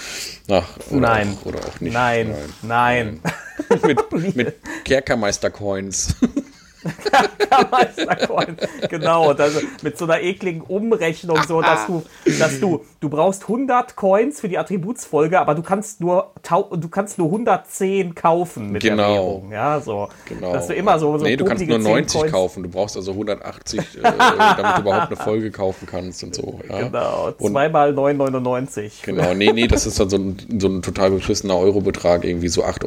Ach, 0.51 0.77
oder 0.91 1.01
Nein. 1.01 1.37
Auch, 1.41 1.47
oder 1.47 1.59
auch 1.61 1.81
nicht. 1.81 1.93
Nein, 1.93 2.35
nein. 2.63 3.21
mit, 3.87 4.37
mit 4.37 4.55
Kerkermeister-Coins. 4.85 6.17
Meistercoin. 7.71 8.57
genau, 8.89 9.35
das, 9.35 9.55
mit 9.83 9.99
so 9.99 10.05
einer 10.05 10.21
ekligen 10.21 10.63
Umrechnung, 10.63 11.39
so 11.47 11.61
dass 11.61 11.87
du, 11.87 12.03
dass 12.39 12.61
du, 12.61 12.85
du 13.01 13.09
brauchst 13.09 13.43
100 13.43 13.97
Coins 13.97 14.41
für 14.41 14.49
die 14.49 14.59
Attributsfolge, 14.59 15.39
aber 15.41 15.55
du 15.55 15.63
kannst 15.63 16.01
nur, 16.01 16.33
du 16.43 16.89
kannst 16.89 17.19
nur 17.19 17.29
110 17.29 18.15
kaufen 18.15 18.71
mit 18.73 18.83
der 18.83 18.93
Genau. 18.93 19.15
Währung. 19.15 19.53
Ja, 19.53 19.81
so. 19.81 20.09
Genau. 20.29 20.53
Dass 20.53 20.67
du 20.67 20.75
immer 20.75 20.99
so, 20.99 21.17
so 21.19 21.25
nee, 21.25 21.37
du 21.37 21.45
kannst 21.45 21.67
nur 21.67 21.79
popelige 21.79 21.85
10 21.85 21.93
90 21.95 22.21
Coins- 22.21 22.33
kaufen. 22.33 22.63
Du 22.63 22.69
brauchst 22.69 22.97
also 22.97 23.13
180, 23.13 23.79
äh, 23.81 23.85
damit 24.03 24.77
du 24.77 24.81
überhaupt 24.83 25.07
eine 25.09 25.17
Folge 25.17 25.51
kaufen 25.51 25.87
kannst 25.91 26.23
und 26.23 26.35
so. 26.35 26.61
Ja? 26.69 26.83
Genau, 26.83 27.33
zweimal 27.33 27.93
9,99. 27.93 29.03
Genau, 29.05 29.35
nee, 29.35 29.53
nee, 29.53 29.67
das 29.67 29.87
ist 29.87 29.99
dann 30.01 30.11
so 30.11 30.17
ein, 30.17 30.37
so 30.59 30.69
ein 30.69 30.83
total 30.83 31.11
beschissener 31.11 31.57
Eurobetrag, 31.59 32.25
irgendwie 32.25 32.49
so 32.49 32.65
8,42 32.65 32.85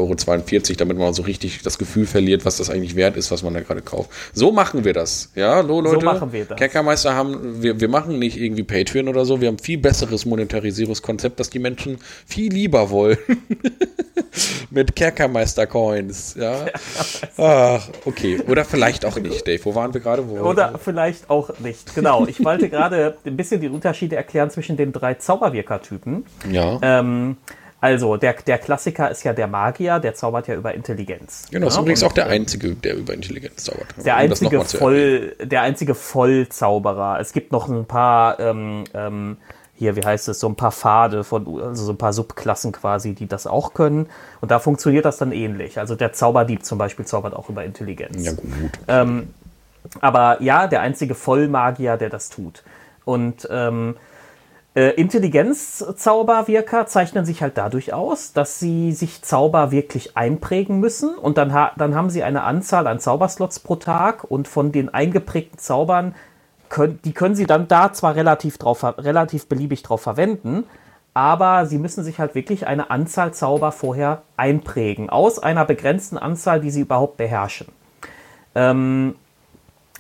Euro, 0.70 0.78
damit 0.78 0.98
man 0.98 1.14
so 1.14 1.24
richtig 1.24 1.62
das 1.64 1.78
Gefühl 1.78 2.06
verliert, 2.06 2.46
was 2.46 2.58
das 2.58 2.70
eigentlich 2.70 2.96
wert 2.96 3.18
ist, 3.18 3.32
was 3.32 3.44
man 3.44 3.54
da 3.54 3.62
gerade 3.62 3.82
kauft. 3.86 4.10
So 4.34 4.52
machen 4.52 4.84
wir 4.84 4.94
das. 4.94 5.32
Ja, 5.36 5.62
lo, 5.62 5.82
Leute. 5.82 6.06
machen 6.06 6.32
wir 6.34 6.46
das. 6.46 6.58
Kerkermeister 6.58 7.16
haben, 7.16 7.62
wir, 7.62 7.80
wir 7.80 7.88
machen 7.88 8.20
nicht 8.20 8.38
irgendwie 8.38 8.64
Patreon 8.64 9.08
oder 9.08 9.26
so, 9.26 9.40
wir 9.42 9.48
haben 9.48 9.60
viel 9.60 9.78
besseres 9.78 10.26
Monetarisierungskonzept, 10.26 11.40
das 11.40 11.50
die 11.50 11.60
Menschen 11.60 12.00
viel 12.26 12.52
lieber 12.52 12.90
wollen. 12.90 13.18
Mit 14.70 14.96
Kerkermeister-Coins, 14.96 16.36
ja. 16.38 16.66
Ach, 17.38 17.88
okay. 18.06 18.42
Oder 18.48 18.66
vielleicht 18.66 19.06
auch 19.06 19.18
nicht, 19.18 19.48
Dave. 19.48 19.64
Wo 19.64 19.76
waren 19.76 19.94
wir 19.94 20.02
gerade? 20.02 20.28
Wo- 20.28 20.40
Oder 20.40 20.78
vielleicht 20.78 21.30
auch 21.30 21.58
nicht. 21.60 21.96
Genau, 21.96 22.26
ich 22.28 22.44
wollte 22.44 22.70
gerade 22.70 23.18
ein 23.26 23.38
bisschen 23.38 23.62
die 23.62 23.70
Unterschiede 23.70 24.16
erklären 24.18 24.50
zwischen 24.50 24.76
den 24.76 24.92
drei 24.92 25.14
Zauberwirkertypen. 25.14 26.26
Ja. 26.52 26.80
Ähm, 26.82 27.38
also, 27.86 28.18
der, 28.18 28.34
der 28.34 28.58
Klassiker 28.58 29.12
ist 29.12 29.24
ja 29.24 29.32
der 29.32 29.46
Magier, 29.46 30.00
der 30.00 30.16
zaubert 30.16 30.48
ja 30.48 30.56
über 30.56 30.74
Intelligenz. 30.74 31.44
genau, 31.52 31.68
ist 31.68 31.76
ja, 31.76 31.82
übrigens 31.82 32.02
und 32.02 32.10
auch 32.10 32.14
der 32.14 32.26
Einzige, 32.26 32.74
der 32.74 32.96
über 32.96 33.14
Intelligenz 33.14 33.66
zaubert. 33.66 33.86
Der 34.04 34.16
Um 34.16 34.22
einzige. 34.22 34.62
Voll, 34.62 35.36
der 35.40 35.62
einzige 35.62 35.94
Vollzauberer. 35.94 37.20
Es 37.20 37.32
gibt 37.32 37.52
noch 37.52 37.70
ein 37.70 37.86
paar, 37.86 38.40
ähm, 38.40 38.86
ähm, 38.96 39.38
hier, 39.76 39.96
wie 39.96 40.04
heißt 40.04 40.28
es, 40.30 40.40
so 40.40 40.48
ein 40.48 40.56
paar 40.56 40.72
Pfade 40.72 41.24
von, 41.24 41.62
also 41.62 41.86
so 41.86 41.92
ein 41.92 41.98
paar 41.98 42.12
Subklassen 42.12 42.72
quasi, 42.72 43.14
die 43.14 43.28
das 43.28 43.46
auch 43.46 43.76
können. 43.76 44.08
Und 44.42 44.50
da 44.50 44.58
funktioniert 44.58 45.06
das 45.06 45.18
dann 45.18 45.32
ähnlich. 45.32 45.78
Also 45.78 45.94
der 45.94 46.12
Zauberdieb 46.12 46.66
zum 46.66 46.80
Beispiel 46.80 47.06
zaubert 47.06 47.36
auch 47.36 47.50
über 47.50 47.64
Intelligenz. 47.64 48.26
Ja, 48.26 48.32
gut. 48.32 48.72
Ähm, 48.88 49.34
aber 50.02 50.42
ja, 50.42 50.66
der 50.66 50.82
einzige 50.82 51.14
Vollmagier, 51.14 51.98
der 51.98 52.10
das 52.10 52.30
tut. 52.30 52.64
Und 53.04 53.48
ähm, 53.52 53.96
äh, 54.76 54.90
Intelligenzzauberwirker 54.90 56.86
zeichnen 56.86 57.26
sich 57.26 57.42
halt 57.42 57.58
dadurch 57.58 57.94
aus, 57.94 58.34
dass 58.34 58.60
sie 58.60 58.92
sich 58.92 59.22
Zauber 59.22 59.72
wirklich 59.72 60.18
einprägen 60.18 60.82
müssen 60.82 61.16
und 61.16 61.38
dann, 61.38 61.54
ha 61.54 61.72
dann 61.78 61.96
haben 61.96 62.10
sie 62.10 62.24
eine 62.24 62.44
Anzahl 62.44 62.86
an 62.88 63.00
Zauberslots 63.00 63.62
pro 63.62 63.78
Tag 63.78 64.26
und 64.26 64.50
von 64.50 64.74
den 64.74 64.94
eingeprägten 64.94 65.60
Zaubern 65.60 66.14
können, 66.68 67.00
die 67.06 67.14
können 67.14 67.36
sie 67.36 67.46
dann 67.46 67.70
da 67.70 67.94
zwar 67.94 68.16
relativ, 68.16 68.58
drauf, 68.58 68.84
relativ 68.84 69.48
beliebig 69.48 69.82
drauf 69.82 70.02
verwenden, 70.02 70.66
aber 71.14 71.66
sie 71.66 71.78
müssen 71.78 72.04
sich 72.04 72.20
halt 72.20 72.36
wirklich 72.36 72.68
eine 72.68 72.90
Anzahl 72.90 73.34
Zauber 73.34 73.72
vorher 73.72 74.24
einprägen, 74.36 75.10
aus 75.10 75.40
einer 75.40 75.64
begrenzten 75.64 76.18
Anzahl, 76.18 76.60
die 76.60 76.72
sie 76.72 76.82
überhaupt 76.82 77.16
beherrschen. 77.16 77.68
Ähm, 78.56 79.16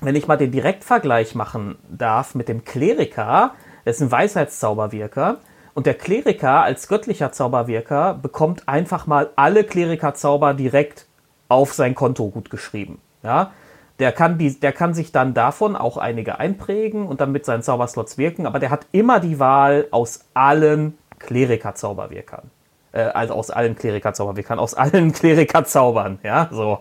wenn 0.01 0.15
ich 0.15 0.27
mal 0.27 0.35
den 0.35 0.51
Direktvergleich 0.51 1.33
machen 1.33 1.77
darf 1.87 2.35
mit 2.35 2.49
dem 2.49 2.65
Kleriker, 2.65 3.53
das 3.85 3.97
ist 3.97 4.01
ein 4.01 4.11
Weisheitszauberwirker. 4.11 5.37
Und 5.73 5.85
der 5.85 5.93
Kleriker 5.93 6.63
als 6.63 6.87
göttlicher 6.87 7.31
Zauberwirker 7.31 8.13
bekommt 8.13 8.67
einfach 8.67 9.07
mal 9.07 9.29
alle 9.35 9.63
Klerikerzauber 9.63 10.53
direkt 10.53 11.05
auf 11.49 11.73
sein 11.73 11.95
Konto 11.95 12.29
gut 12.29 12.49
geschrieben. 12.49 12.99
Ja? 13.23 13.51
Der, 13.99 14.11
kann 14.11 14.37
die, 14.37 14.59
der 14.59 14.71
kann 14.71 14.93
sich 14.93 15.11
dann 15.11 15.33
davon 15.33 15.75
auch 15.75 15.97
einige 15.97 16.39
einprägen 16.39 17.05
und 17.05 17.21
dann 17.21 17.31
mit 17.31 17.45
seinen 17.45 17.61
Zauberslots 17.61 18.17
wirken, 18.17 18.45
aber 18.45 18.59
der 18.59 18.69
hat 18.69 18.87
immer 18.91 19.19
die 19.19 19.39
Wahl 19.39 19.87
aus 19.91 20.25
allen 20.33 20.97
Klerikerzauberwirkern. 21.19 22.51
Äh, 22.93 23.01
also 23.03 23.33
aus 23.33 23.51
allen 23.51 23.75
Klerikerzauberwirkern, 23.75 24.59
aus 24.59 24.73
allen 24.73 25.11
Klerikerzauberern. 25.13 26.19
Ja, 26.23 26.49
so. 26.51 26.79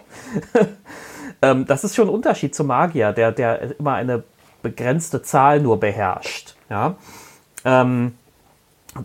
Ähm, 1.43 1.67
das 1.67 1.85
ist 1.85 1.95
schon 1.95 2.09
ein 2.09 2.15
Unterschied 2.15 2.55
zum 2.55 2.69
Magier, 2.69 3.13
der, 3.13 3.31
der 3.31 3.79
immer 3.79 3.95
eine 3.95 4.23
begrenzte 4.63 5.21
Zahl 5.21 5.61
nur 5.61 5.79
beherrscht. 5.79 6.54
Ja? 6.75 6.97
Ähm, 7.64 8.12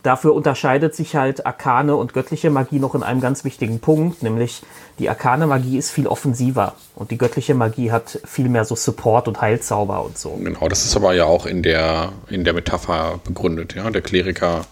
dafür 0.04 0.34
unterscheidet 0.34 0.96
sich 0.96 1.16
halt 1.16 1.46
arkane 1.46 1.96
und 1.96 2.14
göttliche 2.14 2.50
Magie 2.50 2.80
noch 2.80 2.96
in 2.96 3.04
einem 3.04 3.22
ganz 3.22 3.44
wichtigen 3.44 3.80
Punkt, 3.80 4.24
nämlich 4.24 4.64
die 4.98 5.08
arkane 5.08 5.46
Magie 5.46 5.78
ist 5.78 5.92
viel 5.92 6.08
offensiver 6.08 6.74
und 6.96 7.12
die 7.12 7.18
göttliche 7.18 7.54
Magie 7.54 7.92
hat 7.92 8.20
viel 8.26 8.50
mehr 8.50 8.66
so 8.66 8.76
Support 8.76 9.28
und 9.28 9.40
Heilzauber 9.40 10.04
und 10.04 10.18
so. 10.18 10.32
Genau, 10.32 10.68
das 10.68 10.86
ist 10.86 10.96
aber 10.96 11.14
ja 11.14 11.26
auch 11.26 11.46
in 11.46 11.64
der, 11.64 12.12
in 12.28 12.44
der 12.44 12.54
Metapher 12.54 13.20
begründet. 13.24 13.76
Ja? 13.76 13.90
Der 13.92 14.02
Kleriker 14.02 14.66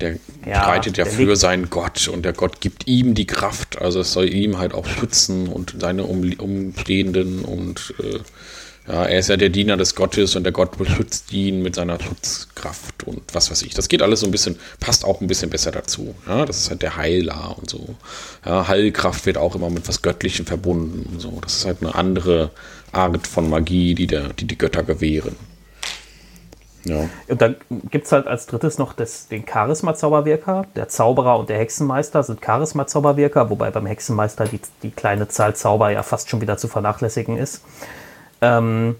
der 0.00 0.16
Ja, 0.46 0.62
reitet 0.62 0.96
ja 0.96 1.04
für 1.04 1.34
seinen 1.34 1.70
Gott 1.70 2.06
und 2.06 2.24
der 2.24 2.32
Gott 2.32 2.60
gibt 2.60 2.86
ihm 2.86 3.14
die 3.14 3.26
Kraft. 3.26 3.80
Also 3.80 4.00
es 4.00 4.12
soll 4.12 4.32
ihm 4.32 4.58
halt 4.58 4.72
auch 4.72 4.86
schützen 4.86 5.48
und 5.48 5.74
seine 5.80 6.04
um, 6.04 6.32
Umstehenden 6.38 7.44
und 7.44 7.94
äh, 7.98 8.20
ja, 8.88 9.04
er 9.04 9.18
ist 9.18 9.28
ja 9.28 9.36
der 9.36 9.50
Diener 9.50 9.76
des 9.76 9.94
Gottes 9.94 10.34
und 10.34 10.44
der 10.44 10.52
Gott 10.52 10.78
beschützt 10.78 11.30
ihn 11.32 11.62
mit 11.62 11.74
seiner 11.74 12.00
Schutzkraft 12.00 13.04
und 13.04 13.22
was 13.34 13.50
weiß 13.50 13.62
ich. 13.62 13.74
Das 13.74 13.88
geht 13.88 14.00
alles 14.00 14.20
so 14.20 14.26
ein 14.26 14.30
bisschen, 14.30 14.58
passt 14.80 15.04
auch 15.04 15.20
ein 15.20 15.26
bisschen 15.26 15.50
besser 15.50 15.70
dazu. 15.70 16.14
Ja, 16.26 16.46
das 16.46 16.56
ist 16.56 16.70
halt 16.70 16.80
der 16.80 16.96
Heiler 16.96 17.56
und 17.58 17.68
so. 17.68 17.96
Ja, 18.46 18.66
Heilkraft 18.66 19.26
wird 19.26 19.36
auch 19.36 19.54
immer 19.54 19.68
mit 19.68 19.86
was 19.88 20.00
Göttlichem 20.00 20.46
verbunden 20.46 21.06
und 21.12 21.20
so. 21.20 21.38
Das 21.42 21.56
ist 21.56 21.66
halt 21.66 21.82
eine 21.82 21.94
andere 21.94 22.50
Art 22.92 23.26
von 23.26 23.50
Magie, 23.50 23.94
die 23.94 24.06
der, 24.06 24.32
die, 24.32 24.46
die 24.46 24.56
Götter 24.56 24.82
gewähren. 24.82 25.36
Ja. 26.84 27.10
Und 27.26 27.42
dann 27.42 27.56
gibt 27.90 28.06
es 28.06 28.12
halt 28.12 28.26
als 28.26 28.46
drittes 28.46 28.78
noch 28.78 28.94
das, 28.94 29.28
den 29.28 29.44
Charisma-Zauberwirker. 29.46 30.64
Der 30.76 30.88
Zauberer 30.88 31.38
und 31.38 31.50
der 31.50 31.58
Hexenmeister 31.58 32.22
sind 32.22 32.40
Charisma-Zauberwirker, 32.42 33.50
wobei 33.50 33.70
beim 33.70 33.84
Hexenmeister 33.84 34.46
die, 34.46 34.60
die 34.82 34.90
kleine 34.90 35.28
Zahl 35.28 35.54
Zauber 35.54 35.90
ja 35.90 36.02
fast 36.02 36.30
schon 36.30 36.40
wieder 36.40 36.56
zu 36.56 36.68
vernachlässigen 36.68 37.36
ist. 37.36 37.62
Ähm, 38.40 38.96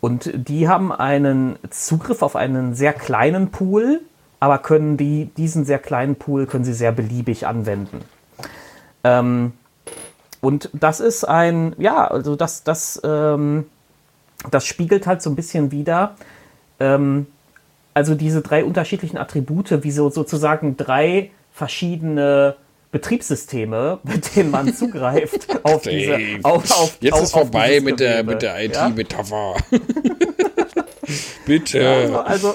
und 0.00 0.30
die 0.34 0.68
haben 0.68 0.92
einen 0.92 1.58
Zugriff 1.70 2.22
auf 2.22 2.36
einen 2.36 2.74
sehr 2.74 2.92
kleinen 2.92 3.50
Pool, 3.50 4.00
aber 4.40 4.58
können 4.58 4.96
die, 4.96 5.30
diesen 5.36 5.64
sehr 5.64 5.78
kleinen 5.78 6.16
Pool 6.16 6.46
können 6.46 6.64
sie 6.64 6.74
sehr 6.74 6.92
beliebig 6.92 7.46
anwenden. 7.46 8.02
Ähm, 9.02 9.52
und 10.40 10.70
das 10.74 11.00
ist 11.00 11.24
ein, 11.24 11.74
ja, 11.78 12.06
also 12.06 12.36
das, 12.36 12.62
das, 12.62 13.00
ähm, 13.04 13.66
das 14.50 14.66
spiegelt 14.66 15.06
halt 15.06 15.22
so 15.22 15.30
ein 15.30 15.36
bisschen 15.36 15.72
wider, 15.72 16.14
ähm, 16.78 17.26
also 17.94 18.14
diese 18.14 18.42
drei 18.42 18.64
unterschiedlichen 18.64 19.16
Attribute, 19.16 19.82
wie 19.82 19.90
so 19.90 20.10
sozusagen 20.10 20.76
drei 20.76 21.30
verschiedene 21.52 22.56
Betriebssysteme, 22.96 23.98
mit 24.04 24.34
denen 24.34 24.50
man 24.50 24.74
zugreift 24.74 25.48
auf 25.64 25.82
diese 25.82 26.18
auf, 26.42 26.70
auf, 26.70 26.96
Jetzt 27.00 27.12
auf, 27.12 27.22
ist 27.24 27.32
vorbei 27.32 27.80
mit 27.80 28.00
der, 28.00 28.24
mit 28.24 28.40
der 28.40 28.58
Ja? 28.64 28.88
IT-Metapher. 28.88 29.56
Bitte. 31.46 32.24
Also, 32.24 32.54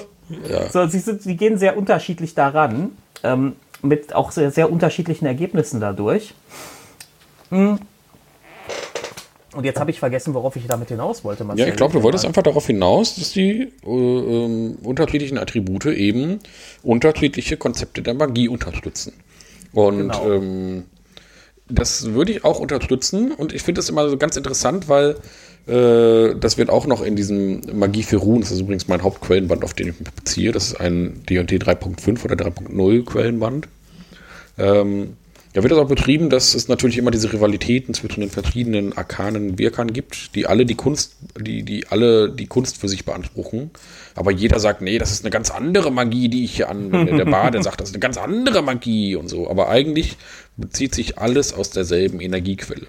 so, 0.72 0.86
sie, 0.88 0.98
sind, 0.98 1.22
sie 1.22 1.36
gehen 1.36 1.58
sehr 1.58 1.76
unterschiedlich 1.78 2.34
daran, 2.34 2.90
ähm, 3.22 3.54
mit 3.82 4.14
auch 4.14 4.32
sehr, 4.32 4.50
sehr 4.50 4.70
unterschiedlichen 4.70 5.26
Ergebnissen 5.26 5.80
dadurch. 5.80 6.34
Hm. 7.50 7.78
Und 9.54 9.64
jetzt 9.64 9.78
habe 9.78 9.90
ich 9.90 10.00
vergessen, 10.00 10.34
worauf 10.34 10.56
ich 10.56 10.66
damit 10.66 10.88
hinaus 10.88 11.24
wollte. 11.24 11.42
Ja, 11.42 11.46
Marcel. 11.46 11.68
ich 11.68 11.76
glaube, 11.76 11.92
du 11.92 12.02
wolltest 12.02 12.24
einfach 12.24 12.42
darauf 12.42 12.66
hinaus, 12.66 13.14
dass 13.14 13.32
die 13.32 13.68
äh, 13.86 13.88
ähm, 13.88 14.78
unterschiedlichen 14.82 15.38
Attribute 15.38 15.86
eben 15.86 16.40
unterschiedliche 16.82 17.56
Konzepte 17.56 18.02
der 18.02 18.14
Magie 18.14 18.48
unterstützen. 18.48 19.12
Und 19.72 19.98
Genau. 19.98 20.30
ähm, 20.30 20.84
das 21.68 22.12
würde 22.12 22.32
ich 22.32 22.44
auch 22.44 22.60
unterstützen 22.60 23.32
und 23.32 23.52
ich 23.54 23.62
finde 23.62 23.78
das 23.78 23.88
immer 23.88 24.08
so 24.08 24.16
ganz 24.18 24.36
interessant, 24.36 24.88
weil 24.88 25.16
äh, 25.66 26.34
das 26.38 26.58
wird 26.58 26.68
auch 26.70 26.86
noch 26.86 27.02
in 27.02 27.16
diesem 27.16 27.62
Magie 27.72 28.02
für 28.02 28.16
Ruhen, 28.16 28.40
das 28.40 28.50
ist 28.50 28.60
übrigens 28.60 28.88
mein 28.88 29.02
Hauptquellenband, 29.02 29.64
auf 29.64 29.72
den 29.74 29.88
ich 29.88 29.98
mich 30.00 30.10
beziehe, 30.10 30.52
das 30.52 30.68
ist 30.68 30.80
ein 30.80 31.22
D&D 31.28 31.56
3.5 31.56 32.24
oder 32.24 32.34
3.0 32.34 33.04
Quellenband. 33.04 33.68
Ähm, 34.58 35.16
da 35.52 35.62
wird 35.62 35.72
das 35.72 35.78
auch 35.78 35.88
betrieben, 35.88 36.30
dass 36.30 36.54
es 36.54 36.68
natürlich 36.68 36.96
immer 36.96 37.10
diese 37.10 37.32
Rivalitäten 37.32 37.92
zwischen 37.92 38.20
den 38.20 38.30
verschiedenen 38.30 38.96
arkanen 38.96 39.58
Wirkern 39.58 39.92
gibt, 39.92 40.34
die 40.34 40.46
alle 40.46 40.64
die 40.64 40.74
Kunst, 40.74 41.16
die, 41.38 41.62
die 41.62 41.88
alle 41.88 42.30
die 42.30 42.46
Kunst 42.46 42.78
für 42.78 42.88
sich 42.88 43.04
beanspruchen. 43.04 43.70
Aber 44.14 44.30
jeder 44.30 44.60
sagt, 44.60 44.80
nee, 44.80 44.98
das 44.98 45.12
ist 45.12 45.24
eine 45.24 45.30
ganz 45.30 45.50
andere 45.50 45.90
Magie, 45.90 46.28
die 46.28 46.44
ich 46.44 46.56
hier 46.56 46.70
anwende. 46.70 47.16
Der 47.16 47.26
Bade 47.26 47.62
sagt, 47.62 47.80
das 47.80 47.90
ist 47.90 47.94
eine 47.94 48.00
ganz 48.00 48.16
andere 48.16 48.62
Magie 48.62 49.14
und 49.14 49.28
so. 49.28 49.50
Aber 49.50 49.68
eigentlich 49.68 50.16
bezieht 50.56 50.94
sich 50.94 51.18
alles 51.18 51.52
aus 51.52 51.70
derselben 51.70 52.20
Energiequelle. 52.20 52.86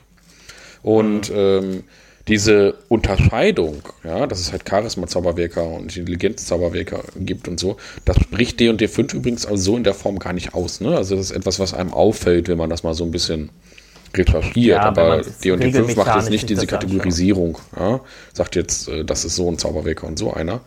Und 0.81 1.31
ähm, 1.35 1.83
diese 2.27 2.75
Unterscheidung, 2.87 3.81
ja, 4.03 4.27
dass 4.27 4.39
es 4.39 4.51
halt 4.51 4.67
Charisma-Zauberwirker 4.67 5.65
und 5.65 5.97
Intelligenz-Zauberwirker 5.97 7.03
gibt 7.17 7.47
und 7.47 7.59
so, 7.59 7.77
das 8.05 8.17
spricht 8.17 8.59
D&D 8.59 8.87
5 8.87 9.13
übrigens 9.13 9.45
also 9.45 9.61
so 9.61 9.77
in 9.77 9.83
der 9.83 9.93
Form 9.93 10.19
gar 10.19 10.31
nicht 10.31 10.53
aus. 10.53 10.79
Ne? 10.79 10.95
Also 10.95 11.15
das 11.15 11.31
ist 11.31 11.35
etwas, 11.35 11.59
was 11.59 11.73
einem 11.73 11.93
auffällt, 11.93 12.47
wenn 12.47 12.57
man 12.57 12.69
das 12.69 12.83
mal 12.83 12.93
so 12.93 13.03
ein 13.03 13.11
bisschen 13.11 13.49
recherchiert. 14.15 14.77
Ja, 14.77 14.81
aber 14.83 15.21
D&D 15.43 15.71
5 15.71 15.95
macht 15.97 16.15
jetzt 16.15 16.29
nicht 16.29 16.49
diese. 16.49 16.65
Kategorisierung. 16.65 17.57
Ja? 17.77 17.99
Sagt 18.31 18.55
jetzt, 18.55 18.87
äh, 18.87 19.03
das 19.03 19.25
ist 19.25 19.35
so 19.35 19.49
ein 19.49 19.57
Zauberwirker 19.57 20.07
und 20.07 20.17
so 20.17 20.33
einer. 20.33 20.61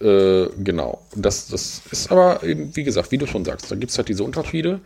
Äh, 0.00 0.46
genau. 0.58 1.02
Das, 1.14 1.48
das 1.48 1.82
ist 1.90 2.10
aber 2.10 2.42
eben, 2.42 2.74
wie 2.74 2.82
gesagt, 2.82 3.12
wie 3.12 3.18
du 3.18 3.26
schon 3.26 3.44
sagst, 3.44 3.70
da 3.70 3.76
gibt 3.76 3.92
es 3.92 3.98
halt 3.98 4.08
diese 4.08 4.24
Unterschiede. 4.24 4.80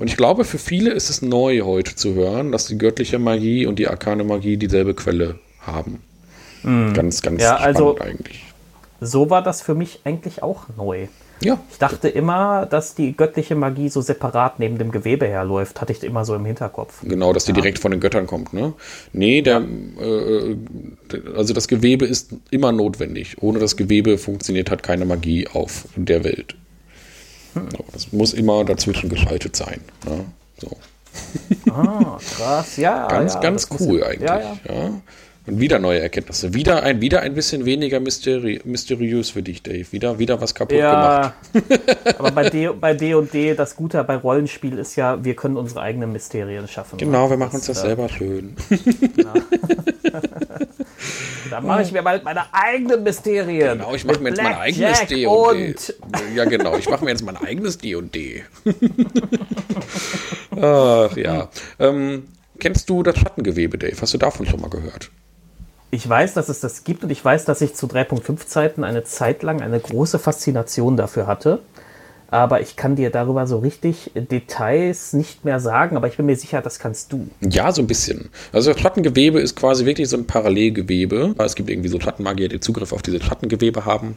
Und 0.00 0.08
ich 0.08 0.16
glaube, 0.16 0.44
für 0.44 0.58
viele 0.58 0.90
ist 0.92 1.10
es 1.10 1.22
neu 1.22 1.60
heute 1.62 1.94
zu 1.94 2.14
hören, 2.14 2.52
dass 2.52 2.66
die 2.66 2.78
göttliche 2.78 3.18
Magie 3.18 3.66
und 3.66 3.78
die 3.78 3.86
arkane 3.88 4.24
Magie 4.24 4.56
dieselbe 4.56 4.94
Quelle 4.94 5.38
haben. 5.60 6.00
Ganz, 6.62 7.22
ganz 7.22 7.36
Mhm. 7.36 7.40
Ja, 7.40 7.56
also- 7.56 7.94
spannend 7.96 8.14
eigentlich. 8.20 8.44
So 9.02 9.30
war 9.30 9.42
das 9.42 9.62
für 9.62 9.74
mich 9.74 10.00
eigentlich 10.04 10.42
auch 10.42 10.64
neu. 10.76 11.06
Ja, 11.42 11.58
Ich 11.72 11.78
dachte 11.78 12.08
immer, 12.08 12.66
dass 12.66 12.94
die 12.94 13.16
göttliche 13.16 13.54
Magie 13.54 13.88
so 13.88 14.02
separat 14.02 14.58
neben 14.58 14.76
dem 14.76 14.90
Gewebe 14.90 15.26
herläuft. 15.26 15.80
Hatte 15.80 15.92
ich 15.94 16.04
immer 16.04 16.26
so 16.26 16.34
im 16.34 16.44
Hinterkopf. 16.44 17.00
genau, 17.02 17.32
dass 17.32 17.46
die 17.46 17.54
direkt 17.54 17.78
von 17.78 17.92
den 17.92 18.00
Göttern 18.00 18.26
kommt. 18.26 18.52
Ne? 18.52 18.74
Nee, 19.14 19.40
der, 19.40 19.62
äh, 19.98 20.56
also 21.34 21.54
das 21.54 21.66
Gewebe 21.66 22.04
ist 22.04 22.32
immer 22.50 22.72
notwendig. 22.72 23.36
Ohne 23.40 23.58
das 23.58 23.78
Gewebe 23.78 24.18
funktioniert 24.18 24.68
halt 24.68 24.82
keine 24.82 25.06
Magie 25.06 25.48
auf 25.48 25.86
der 25.96 26.24
Welt. 26.24 26.56
Das 27.92 28.12
muss 28.12 28.32
immer 28.32 28.64
dazwischen 28.64 29.08
geschaltet 29.08 29.56
sein. 29.56 29.80
Ne? 30.06 30.24
So. 30.58 30.76
Ah, 31.70 32.18
krass, 32.36 32.76
ja. 32.76 33.08
Ganz, 33.08 33.34
ja, 33.34 33.40
ganz 33.40 33.68
cool 33.78 34.04
eigentlich. 34.04 34.28
Ja, 34.28 34.56
ja. 34.68 34.90
Und 35.46 35.58
wieder 35.58 35.78
neue 35.78 36.00
Erkenntnisse. 36.00 36.52
Wieder 36.52 36.82
ein, 36.82 37.00
wieder 37.00 37.22
ein 37.22 37.34
bisschen 37.34 37.64
weniger 37.64 37.98
mysteri 37.98 38.60
mysteriös 38.64 39.30
für 39.30 39.42
dich, 39.42 39.62
Dave. 39.62 39.90
Wieder, 39.90 40.18
wieder 40.18 40.40
was 40.40 40.54
kaputt 40.54 40.76
gemacht. 40.76 41.34
Ja, 41.54 41.62
aber 42.18 42.30
bei 42.30 42.50
D, 42.50 42.68
bei 42.80 42.92
D 42.94 43.14
und 43.14 43.32
D, 43.32 43.54
das 43.54 43.74
Gute 43.74 44.04
bei 44.04 44.16
Rollenspiel 44.16 44.78
ist 44.78 44.96
ja, 44.96 45.24
wir 45.24 45.34
können 45.34 45.56
unsere 45.56 45.80
eigenen 45.80 46.12
Mysterien 46.12 46.68
schaffen. 46.68 46.98
Genau, 46.98 47.30
wir 47.30 47.38
machen 47.38 47.56
uns 47.56 47.66
das 47.66 47.78
äh, 47.78 47.82
selber 47.82 48.08
schön. 48.08 48.56
Da 51.48 51.60
mache 51.60 51.82
ich 51.82 51.90
mir 51.90 52.02
bald 52.02 52.22
meine 52.22 52.42
eigenen 52.54 53.02
Mysterien. 53.02 53.78
Genau, 53.78 53.92
ich 53.92 54.04
mache 54.04 54.20
mir 54.20 54.28
jetzt 54.28 54.40
mein 54.40 54.54
eigenes 54.54 55.00
D&D. 55.06 55.26
Und 55.26 55.94
Ja, 56.36 56.44
genau, 56.44 56.76
ich 56.76 56.88
mache 56.88 57.04
mir 57.04 57.10
jetzt 57.10 57.24
mein 57.24 57.36
eigenes 57.36 57.76
D&D. 57.78 58.44
Ach 60.60 61.16
ja. 61.16 61.48
Ähm, 61.80 62.28
kennst 62.60 62.88
du 62.88 63.02
das 63.02 63.18
Schattengewebe, 63.18 63.78
Dave? 63.78 63.96
Hast 64.00 64.14
du 64.14 64.18
davon 64.18 64.46
schon 64.46 64.60
mal 64.60 64.70
gehört? 64.70 65.10
Ich 65.90 66.08
weiß, 66.08 66.34
dass 66.34 66.48
es 66.48 66.60
das 66.60 66.84
gibt 66.84 67.02
und 67.02 67.10
ich 67.10 67.24
weiß, 67.24 67.44
dass 67.44 67.60
ich 67.60 67.74
zu 67.74 67.86
3.5 67.86 68.46
Zeiten 68.46 68.84
eine 68.84 69.04
Zeit 69.04 69.42
lang 69.42 69.60
eine 69.60 69.80
große 69.80 70.18
Faszination 70.18 70.96
dafür 70.96 71.26
hatte. 71.26 71.60
Aber 72.32 72.60
ich 72.60 72.76
kann 72.76 72.94
dir 72.94 73.10
darüber 73.10 73.48
so 73.48 73.58
richtig 73.58 74.12
Details 74.14 75.12
nicht 75.14 75.44
mehr 75.44 75.58
sagen, 75.58 75.96
aber 75.96 76.06
ich 76.06 76.16
bin 76.16 76.26
mir 76.26 76.36
sicher, 76.36 76.62
das 76.62 76.78
kannst 76.78 77.12
du. 77.12 77.28
Ja, 77.40 77.72
so 77.72 77.82
ein 77.82 77.88
bisschen. 77.88 78.28
Also 78.52 78.72
das 78.72 78.80
Schattengewebe 78.80 79.40
ist 79.40 79.56
quasi 79.56 79.84
wirklich 79.84 80.08
so 80.08 80.16
ein 80.16 80.26
Parallelgewebe. 80.26 81.34
Es 81.38 81.56
gibt 81.56 81.68
irgendwie 81.68 81.88
so 81.88 81.98
Schattenmagier, 81.98 82.48
die 82.48 82.60
Zugriff 82.60 82.92
auf 82.92 83.02
diese 83.02 83.20
Schattengewebe 83.20 83.84
haben. 83.84 84.16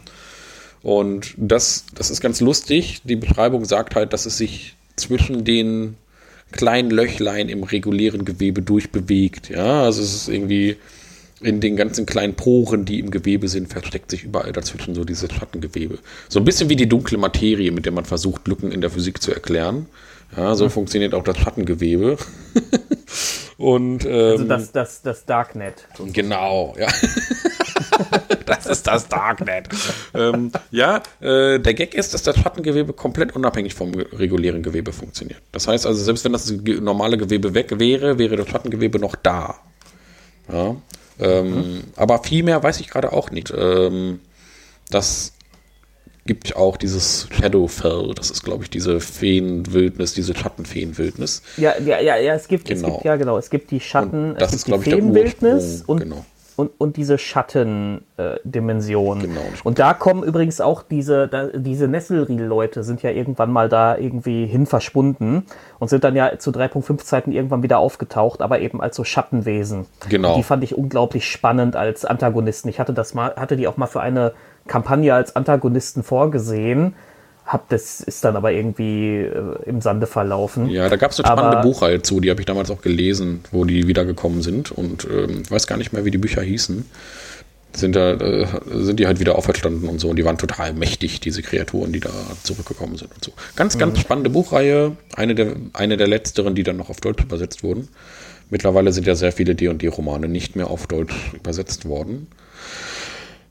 Und 0.84 1.34
das, 1.38 1.86
das 1.95 2.11
ist 2.11 2.21
ganz 2.21 2.39
lustig. 2.39 3.01
Die 3.03 3.15
Beschreibung 3.15 3.65
sagt 3.65 3.95
halt, 3.95 4.13
dass 4.13 4.28
es 4.28 4.38
sich 4.38 4.76
zwischen 4.95 5.43
den 5.43 5.97
kleinen 6.51 6.91
Löchlein 6.91 7.49
im 7.49 7.63
regulären 7.63 8.26
Gewebe 8.26 8.61
durchbewegt. 8.61 9.49
Ja, 9.49 9.82
also 9.84 10.03
es 10.03 10.13
ist 10.13 10.28
irgendwie 10.28 10.78
in 11.44 11.60
den 11.60 11.76
ganzen 11.76 12.06
kleinen 12.06 12.36
Poren, 12.36 12.86
die 12.86 13.00
im 13.00 13.12
Gewebe 13.12 13.48
sind, 13.48 13.70
versteckt 13.70 14.12
sich 14.12 14.24
überall 14.24 14.52
dazwischen 14.52 14.96
so 14.96 15.04
dieses 15.04 15.32
Schattengewebe. 15.32 16.00
So 16.30 16.39
ein 16.39 16.46
bisschen 16.46 16.70
wie 16.70 16.76
die 16.76 16.89
dunkle 16.89 17.18
Materie, 17.18 17.72
mit 17.72 17.86
der 17.86 17.91
man 17.91 18.06
versucht, 18.06 18.48
Lücken 18.48 18.72
in 18.72 18.82
der 18.82 18.89
Physik 18.89 19.22
zu 19.22 19.34
erklären. 19.34 19.88
Ja, 20.36 20.56
so 20.56 20.68
funktioniert 20.70 21.14
auch 21.14 21.24
das 21.24 21.38
Schattengewebe. 21.38 22.18
Und 23.58 24.04
ähm, 24.06 24.12
Also 24.12 24.44
das, 24.46 24.72
das, 24.72 25.02
das 25.04 25.26
Darknet. 25.26 25.88
Genau, 26.12 26.76
ja. 26.78 26.88
das 28.46 28.66
ist 28.66 28.88
das 28.88 29.08
Darknet. 29.08 29.70
ähm, 30.16 30.52
ja, 30.72 31.04
äh, 31.22 31.60
der 31.60 31.74
Gag 31.76 31.94
ist, 31.94 32.14
dass 32.14 32.24
das 32.24 32.38
Schattengewebe 32.38 32.94
komplett 32.94 33.36
unabhängig 33.36 33.76
vom 33.76 33.94
regulären 33.94 34.64
Gewebe 34.64 34.91
funktioniert. 34.91 35.41
Das 35.52 35.68
heißt 35.68 35.86
also, 35.86 36.04
selbst 36.04 36.26
wenn 36.26 36.34
das 36.34 36.52
normale 36.52 37.18
Gewebe 37.18 37.54
weg 37.54 37.80
wäre, 37.80 38.18
wäre 38.18 38.36
das 38.36 38.50
Schattengewebe 38.50 39.00
noch 39.00 39.16
da. 39.16 39.56
Ja. 40.52 40.76
Ähm, 41.20 41.84
Aber 41.95 42.24
viel 42.24 42.43
mehr 42.43 42.61
weiß 42.61 42.80
ich 42.80 42.89
gerade 42.89 43.14
auch 43.14 43.32
nicht. 43.32 43.53
Ähm, 43.55 44.20
das 44.89 45.34
gibt 46.26 46.55
auch 46.55 46.78
dieses 46.78 47.28
Shadowfell, 47.32 48.14
das 48.16 48.32
ist, 48.32 48.43
glaube 48.43 48.64
ich, 48.64 48.70
diese 48.70 48.99
Feenwildnis, 49.01 50.14
diese 50.14 50.34
Schattenfeenwildnis. 50.36 51.41
Ja, 51.57 51.74
ja, 51.80 51.99
ja, 51.99 52.16
ja, 52.18 52.34
es 52.36 52.47
gibt, 52.47 52.70
es 52.72 52.82
Genau. 52.82 52.93
gibt, 52.95 53.05
ja 53.05 53.16
genau, 53.18 53.38
es 53.38 53.49
gibt 53.49 53.72
die 53.72 53.80
Schatten, 53.82 54.32
Und 54.32 54.41
das 54.41 54.51
es 54.51 54.57
ist, 54.59 54.66
gibt 54.66 54.84
glaube 54.84 55.01
die 55.01 55.20
ich, 55.20 55.36
der 55.39 55.55
Ursprung, 55.55 55.84
und 55.88 55.99
genau. 55.99 56.26
Und, 56.56 56.72
und 56.78 56.97
diese 56.97 57.18
Schattendimension. 57.18 59.20
Genau. 59.20 59.41
Und 59.64 59.80
da 59.80 59.93
kommen 59.93 60.24
übrigens 60.24 60.62
auch 60.62 60.84
diese, 60.84 61.28
da, 61.28 61.47
diese 61.47 61.88
Nesselriel-Leute 61.88 62.84
sind 62.84 63.01
ja 63.01 63.12
irgendwann 63.12 63.51
mal 63.51 63.70
da 63.70 63.97
irgendwie 63.97 64.45
hin 64.45 64.66
verschwunden 64.66 65.45
und 65.80 65.89
sind 65.89 66.04
dann 66.04 66.16
ja 66.16 66.38
zu 66.38 66.51
3.5 66.51 66.97
Zeiten 66.97 67.32
irgendwann 67.32 67.64
wieder 67.64 67.80
aufgetaucht, 67.80 68.41
aber 68.41 68.60
eben 68.60 68.82
als 68.82 68.95
so 68.95 69.04
Schattenwesen. 69.04 69.86
Genau. 70.10 70.32
Und 70.32 70.38
die 70.38 70.43
fand 70.43 70.64
ich 70.64 70.78
unglaublich 70.78 71.30
spannend 71.30 71.76
als 71.76 72.06
Antagonisten. 72.06 72.70
Ich 72.70 72.80
hatte 72.80 72.93
das 72.93 73.14
mal, 73.14 73.34
hatte 73.36 73.58
die 73.58 73.68
auch 73.68 73.78
mal 73.78 73.88
für 73.88 74.01
eine 74.01 74.34
Kampagne 74.68 75.14
als 75.14 75.36
Antagonisten 75.36 76.04
vorgesehen. 76.04 76.95
Hab 77.46 77.68
das 77.70 78.00
ist 78.00 78.24
dann 78.24 78.36
aber 78.38 78.52
irgendwie 78.54 79.18
äh, 79.18 79.32
im 79.66 79.82
Sande 79.82 80.08
verlaufen. 80.08 80.70
Ja, 80.70 80.88
da 80.89 80.96
gab 80.96 81.12
es 81.12 81.20
eine 81.20 81.30
Aber- 81.30 81.41
spannende 81.41 81.68
Buchreihe 81.68 82.02
zu, 82.02 82.20
die 82.20 82.30
habe 82.30 82.39
ich 82.39 82.46
damals 82.46 82.72
auch 82.72 82.82
gelesen, 82.82 83.44
wo 83.52 83.66
die 83.66 83.88
wiedergekommen 83.88 84.41
sind 84.41 84.72
und 84.72 85.06
ähm, 85.06 85.41
ich 85.44 85.52
weiß 85.52 85.68
gar 85.68 85.78
nicht 85.78 85.91
mehr, 85.94 86.06
wie 86.06 86.12
die 86.12 86.18
Bücher 86.18 86.41
hießen. 86.41 86.86
Sind, 87.76 87.96
da, 87.96 88.12
äh, 88.14 88.46
sind 88.72 89.00
die 89.00 89.08
halt 89.08 89.20
wieder 89.20 89.36
auferstanden 89.36 89.89
und 89.89 90.00
so 90.00 90.10
und 90.10 90.16
die 90.18 90.26
waren 90.26 90.38
total 90.38 90.74
mächtig, 90.74 91.20
diese 91.22 91.41
Kreaturen, 91.41 91.91
die 91.91 92.00
da 92.00 92.12
zurückgekommen 92.44 92.98
sind 92.98 93.12
und 93.16 93.24
so. 93.26 93.32
Ganz, 93.56 93.80
ganz 93.80 93.98
spannende 94.00 94.30
Buchreihe, 94.30 94.96
eine 95.16 95.34
der, 95.34 95.56
eine 95.74 95.98
der 95.98 96.08
letzteren, 96.08 96.54
die 96.54 96.62
dann 96.62 96.78
noch 96.78 96.91
auf 96.91 97.02
Deutsch 97.02 97.24
übersetzt 97.24 97.64
wurden. 97.64 97.88
Mittlerweile 98.52 98.94
sind 98.94 99.08
ja 99.08 99.16
sehr 99.16 99.32
viele 99.32 99.56
D&D-Romane 99.56 100.28
nicht 100.28 100.56
mehr 100.56 100.70
auf 100.70 100.86
Deutsch 100.86 101.16
übersetzt 101.34 101.86
worden. 101.86 102.28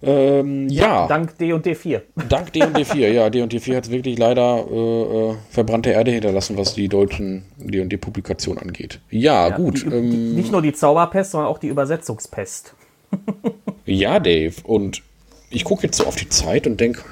Ähm, 0.02 0.68
ja. 0.68 1.06
Dank 1.06 1.38
D 1.38 1.52
und 1.52 1.64
D4. 1.64 2.02
Dank 2.28 2.52
D&D4, 2.52 3.08
ja, 3.08 3.28
D&D4 3.28 3.76
hat 3.76 3.90
wirklich 3.90 4.18
leider 4.18 4.64
äh, 4.68 5.30
äh, 5.30 5.34
verbrannte 5.50 5.90
Erde 5.90 6.10
hinterlassen, 6.10 6.56
was 6.56 6.74
die 6.74 6.88
deutschen 6.88 7.44
D&D-Publikationen 7.58 8.60
angeht. 8.60 9.00
Ja, 9.10 9.50
gut. 9.50 9.84
Die, 9.84 9.90
die, 9.90 9.94
ähm, 9.96 10.34
nicht 10.34 10.50
nur 10.50 10.60
die 10.62 10.72
Zauberpest, 10.72 11.30
sondern 11.30 11.48
auch 11.48 11.58
die 11.58 11.68
Übersetzungspest. 11.68 12.74
ja, 13.86 14.18
Dave. 14.18 14.54
Und 14.64 15.02
ich 15.50 15.64
gucke 15.64 15.84
jetzt 15.84 15.98
so 15.98 16.06
auf 16.06 16.16
die 16.16 16.28
Zeit 16.28 16.66
und 16.66 16.80
denke, 16.80 17.02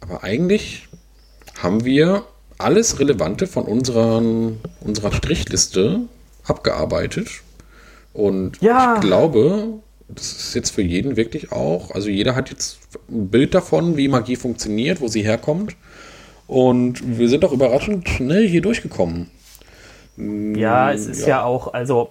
aber 0.00 0.22
eigentlich 0.24 0.86
haben 1.62 1.84
wir 1.84 2.24
alles 2.58 3.00
Relevante 3.00 3.46
von 3.46 3.64
unseren, 3.64 4.60
unserer 4.80 5.12
Strichliste 5.12 6.00
abgearbeitet. 6.46 7.28
Und 8.12 8.60
Ja. 8.60 8.94
ich 8.96 9.00
glaube, 9.00 9.80
das 10.08 10.32
ist 10.32 10.54
jetzt 10.54 10.70
für 10.70 10.82
jeden 10.82 11.16
wirklich 11.16 11.52
auch, 11.52 11.90
also 11.90 12.08
jeder 12.08 12.34
hat 12.34 12.50
jetzt 12.50 12.78
ein 13.08 13.28
Bild 13.28 13.54
davon, 13.54 13.96
wie 13.96 14.08
Magie 14.08 14.36
funktioniert, 14.36 15.00
wo 15.00 15.08
sie 15.08 15.22
herkommt. 15.22 15.76
Und 16.46 17.18
wir 17.18 17.28
sind 17.28 17.44
auch 17.44 17.52
überraschend 17.52 18.08
schnell 18.08 18.46
hier 18.46 18.60
durchgekommen. 18.60 19.30
Ja, 20.16 20.92
es 20.92 21.06
ist 21.06 21.22
ja. 21.22 21.28
ja. 21.28 21.44
auch, 21.44 21.72
also 21.72 22.10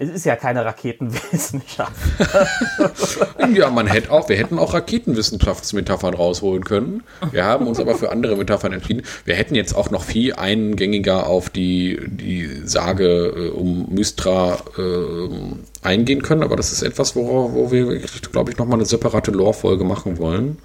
es 0.00 0.10
ist 0.10 0.26
ja 0.26 0.36
keine 0.36 0.64
Raketenwissenschaft. 0.64 1.92
Ja, 3.54 3.70
man 3.70 3.86
hätte 3.86 4.10
auch, 4.12 4.28
wir 4.28 4.36
hätten 4.36 4.58
auch 4.58 4.74
Raketenwissenschaftsmetaphern 4.74 6.12
rausholen 6.14 6.64
können. 6.64 7.02
Wir 7.30 7.44
haben 7.44 7.66
uns 7.66 7.80
aber 7.80 7.94
für 7.94 8.10
andere 8.12 8.36
Metaphern 8.36 8.72
entschieden. 8.72 9.02
Wir 9.24 9.36
hätten 9.36 9.54
jetzt 9.54 9.74
auch 9.74 9.90
noch 9.90 10.04
viel 10.04 10.34
eingängiger 10.34 11.26
auf 11.26 11.48
die, 11.48 11.98
die 12.06 12.46
Sage 12.64 13.32
äh, 13.34 13.48
um 13.48 13.88
Mystra 13.88 14.58
äh, 14.76 15.86
eingehen 15.86 16.22
können, 16.22 16.42
aber 16.42 16.56
das 16.56 16.72
ist 16.72 16.82
etwas, 16.82 17.16
wo, 17.16 17.52
wo 17.54 17.72
wir, 17.72 18.00
glaube 18.32 18.50
ich, 18.50 18.58
nochmal 18.58 18.78
eine 18.78 18.86
separate 18.86 19.30
Lore-Folge 19.30 19.84
machen 19.84 20.18
wollen. 20.18 20.58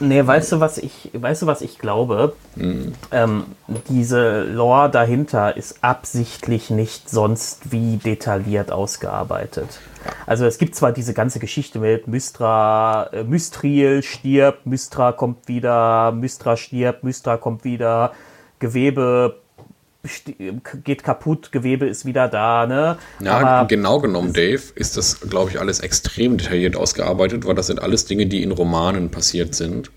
Nee, 0.00 0.26
weißt 0.26 0.52
du, 0.52 0.60
was 0.60 0.78
ich, 0.78 1.10
weißt 1.12 1.42
du, 1.42 1.46
was 1.46 1.60
ich 1.62 1.78
glaube? 1.78 2.34
Ähm, 3.12 3.44
diese 3.88 4.42
Lore 4.42 4.90
dahinter 4.90 5.56
ist 5.56 5.84
absichtlich 5.84 6.70
nicht 6.70 7.08
sonst 7.08 7.70
wie 7.70 7.96
detailliert 7.98 8.72
ausgearbeitet. 8.72 9.78
Also 10.26 10.46
es 10.46 10.58
gibt 10.58 10.74
zwar 10.74 10.92
diese 10.92 11.14
ganze 11.14 11.38
Geschichte 11.38 11.78
mit 11.78 12.08
Mystra, 12.08 13.04
äh, 13.12 13.24
Mystriel 13.24 14.02
stirbt, 14.02 14.66
Mystra 14.66 15.12
kommt 15.12 15.48
wieder, 15.48 16.12
Mystra 16.12 16.56
stirbt, 16.56 17.04
Mystra 17.04 17.36
kommt 17.36 17.64
wieder, 17.64 18.12
Gewebe 18.58 19.40
geht 20.84 21.02
kaputt, 21.02 21.50
Gewebe 21.52 21.86
ist 21.86 22.04
wieder 22.04 22.28
da, 22.28 22.66
ne? 22.66 22.98
Ja, 23.20 23.38
Aber 23.38 23.68
genau 23.68 24.00
genommen, 24.00 24.32
Dave, 24.32 24.62
ist 24.74 24.96
das, 24.96 25.20
glaube 25.20 25.50
ich, 25.50 25.60
alles 25.60 25.80
extrem 25.80 26.36
detailliert 26.36 26.76
ausgearbeitet, 26.76 27.46
weil 27.46 27.54
das 27.54 27.66
sind 27.68 27.80
alles 27.80 28.04
Dinge, 28.04 28.26
die 28.26 28.42
in 28.42 28.52
Romanen 28.52 29.10
passiert 29.10 29.54
sind. 29.54 29.90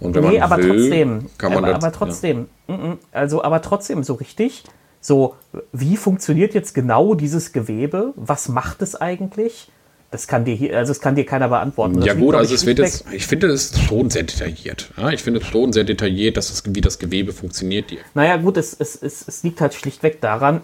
Und 0.00 0.14
wenn 0.14 0.24
Nee, 0.24 0.38
man 0.38 0.52
aber 0.52 0.62
will, 0.62 0.76
trotzdem. 0.76 1.26
kann 1.38 1.54
man 1.54 1.64
aber, 1.64 1.74
das, 1.74 1.84
aber 1.84 1.92
trotzdem. 1.92 2.48
mhm, 2.66 2.98
Also, 3.12 3.42
aber 3.44 3.62
trotzdem 3.62 4.02
so 4.02 4.14
richtig. 4.14 4.64
So, 5.00 5.34
wie 5.72 5.96
funktioniert 5.96 6.54
jetzt 6.54 6.74
genau 6.74 7.14
dieses 7.14 7.52
Gewebe? 7.52 8.12
Was 8.16 8.48
macht 8.48 8.82
es 8.82 8.94
eigentlich? 8.94 9.70
Das 10.12 10.26
kann 10.26 10.44
dir 10.44 10.54
hier, 10.54 10.76
also 10.76 10.90
das 10.90 11.00
kann 11.00 11.14
dir 11.14 11.24
keiner 11.24 11.48
beantworten. 11.48 11.96
Das 11.96 12.04
Ja, 12.04 12.12
gut, 12.12 12.34
also 12.34 12.54
ich, 12.54 12.60
es 12.60 12.66
wird 12.66 12.78
jetzt, 12.78 13.06
ich 13.12 13.26
finde 13.26 13.46
es 13.46 13.76
schon 13.80 14.10
sehr 14.10 14.24
detailliert. 14.24 14.90
Ja, 14.98 15.08
ich 15.08 15.22
finde 15.22 15.40
es 15.40 15.46
schon 15.46 15.72
sehr 15.72 15.84
detailliert, 15.84 16.36
dass 16.36 16.48
das, 16.48 16.62
wie 16.66 16.82
das 16.82 16.98
Gewebe 16.98 17.32
funktioniert. 17.32 17.90
Die, 17.90 17.98
Naja, 18.12 18.36
gut, 18.36 18.58
es, 18.58 18.76
es, 18.78 18.94
es, 18.94 19.26
es 19.26 19.42
liegt 19.42 19.62
halt 19.62 19.72
schlichtweg 19.72 20.20
daran, 20.20 20.60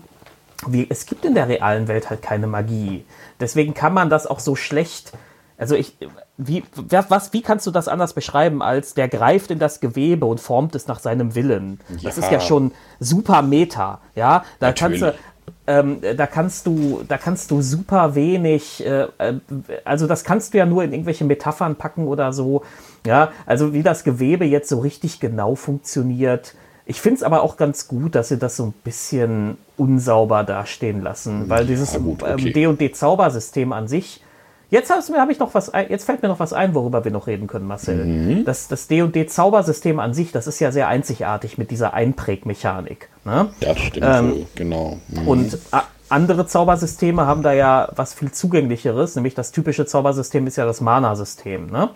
wie, 0.66 0.86
es 0.90 1.06
gibt 1.06 1.24
in 1.24 1.34
der 1.34 1.48
realen 1.48 1.88
Welt 1.88 2.10
halt 2.10 2.20
keine 2.20 2.46
Magie. 2.46 3.06
Deswegen 3.40 3.72
kann 3.72 3.94
man 3.94 4.10
das 4.10 4.26
auch 4.26 4.40
so 4.40 4.54
schlecht. 4.54 5.12
Also 5.56 5.74
ich, 5.76 5.96
wie, 6.36 6.62
was, 6.76 7.32
wie 7.32 7.40
kannst 7.40 7.66
du 7.66 7.70
das 7.70 7.88
anders 7.88 8.12
beschreiben, 8.12 8.60
als 8.62 8.92
der 8.92 9.08
greift 9.08 9.50
in 9.50 9.58
das 9.58 9.80
Gewebe 9.80 10.26
und 10.26 10.40
formt 10.40 10.74
es 10.74 10.86
nach 10.88 11.00
seinem 11.00 11.34
Willen? 11.34 11.80
Das 12.02 12.16
Ja. 12.16 12.22
ist 12.22 12.30
ja 12.30 12.40
schon 12.40 12.72
super 13.00 13.40
Meta, 13.40 14.02
ja. 14.14 14.44
Da 14.60 14.72
kannst 14.72 15.00
du, 15.00 15.06
Natürlich. 15.06 15.24
Ähm, 15.68 15.98
da 16.16 16.26
kannst 16.26 16.66
du, 16.66 17.02
da 17.06 17.18
kannst 17.18 17.50
du 17.50 17.60
super 17.60 18.14
wenig, 18.14 18.84
äh, 18.84 19.06
äh, 19.18 19.34
also 19.84 20.06
das 20.06 20.24
kannst 20.24 20.54
du 20.54 20.58
ja 20.58 20.64
nur 20.64 20.82
in 20.82 20.92
irgendwelche 20.92 21.26
Metaphern 21.26 21.76
packen 21.76 22.08
oder 22.08 22.32
so. 22.32 22.62
Ja, 23.06 23.32
also 23.44 23.74
wie 23.74 23.82
das 23.82 24.02
Gewebe 24.02 24.46
jetzt 24.46 24.70
so 24.70 24.78
richtig 24.78 25.20
genau 25.20 25.56
funktioniert. 25.56 26.54
Ich 26.86 27.02
finde 27.02 27.16
es 27.16 27.22
aber 27.22 27.42
auch 27.42 27.58
ganz 27.58 27.86
gut, 27.86 28.14
dass 28.14 28.28
sie 28.28 28.38
das 28.38 28.56
so 28.56 28.64
ein 28.64 28.72
bisschen 28.82 29.58
unsauber 29.76 30.42
dastehen 30.42 31.02
lassen, 31.02 31.50
weil 31.50 31.66
dieses 31.66 31.92
gut, 32.02 32.22
okay. 32.22 32.48
ähm, 32.48 32.52
D&D-Zaubersystem 32.78 33.74
an 33.74 33.88
sich, 33.88 34.22
Jetzt 34.70 34.90
habe 34.90 35.18
hab 35.18 35.30
ich 35.30 35.38
noch 35.38 35.54
was, 35.54 35.72
ein- 35.72 35.88
jetzt 35.88 36.04
fällt 36.04 36.22
mir 36.22 36.28
noch 36.28 36.40
was 36.40 36.52
ein, 36.52 36.74
worüber 36.74 37.04
wir 37.04 37.10
noch 37.10 37.26
reden 37.26 37.46
können, 37.46 37.66
Marcel. 37.66 38.04
Mhm. 38.04 38.44
Das, 38.44 38.68
das 38.68 38.86
D&D-Zaubersystem 38.88 39.98
an 39.98 40.12
sich, 40.12 40.30
das 40.32 40.46
ist 40.46 40.60
ja 40.60 40.72
sehr 40.72 40.88
einzigartig 40.88 41.56
mit 41.56 41.70
dieser 41.70 41.94
Einprägmechanik. 41.94 43.08
Ne? 43.24 43.48
das 43.60 43.78
stimmt 43.78 44.06
Ähm, 44.06 44.30
so, 44.30 44.46
genau. 44.54 44.98
Mhm. 45.08 45.28
Und 45.28 45.58
andere 46.10 46.46
Zaubersysteme 46.46 47.26
haben 47.26 47.42
da 47.42 47.52
ja 47.52 47.88
was 47.96 48.12
viel 48.14 48.30
zugänglicheres, 48.32 49.14
nämlich 49.14 49.34
das 49.34 49.52
typische 49.52 49.86
Zaubersystem 49.86 50.46
ist 50.46 50.56
ja 50.56 50.64
das 50.66 50.80
Mana-System, 50.80 51.66
ne? 51.66 51.90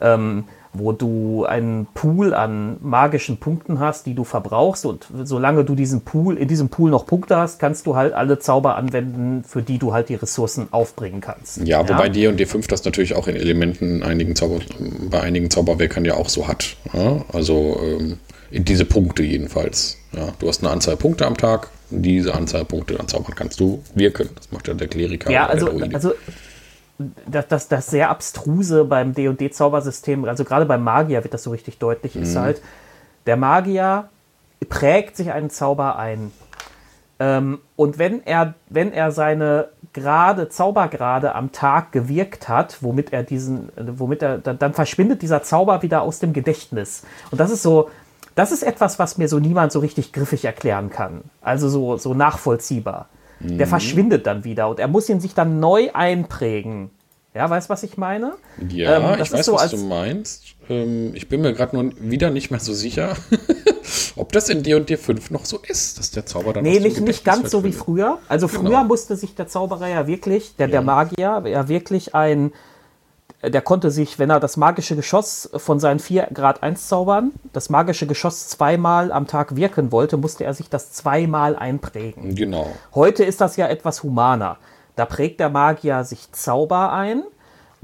ähm, 0.00 0.44
wo 0.78 0.92
du 0.92 1.44
einen 1.44 1.86
Pool 1.94 2.34
an 2.34 2.76
magischen 2.80 3.38
Punkten 3.38 3.80
hast, 3.80 4.06
die 4.06 4.14
du 4.14 4.24
verbrauchst 4.24 4.86
und 4.86 5.06
solange 5.24 5.64
du 5.64 5.74
diesen 5.74 6.02
Pool, 6.02 6.36
in 6.36 6.48
diesem 6.48 6.68
Pool 6.68 6.90
noch 6.90 7.06
Punkte 7.06 7.36
hast, 7.36 7.58
kannst 7.58 7.86
du 7.86 7.96
halt 7.96 8.12
alle 8.12 8.38
Zauber 8.38 8.76
anwenden, 8.76 9.44
für 9.44 9.62
die 9.62 9.78
du 9.78 9.92
halt 9.92 10.08
die 10.08 10.14
Ressourcen 10.14 10.68
aufbringen 10.70 11.20
kannst. 11.20 11.66
Ja, 11.66 11.88
wobei 11.88 12.08
D 12.08 12.26
und 12.28 12.40
D5 12.40 12.68
das 12.68 12.84
natürlich 12.84 13.14
auch 13.14 13.28
in 13.28 13.36
Elementen 13.36 14.02
einigen 14.02 14.36
Zauber, 14.36 14.60
bei 15.10 15.20
einigen 15.20 15.50
Zauberwerkern 15.50 16.04
ja 16.04 16.14
auch 16.14 16.28
so 16.28 16.48
hat. 16.48 16.76
Ja? 16.92 17.24
Also 17.32 17.78
ähm, 17.82 18.18
in 18.50 18.64
diese 18.64 18.84
Punkte 18.84 19.22
jedenfalls. 19.22 19.98
Ja? 20.12 20.28
Du 20.38 20.48
hast 20.48 20.62
eine 20.62 20.72
Anzahl 20.72 20.96
Punkte 20.96 21.26
am 21.26 21.36
Tag. 21.36 21.70
Diese 21.90 22.34
Anzahl 22.34 22.64
Punkte 22.64 22.98
an 22.98 23.06
Zaubern 23.06 23.34
kannst 23.36 23.60
du 23.60 23.82
wirken. 23.94 24.28
Das 24.34 24.50
macht 24.50 24.66
ja 24.66 24.74
der 24.74 24.88
Kleriker. 24.88 25.30
Ja, 25.30 25.46
also, 25.46 25.70
also 25.92 26.14
das, 26.98 27.48
das, 27.48 27.68
das 27.68 27.86
sehr 27.88 28.10
abstruse 28.10 28.84
beim 28.84 29.12
D&D-Zaubersystem, 29.14 30.24
also 30.24 30.44
gerade 30.44 30.64
beim 30.64 30.82
Magier 30.82 31.22
wird 31.24 31.34
das 31.34 31.42
so 31.42 31.50
richtig 31.50 31.78
deutlich, 31.78 32.16
ist 32.16 32.36
halt, 32.36 32.62
der 33.26 33.36
Magier 33.36 34.08
prägt 34.68 35.16
sich 35.16 35.32
einen 35.32 35.50
Zauber 35.50 35.98
ein. 35.98 36.32
Ähm, 37.18 37.58
und 37.76 37.98
wenn 37.98 38.24
er, 38.24 38.54
wenn 38.68 38.92
er 38.92 39.10
seine 39.10 39.68
Grade, 39.92 40.48
Zaubergrade 40.48 41.34
am 41.34 41.52
Tag 41.52 41.92
gewirkt 41.92 42.48
hat, 42.48 42.82
womit 42.82 43.12
er 43.12 43.22
diesen, 43.22 43.70
womit 43.76 44.22
er, 44.22 44.38
dann, 44.38 44.58
dann 44.58 44.74
verschwindet 44.74 45.22
dieser 45.22 45.42
Zauber 45.42 45.82
wieder 45.82 46.02
aus 46.02 46.18
dem 46.18 46.32
Gedächtnis. 46.32 47.02
Und 47.30 47.40
das 47.40 47.50
ist 47.50 47.62
so, 47.62 47.90
das 48.34 48.52
ist 48.52 48.62
etwas, 48.62 48.98
was 48.98 49.16
mir 49.16 49.28
so 49.28 49.38
niemand 49.38 49.72
so 49.72 49.80
richtig 49.80 50.12
griffig 50.12 50.44
erklären 50.44 50.90
kann. 50.90 51.22
Also 51.40 51.68
so, 51.70 51.96
so 51.96 52.12
nachvollziehbar. 52.12 53.08
Der 53.40 53.66
verschwindet 53.66 54.26
dann 54.26 54.44
wieder 54.44 54.68
und 54.68 54.78
er 54.80 54.88
muss 54.88 55.08
ihn 55.08 55.20
sich 55.20 55.34
dann 55.34 55.60
neu 55.60 55.90
einprägen. 55.92 56.90
Ja, 57.34 57.50
weißt 57.50 57.68
du, 57.68 57.72
was 57.72 57.82
ich 57.82 57.98
meine? 57.98 58.32
Ja, 58.70 59.14
Ähm, 59.14 59.20
ich 59.22 59.30
weiß, 59.30 59.44
so, 59.44 59.52
was 59.52 59.70
du 59.70 59.76
meinst. 59.76 60.54
Ähm, 60.70 61.14
ich 61.14 61.28
bin 61.28 61.42
mir 61.42 61.52
gerade 61.52 61.76
nur 61.76 61.92
wieder 62.00 62.30
nicht 62.30 62.50
mehr 62.50 62.60
so 62.60 62.72
sicher, 62.72 63.14
ob 64.16 64.32
das 64.32 64.48
in 64.48 64.62
D&D 64.62 64.96
5 64.96 65.30
noch 65.30 65.44
so 65.44 65.58
ist, 65.68 65.98
dass 65.98 66.10
der 66.10 66.24
Zauber 66.24 66.54
dann 66.54 66.64
Nee, 66.64 66.80
nicht, 66.80 67.00
nicht 67.02 67.24
ganz 67.26 67.50
so 67.50 67.62
wie 67.62 67.72
früher. 67.72 68.18
Also 68.28 68.48
früher 68.48 68.62
Genau. 68.70 68.84
musste 68.84 69.16
sich 69.16 69.34
der 69.34 69.48
Zauberer 69.48 69.86
ja 69.88 70.06
wirklich, 70.06 70.56
der, 70.56 70.68
der 70.68 70.80
Magier, 70.80 71.42
ja 71.46 71.68
wirklich 71.68 72.14
ein, 72.14 72.52
der 73.50 73.62
konnte 73.62 73.90
sich, 73.90 74.18
wenn 74.18 74.30
er 74.30 74.40
das 74.40 74.56
magische 74.56 74.96
Geschoss 74.96 75.50
von 75.56 75.78
seinen 75.78 75.98
4 75.98 76.28
Grad 76.32 76.62
1 76.62 76.88
Zaubern, 76.88 77.32
das 77.52 77.70
magische 77.70 78.06
Geschoss 78.06 78.48
zweimal 78.48 79.12
am 79.12 79.26
Tag 79.26 79.56
wirken 79.56 79.92
wollte, 79.92 80.16
musste 80.16 80.44
er 80.44 80.54
sich 80.54 80.68
das 80.68 80.92
zweimal 80.92 81.56
einprägen. 81.56 82.34
Genau. 82.34 82.68
Heute 82.94 83.24
ist 83.24 83.40
das 83.40 83.56
ja 83.56 83.68
etwas 83.68 84.02
humaner. 84.02 84.58
Da 84.96 85.04
prägt 85.04 85.40
der 85.40 85.50
Magier 85.50 86.04
sich 86.04 86.32
Zauber 86.32 86.92
ein 86.92 87.22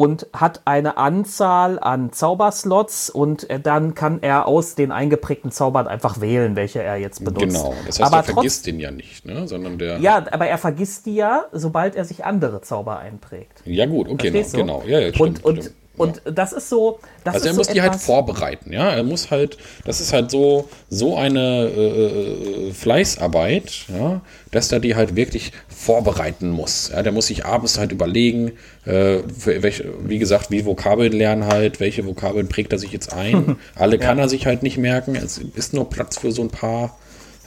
und 0.02 0.26
hat 0.32 0.62
eine 0.64 0.96
Anzahl 0.96 1.78
an 1.78 2.10
Zauberslots 2.10 3.08
und 3.08 3.48
äh, 3.48 3.60
dann 3.60 3.94
kann 3.94 4.20
er 4.20 4.48
aus 4.48 4.74
den 4.74 4.90
eingeprägten 4.90 5.52
Zaubern 5.52 5.86
einfach 5.86 6.20
wählen, 6.20 6.56
welche 6.56 6.82
er 6.82 6.96
jetzt 6.96 7.24
benutzt. 7.24 7.46
Genau, 7.46 7.72
das 7.86 8.00
heißt, 8.00 8.12
aber 8.12 8.16
er 8.16 8.24
vergisst 8.24 8.66
den 8.66 8.80
ja 8.80 8.90
nicht, 8.90 9.24
ne? 9.24 9.46
sondern 9.46 9.78
der. 9.78 9.98
Ja, 9.98 10.26
aber 10.32 10.48
er 10.48 10.58
vergisst 10.58 11.06
die 11.06 11.14
ja, 11.14 11.44
sobald 11.52 11.94
er 11.94 12.04
sich 12.04 12.24
andere 12.24 12.62
Zauber 12.62 12.98
einprägt. 12.98 13.62
Ja, 13.64 13.86
gut, 13.86 14.08
okay, 14.08 14.32
genau. 14.32 14.80
genau. 14.80 14.82
Ja, 14.88 14.98
ja, 14.98 15.14
stimmt, 15.14 15.44
und 15.44 15.44
und, 15.44 15.62
stimmt. 15.62 15.76
Und 15.96 16.22
das 16.24 16.52
ist 16.52 16.68
so. 16.68 17.00
Das 17.22 17.34
Also 17.34 17.44
ist 17.44 17.50
er 17.50 17.54
so 17.54 17.58
muss 17.60 17.68
die 17.68 17.82
halt 17.82 17.96
vorbereiten, 17.96 18.72
ja. 18.72 18.90
Er 18.90 19.02
muss 19.02 19.30
halt, 19.30 19.58
das 19.84 20.00
ist 20.00 20.12
halt 20.12 20.30
so, 20.30 20.68
so 20.88 21.16
eine 21.16 21.66
äh, 21.66 22.68
äh, 22.68 22.72
Fleißarbeit, 22.72 23.86
ja, 23.88 24.22
dass 24.50 24.72
er 24.72 24.80
die 24.80 24.96
halt 24.96 25.16
wirklich 25.16 25.52
vorbereiten 25.68 26.48
muss. 26.48 26.90
Ja, 26.92 27.02
der 27.02 27.12
muss 27.12 27.26
sich 27.26 27.44
abends 27.44 27.78
halt 27.78 27.92
überlegen, 27.92 28.52
äh, 28.86 29.18
für 29.38 29.62
welche, 29.62 29.92
wie 30.04 30.18
gesagt, 30.18 30.50
wie 30.50 30.64
Vokabeln 30.64 31.12
lernen 31.12 31.46
halt, 31.46 31.78
welche 31.78 32.06
Vokabeln 32.06 32.48
prägt 32.48 32.72
er 32.72 32.78
sich 32.78 32.92
jetzt 32.92 33.12
ein. 33.12 33.56
Alle 33.74 33.98
kann 33.98 34.18
er 34.18 34.28
sich 34.28 34.46
halt 34.46 34.62
nicht 34.62 34.78
merken. 34.78 35.14
Es 35.14 35.38
ist 35.38 35.74
nur 35.74 35.90
Platz 35.90 36.18
für 36.18 36.32
so 36.32 36.42
ein 36.42 36.50
paar. 36.50 36.96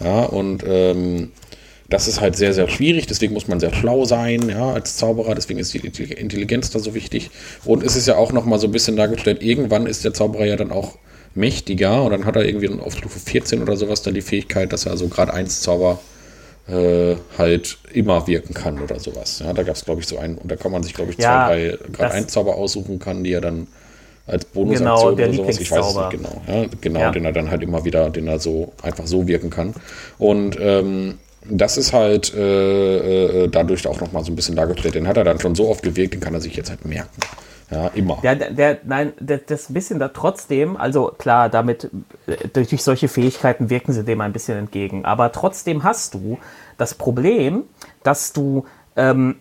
Ja, 0.03 0.23
und 0.23 0.63
ähm, 0.67 1.31
das 1.89 2.07
ist 2.07 2.19
halt 2.21 2.35
sehr, 2.35 2.53
sehr 2.53 2.67
schwierig, 2.67 3.07
deswegen 3.07 3.33
muss 3.33 3.47
man 3.47 3.59
sehr 3.59 3.73
schlau 3.73 4.05
sein, 4.05 4.49
ja, 4.49 4.73
als 4.73 4.97
Zauberer, 4.97 5.35
deswegen 5.35 5.59
ist 5.59 5.73
die 5.73 5.79
Intelligenz 5.79 6.71
da 6.71 6.79
so 6.79 6.93
wichtig. 6.95 7.29
Und 7.63 7.83
es 7.83 7.95
ist 7.95 8.07
ja 8.07 8.15
auch 8.15 8.31
nochmal 8.31 8.59
so 8.59 8.67
ein 8.67 8.71
bisschen 8.71 8.95
dargestellt, 8.95 9.43
irgendwann 9.43 9.85
ist 9.85 10.03
der 10.03 10.13
Zauberer 10.13 10.45
ja 10.45 10.55
dann 10.55 10.71
auch 10.71 10.97
mächtiger 11.35 12.03
und 12.03 12.11
dann 12.11 12.25
hat 12.25 12.35
er 12.37 12.45
irgendwie 12.45 12.69
auf 12.79 12.95
Stufe 12.95 13.19
14 13.19 13.61
oder 13.61 13.75
sowas 13.75 14.01
dann 14.01 14.13
die 14.13 14.21
Fähigkeit, 14.21 14.71
dass 14.73 14.85
er 14.85 14.93
also 14.93 15.07
gerade 15.09 15.33
1 15.33 15.61
Zauber 15.61 15.99
äh, 16.67 17.15
halt 17.37 17.77
immer 17.93 18.25
wirken 18.25 18.53
kann 18.53 18.81
oder 18.81 18.99
sowas. 18.99 19.39
Ja, 19.39 19.53
da 19.53 19.63
gab 19.63 19.75
es, 19.75 19.85
glaube 19.85 20.01
ich, 20.01 20.07
so 20.07 20.17
einen, 20.17 20.37
und 20.37 20.49
da 20.49 20.55
kann 20.55 20.71
man 20.71 20.81
sich, 20.81 20.93
glaube 20.93 21.11
ich, 21.11 21.17
Ja, 21.17 21.47
zwei, 21.47 21.77
drei, 21.77 21.91
gerade 21.91 22.13
1 22.13 22.31
Zauber 22.31 22.55
aussuchen 22.55 22.97
kann, 22.99 23.23
die 23.23 23.33
er 23.33 23.41
dann 23.41 23.67
als 24.27 24.47
Genau, 24.51 24.65
Bonusaktion 24.65 25.17
der 25.17 25.27
oder 25.27 25.35
sowas, 25.35 25.59
ich 25.59 25.69
weiß 25.69 25.85
es 25.87 25.95
nicht 25.95 26.09
genau. 26.09 26.41
Ja, 26.47 26.65
genau, 26.81 26.99
Ja. 26.99 27.11
den 27.11 27.25
er 27.25 27.31
dann 27.33 27.51
halt 27.51 27.61
immer 27.61 27.85
wieder, 27.85 28.09
den 28.09 28.27
er 28.27 28.39
so 28.39 28.73
einfach 28.81 29.05
so 29.05 29.27
wirken 29.27 29.51
kann. 29.51 29.75
Und 30.17 30.57
ähm, 30.59 31.19
das 31.49 31.77
ist 31.77 31.93
halt 31.93 32.33
äh, 32.33 33.43
äh, 33.43 33.47
dadurch 33.47 33.87
auch 33.87 33.99
nochmal 33.99 34.23
so 34.23 34.31
ein 34.31 34.35
bisschen 34.35 34.55
dargestellt. 34.55 34.95
Den 34.95 35.07
hat 35.07 35.17
er 35.17 35.23
dann 35.23 35.39
schon 35.39 35.55
so 35.55 35.69
oft 35.69 35.83
gewirkt, 35.83 36.13
den 36.13 36.21
kann 36.21 36.33
er 36.33 36.41
sich 36.41 36.55
jetzt 36.55 36.69
halt 36.69 36.85
merken. 36.85 37.21
Ja, 37.71 37.87
immer. 37.87 38.19
Der, 38.21 38.35
der, 38.35 38.77
nein, 38.83 39.13
der, 39.19 39.39
das 39.39 39.73
bisschen 39.73 39.97
da 39.97 40.09
trotzdem, 40.09 40.77
also 40.77 41.11
klar, 41.17 41.49
damit, 41.49 41.89
äh, 42.27 42.47
durch, 42.53 42.69
durch 42.69 42.83
solche 42.83 43.07
Fähigkeiten 43.07 43.69
wirken 43.69 43.91
sie 43.91 44.03
dem 44.03 44.21
ein 44.21 44.33
bisschen 44.33 44.57
entgegen. 44.57 45.05
Aber 45.05 45.31
trotzdem 45.31 45.83
hast 45.83 46.13
du 46.13 46.37
das 46.77 46.93
Problem, 46.93 47.63
dass 48.03 48.33
du, 48.33 48.65
ähm, 48.95 49.37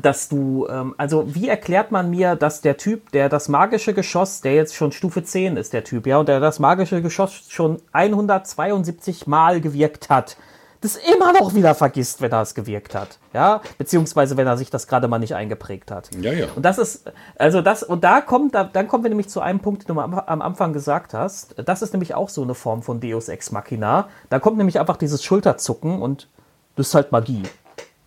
dass 0.00 0.28
du, 0.30 0.66
ähm, 0.70 0.94
also 0.96 1.34
wie 1.34 1.48
erklärt 1.48 1.92
man 1.92 2.10
mir, 2.10 2.34
dass 2.34 2.62
der 2.62 2.78
Typ, 2.78 3.12
der 3.12 3.28
das 3.28 3.48
magische 3.48 3.92
Geschoss, 3.92 4.40
der 4.40 4.54
jetzt 4.54 4.74
schon 4.74 4.92
Stufe 4.92 5.22
10 5.22 5.58
ist, 5.58 5.74
der 5.74 5.84
Typ, 5.84 6.06
ja, 6.06 6.18
und 6.18 6.28
der 6.28 6.40
das 6.40 6.58
magische 6.58 7.02
Geschoss 7.02 7.44
schon 7.48 7.76
172 7.92 9.26
Mal 9.26 9.60
gewirkt 9.60 10.08
hat, 10.08 10.38
das 10.80 10.96
immer 10.96 11.32
noch 11.32 11.54
wieder 11.54 11.74
vergisst, 11.74 12.20
wenn 12.20 12.30
er 12.30 12.42
es 12.42 12.54
gewirkt 12.54 12.94
hat, 12.94 13.18
ja, 13.32 13.60
beziehungsweise 13.78 14.36
wenn 14.36 14.46
er 14.46 14.56
sich 14.56 14.70
das 14.70 14.86
gerade 14.86 15.08
mal 15.08 15.18
nicht 15.18 15.34
eingeprägt 15.34 15.90
hat. 15.90 16.10
Ja, 16.20 16.32
ja. 16.32 16.46
Und 16.54 16.64
das 16.64 16.78
ist, 16.78 17.10
also 17.36 17.62
das, 17.62 17.82
und 17.82 18.04
da 18.04 18.20
kommt, 18.20 18.54
da, 18.54 18.64
dann 18.64 18.86
kommen 18.86 19.04
wir 19.04 19.08
nämlich 19.08 19.28
zu 19.28 19.40
einem 19.40 19.60
Punkt, 19.60 19.88
den 19.88 19.94
du 19.94 20.00
am, 20.00 20.14
am 20.14 20.42
Anfang 20.42 20.72
gesagt 20.72 21.14
hast. 21.14 21.56
Das 21.64 21.82
ist 21.82 21.92
nämlich 21.92 22.14
auch 22.14 22.28
so 22.28 22.42
eine 22.42 22.54
Form 22.54 22.82
von 22.82 23.00
Deus 23.00 23.28
Ex 23.28 23.50
Machina. 23.50 24.08
Da 24.30 24.38
kommt 24.38 24.56
nämlich 24.56 24.78
einfach 24.78 24.96
dieses 24.96 25.24
Schulterzucken 25.24 26.00
und 26.00 26.28
das 26.76 26.88
ist 26.88 26.94
halt 26.94 27.10
Magie. 27.10 27.42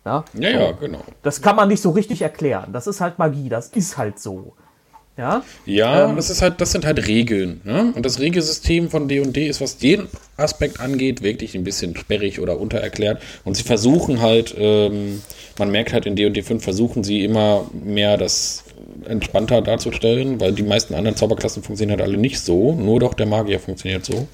Ja, 0.04 0.24
Ja, 0.32 0.48
ja, 0.48 0.72
genau. 0.72 0.98
das 1.22 1.42
kann 1.42 1.54
man 1.54 1.68
nicht 1.68 1.80
so 1.80 1.90
richtig 1.90 2.22
erklären. 2.22 2.72
Das 2.72 2.86
ist 2.86 3.00
halt 3.00 3.18
Magie, 3.18 3.48
das 3.48 3.68
ist 3.68 3.98
halt 3.98 4.18
so. 4.18 4.54
Ja, 5.18 5.44
Ja, 5.66 6.08
Ähm. 6.08 6.16
das 6.16 6.30
ist 6.30 6.40
halt, 6.40 6.60
das 6.60 6.72
sind 6.72 6.86
halt 6.86 7.06
Regeln. 7.06 7.60
Ne? 7.64 7.92
Und 7.94 8.06
das 8.06 8.18
Regelsystem 8.18 8.88
von 8.88 9.08
D&D 9.08 9.46
ist, 9.46 9.60
was 9.60 9.76
den 9.76 10.08
Aspekt 10.38 10.80
angeht, 10.80 11.22
wirklich 11.22 11.54
ein 11.54 11.64
bisschen 11.64 11.94
sperrig 11.96 12.40
oder 12.40 12.58
untererklärt. 12.58 13.20
Und 13.44 13.56
sie 13.56 13.62
versuchen 13.62 14.20
halt, 14.22 14.54
ähm, 14.56 15.20
man 15.58 15.70
merkt 15.70 15.92
halt 15.92 16.06
in 16.06 16.16
D&D 16.16 16.42
5 16.42 16.64
versuchen 16.64 17.04
sie 17.04 17.24
immer 17.24 17.66
mehr 17.84 18.16
das 18.16 18.64
entspannter 19.06 19.60
darzustellen, 19.62 20.40
weil 20.40 20.52
die 20.52 20.62
meisten 20.62 20.94
anderen 20.94 21.16
Zauberklassen 21.16 21.62
funktionieren 21.62 21.98
halt 22.00 22.08
alle 22.08 22.18
nicht 22.18 22.40
so. 22.40 22.72
Nur 22.72 23.00
doch 23.00 23.14
der 23.14 23.26
Magier 23.26 23.60
funktioniert 23.60 24.04
so. 24.06 24.26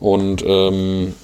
Und 0.00 0.42
ähm, 0.44 1.14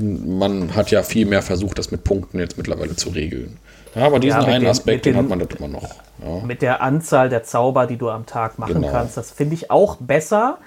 man 0.00 0.74
hat 0.74 0.90
ja 0.90 1.02
viel 1.02 1.26
mehr 1.26 1.42
versucht, 1.42 1.78
das 1.78 1.90
mit 1.90 2.04
Punkten 2.04 2.38
jetzt 2.38 2.56
mittlerweile 2.56 2.96
zu 2.96 3.10
regeln. 3.10 3.58
Ja, 3.94 4.06
aber 4.06 4.18
diesen 4.18 4.40
Ja, 4.42 4.46
einen 4.46 4.64
den- 4.64 4.70
Aspekt, 4.70 5.04
den 5.06 5.12
den- 5.14 5.22
hat 5.22 5.28
man 5.28 5.38
das 5.38 5.48
immer 5.58 5.68
noch. 5.68 5.88
Ja. 6.24 6.44
mit 6.46 6.62
der 6.62 6.80
Anzahl 6.80 7.28
der 7.28 7.42
Zauber, 7.42 7.86
die 7.86 7.96
du 7.96 8.08
am 8.08 8.24
Tag 8.24 8.58
machen 8.58 8.74
Genau. 8.74 8.88
kannst, 8.90 9.16
das 9.16 9.30
finde 9.32 9.54
ich 9.54 9.70
auch 9.70 9.96
besser. 9.96 10.58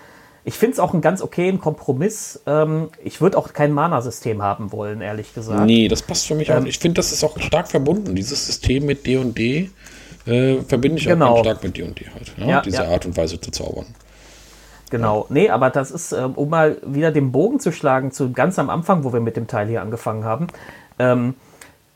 Ich 0.44 0.56
finde 0.56 0.74
es 0.74 0.80
auch 0.80 0.94
einen 0.94 1.02
ganz 1.02 1.22
okayen 1.22 1.60
Kompromiss. 1.60 2.42
Ähm, 2.46 2.90
ich 3.04 3.20
würde 3.22 3.38
auch 3.38 3.52
kein 3.54 3.72
Mana-System 3.74 4.42
haben 4.42 4.72
wollen, 4.72 5.02
ehrlich 5.02 5.34
gesagt. 5.34 5.66
Nee, 5.66 5.88
das 5.90 6.02
passt 6.02 6.26
für 6.28 6.36
mich 6.36 6.50
Ähm. 6.50 6.64
auch. 6.64 6.66
Ich 6.66 6.80
finde, 6.80 6.96
das 7.00 7.12
ist 7.12 7.24
auch 7.24 7.38
stark 7.40 7.68
verbunden. 7.70 8.16
Dieses 8.16 8.46
System 8.46 8.86
mit 8.86 9.06
D&D 9.06 9.70
äh, 10.26 10.62
verbinde 10.68 10.98
ich 11.00 11.06
Genau. 11.08 11.28
auch 11.28 11.44
ganz 11.44 11.60
stark 11.60 11.64
mit 11.64 11.78
D&D 11.78 12.06
halt. 12.14 12.34
Ja? 12.38 12.62
Diese. 12.62 12.86
Art 12.88 13.06
und 13.06 13.16
Weise 13.18 13.40
zu 13.40 13.50
zaubern. 13.52 13.86
Genau, 14.90 15.26
nee, 15.30 15.50
aber 15.50 15.70
das 15.70 15.92
ist, 15.92 16.14
ähm, 16.14 16.34
um 16.36 16.50
mal 16.50 16.78
wieder 16.82 17.12
den 17.12 17.32
Bogen 17.34 17.60
zu 17.60 17.72
schlagen, 17.74 18.12
zu 18.12 18.32
ganz 18.32 18.58
am 18.58 18.70
Anfang, 18.70 19.04
wo 19.04 19.12
wir 19.12 19.20
mit 19.20 19.36
dem 19.36 19.48
Teil 19.48 19.68
hier 19.68 19.82
angefangen 19.82 20.24
haben. 20.24 20.48
Ähm, 20.98 21.36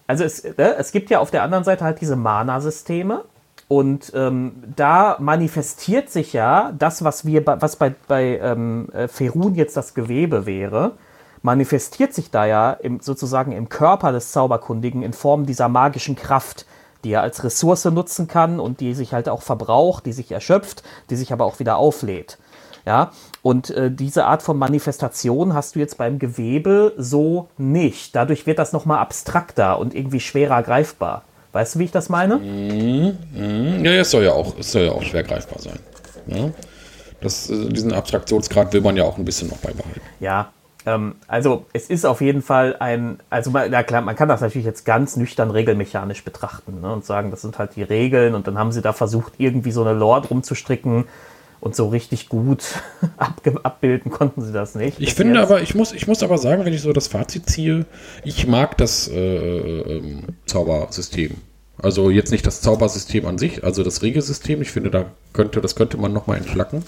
also 0.07 0.25
es, 0.25 0.41
äh, 0.41 0.73
es 0.77 0.91
gibt 0.91 1.09
ja 1.09 1.19
auf 1.19 1.31
der 1.31 1.43
anderen 1.43 1.63
Seite 1.63 1.85
halt 1.85 2.01
diese 2.01 2.17
Mana-Systeme 2.17 3.23
und 3.69 4.11
ähm, 4.13 4.61
da 4.75 5.15
manifestiert 5.19 6.09
sich 6.09 6.33
ja 6.33 6.73
das, 6.77 7.05
was 7.05 7.25
wir, 7.25 7.45
bei- 7.45 7.61
was 7.61 7.77
bei, 7.77 7.95
bei 8.09 8.37
ähm, 8.39 8.89
äh, 8.91 9.07
Ferun 9.07 9.55
jetzt 9.55 9.77
das 9.77 9.93
Gewebe 9.93 10.45
wäre, 10.45 10.91
manifestiert 11.43 12.13
sich 12.13 12.29
da 12.29 12.45
ja 12.45 12.73
im, 12.73 12.99
sozusagen 12.99 13.53
im 13.53 13.69
Körper 13.69 14.11
des 14.11 14.33
Zauberkundigen 14.33 15.01
in 15.01 15.13
Form 15.13 15.45
dieser 15.45 15.69
magischen 15.69 16.17
Kraft, 16.17 16.65
die 17.05 17.13
er 17.13 17.21
als 17.21 17.45
Ressource 17.45 17.85
nutzen 17.85 18.27
kann 18.27 18.59
und 18.59 18.81
die 18.81 18.93
sich 18.93 19.13
halt 19.13 19.29
auch 19.29 19.41
verbraucht, 19.41 20.05
die 20.05 20.11
sich 20.11 20.31
erschöpft, 20.31 20.83
die 21.09 21.15
sich 21.15 21.31
aber 21.31 21.45
auch 21.45 21.59
wieder 21.59 21.77
auflädt. 21.77 22.37
Ja, 22.85 23.11
und 23.41 23.69
äh, 23.69 23.91
diese 23.91 24.25
Art 24.25 24.41
von 24.41 24.57
Manifestation 24.57 25.53
hast 25.53 25.75
du 25.75 25.79
jetzt 25.79 25.97
beim 25.97 26.19
Gewebe 26.19 26.93
so 26.97 27.47
nicht. 27.57 28.15
Dadurch 28.15 28.47
wird 28.47 28.59
das 28.59 28.73
nochmal 28.73 28.99
abstrakter 28.99 29.77
und 29.79 29.93
irgendwie 29.93 30.19
schwerer 30.19 30.63
greifbar. 30.63 31.23
Weißt 31.51 31.75
du, 31.75 31.79
wie 31.79 31.83
ich 31.85 31.91
das 31.91 32.09
meine? 32.09 32.35
Hm, 32.35 33.83
Ja, 33.83 33.91
ja, 33.91 34.01
es 34.01 34.11
soll 34.11 34.23
ja 34.23 34.31
auch, 34.31 34.57
es 34.57 34.71
soll 34.71 34.83
ja 34.83 34.91
auch 34.91 35.03
schwer 35.03 35.23
greifbar 35.23 35.59
sein. 35.59 35.79
Ja? 36.27 36.49
Das, 37.21 37.49
äh, 37.49 37.69
diesen 37.69 37.93
Abstraktionsgrad 37.93 38.73
will 38.73 38.81
man 38.81 38.95
ja 38.97 39.03
auch 39.03 39.17
ein 39.17 39.25
bisschen 39.25 39.49
noch 39.49 39.57
beibehalten. 39.57 40.01
Ja, 40.19 40.51
ähm, 40.85 41.15
also 41.27 41.65
es 41.73 41.89
ist 41.89 42.05
auf 42.05 42.21
jeden 42.21 42.41
Fall 42.41 42.75
ein, 42.79 43.19
also 43.29 43.51
man, 43.51 43.69
na 43.69 43.83
klar, 43.83 44.01
man 44.01 44.15
kann 44.15 44.29
das 44.29 44.41
natürlich 44.41 44.65
jetzt 44.65 44.85
ganz 44.85 45.17
nüchtern 45.17 45.51
regelmechanisch 45.51 46.23
betrachten 46.23 46.81
ne, 46.81 46.91
und 46.91 47.05
sagen, 47.05 47.31
das 47.31 47.41
sind 47.41 47.59
halt 47.59 47.75
die 47.75 47.83
Regeln 47.83 48.33
und 48.33 48.47
dann 48.47 48.57
haben 48.57 48.71
sie 48.71 48.81
da 48.81 48.93
versucht, 48.93 49.33
irgendwie 49.37 49.71
so 49.71 49.81
eine 49.81 49.93
Lore 49.93 50.21
drum 50.21 50.41
zu 50.41 50.55
stricken 50.55 51.05
und 51.61 51.75
so 51.75 51.87
richtig 51.87 52.27
gut 52.27 52.63
abbilden 53.63 54.11
konnten 54.11 54.41
sie 54.41 54.51
das 54.51 54.75
nicht. 54.75 54.99
Ich 54.99 55.13
finde 55.13 55.39
jetzt. 55.39 55.49
aber, 55.49 55.61
ich 55.61 55.75
muss, 55.75 55.93
ich 55.93 56.07
muss 56.07 56.23
aber 56.23 56.37
sagen, 56.37 56.65
wenn 56.65 56.73
ich 56.73 56.81
so 56.81 56.91
das 56.91 57.07
Fazit 57.07 57.49
ziehe, 57.49 57.85
ich 58.25 58.47
mag 58.47 58.77
das 58.77 59.07
äh, 59.07 59.15
ähm, 59.17 60.23
Zaubersystem. 60.47 61.35
Also 61.77 62.09
jetzt 62.09 62.31
nicht 62.31 62.45
das 62.45 62.61
Zaubersystem 62.61 63.25
an 63.25 63.37
sich, 63.37 63.63
also 63.63 63.83
das 63.83 64.01
Regelsystem. 64.01 64.61
Ich 64.61 64.71
finde, 64.71 64.91
da 64.91 65.05
könnte, 65.33 65.61
das 65.61 65.75
könnte 65.75 65.97
man 65.97 66.13
nochmal 66.13 66.37
entschlacken. 66.37 66.83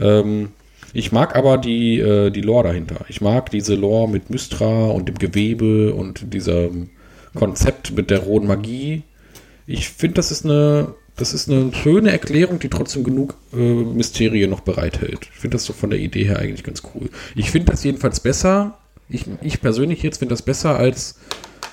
Ähm, 0.00 0.52
ich 0.92 1.10
mag 1.10 1.34
aber 1.34 1.58
die, 1.58 1.98
äh, 1.98 2.30
die 2.30 2.40
Lore 2.40 2.68
dahinter. 2.68 3.04
Ich 3.08 3.20
mag 3.20 3.50
diese 3.50 3.74
Lore 3.74 4.08
mit 4.08 4.30
Mystra 4.30 4.86
und 4.86 5.08
dem 5.08 5.18
Gewebe 5.18 5.92
und 5.92 6.32
diesem 6.32 6.90
Konzept 7.34 7.96
mit 7.96 8.10
der 8.10 8.20
rohen 8.20 8.46
Magie. 8.46 9.02
Ich 9.66 9.88
finde, 9.88 10.14
das 10.14 10.30
ist 10.30 10.44
eine, 10.44 10.94
das 11.16 11.32
ist 11.32 11.48
eine 11.48 11.72
schöne 11.72 12.10
Erklärung, 12.10 12.58
die 12.58 12.68
trotzdem 12.68 13.04
genug 13.04 13.36
äh, 13.52 13.56
Mysterien 13.56 14.50
noch 14.50 14.60
bereithält. 14.60 15.28
Ich 15.32 15.38
finde 15.40 15.56
das 15.56 15.64
so 15.64 15.72
von 15.72 15.90
der 15.90 15.98
Idee 15.98 16.24
her 16.24 16.38
eigentlich 16.38 16.64
ganz 16.64 16.82
cool. 16.94 17.08
Ich 17.36 17.50
finde 17.50 17.70
das 17.70 17.84
jedenfalls 17.84 18.20
besser. 18.20 18.78
Ich, 19.08 19.26
ich 19.42 19.60
persönlich 19.60 20.02
jetzt 20.02 20.18
finde 20.18 20.32
das 20.32 20.42
besser 20.42 20.76
als 20.76 21.16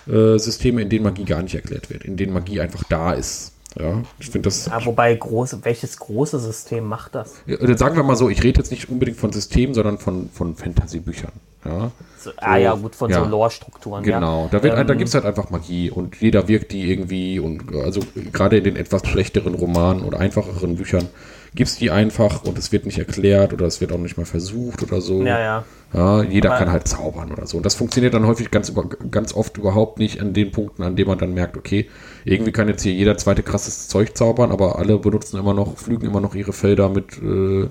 äh, 0.07 0.37
Systeme, 0.37 0.81
in 0.81 0.89
denen 0.89 1.03
Magie 1.03 1.25
gar 1.25 1.41
nicht 1.41 1.55
erklärt 1.55 1.89
wird, 1.89 2.03
in 2.03 2.17
denen 2.17 2.33
Magie 2.33 2.59
einfach 2.59 2.83
da 2.83 3.13
ist. 3.13 3.53
Ja, 3.79 4.03
ich 4.19 4.29
finde 4.29 4.47
das. 4.47 4.65
Ja, 4.65 4.85
wobei 4.85 5.15
große, 5.15 5.63
welches 5.63 5.97
große 5.97 6.39
System 6.39 6.85
macht 6.85 7.15
das? 7.15 7.35
Ja, 7.45 7.77
sagen 7.77 7.95
wir 7.95 8.03
mal 8.03 8.17
so, 8.17 8.29
ich 8.29 8.43
rede 8.43 8.59
jetzt 8.59 8.69
nicht 8.69 8.89
unbedingt 8.89 9.17
von 9.17 9.31
Systemen, 9.31 9.73
sondern 9.73 9.97
von, 9.97 10.29
von 10.29 10.55
Fantasy-Büchern. 10.55 11.31
Ja. 11.65 11.91
So, 12.17 12.31
ah 12.37 12.57
ja, 12.57 12.73
gut, 12.75 12.95
von 12.95 13.09
ja. 13.09 13.23
so 13.23 13.29
Lore-Strukturen. 13.29 14.03
Genau, 14.03 14.43
ja. 14.43 14.49
da, 14.51 14.63
wird, 14.63 14.77
Ähm, 14.77 14.87
da 14.87 14.93
gibt 14.93 15.07
es 15.09 15.15
halt 15.15 15.25
einfach 15.25 15.49
Magie 15.49 15.89
und 15.89 16.15
jeder 16.21 16.47
wirkt 16.47 16.71
die 16.71 16.91
irgendwie 16.91 17.39
und 17.39 17.75
also 17.75 18.01
gerade 18.31 18.57
in 18.57 18.63
den 18.63 18.75
etwas 18.75 19.07
schlechteren 19.07 19.55
Romanen 19.55 20.03
oder 20.03 20.19
einfacheren 20.19 20.75
Büchern 20.75 21.07
gibt 21.53 21.69
es 21.69 21.75
die 21.77 21.91
einfach 21.91 22.43
und 22.43 22.57
es 22.57 22.71
wird 22.71 22.85
nicht 22.85 22.97
erklärt 22.97 23.51
oder 23.53 23.65
es 23.65 23.81
wird 23.81 23.91
auch 23.91 23.97
nicht 23.97 24.17
mal 24.17 24.25
versucht 24.25 24.83
oder 24.83 25.01
so. 25.01 25.23
Ja, 25.23 25.39
ja. 25.39 25.63
Ja, 25.93 26.23
jeder 26.23 26.51
Aber- 26.51 26.59
kann 26.59 26.71
halt 26.71 26.87
zaubern 26.87 27.31
oder 27.31 27.45
so. 27.45 27.57
Und 27.57 27.65
das 27.65 27.75
funktioniert 27.75 28.13
dann 28.13 28.25
häufig 28.25 28.51
ganz, 28.51 28.69
über, 28.69 28.85
ganz 28.87 29.33
oft 29.33 29.57
überhaupt 29.57 29.99
nicht 29.99 30.21
an 30.21 30.33
den 30.33 30.51
Punkten, 30.51 30.83
an 30.83 30.95
denen 30.95 31.09
man 31.09 31.17
dann 31.17 31.33
merkt, 31.33 31.57
okay, 31.57 31.89
irgendwie 32.23 32.53
kann 32.53 32.69
jetzt 32.69 32.83
hier 32.83 32.93
jeder 32.93 33.17
zweite 33.17 33.43
krasses 33.43 33.89
Zeug 33.89 34.15
zaubern, 34.15 34.51
aber 34.51 34.79
alle 34.79 34.97
benutzen 34.97 35.37
immer 35.37 35.53
noch, 35.53 35.77
flügen 35.77 36.07
immer 36.07 36.21
noch 36.21 36.35
ihre 36.35 36.53
Felder 36.53 36.87
mit, 36.87 37.17
äh, 37.21 37.67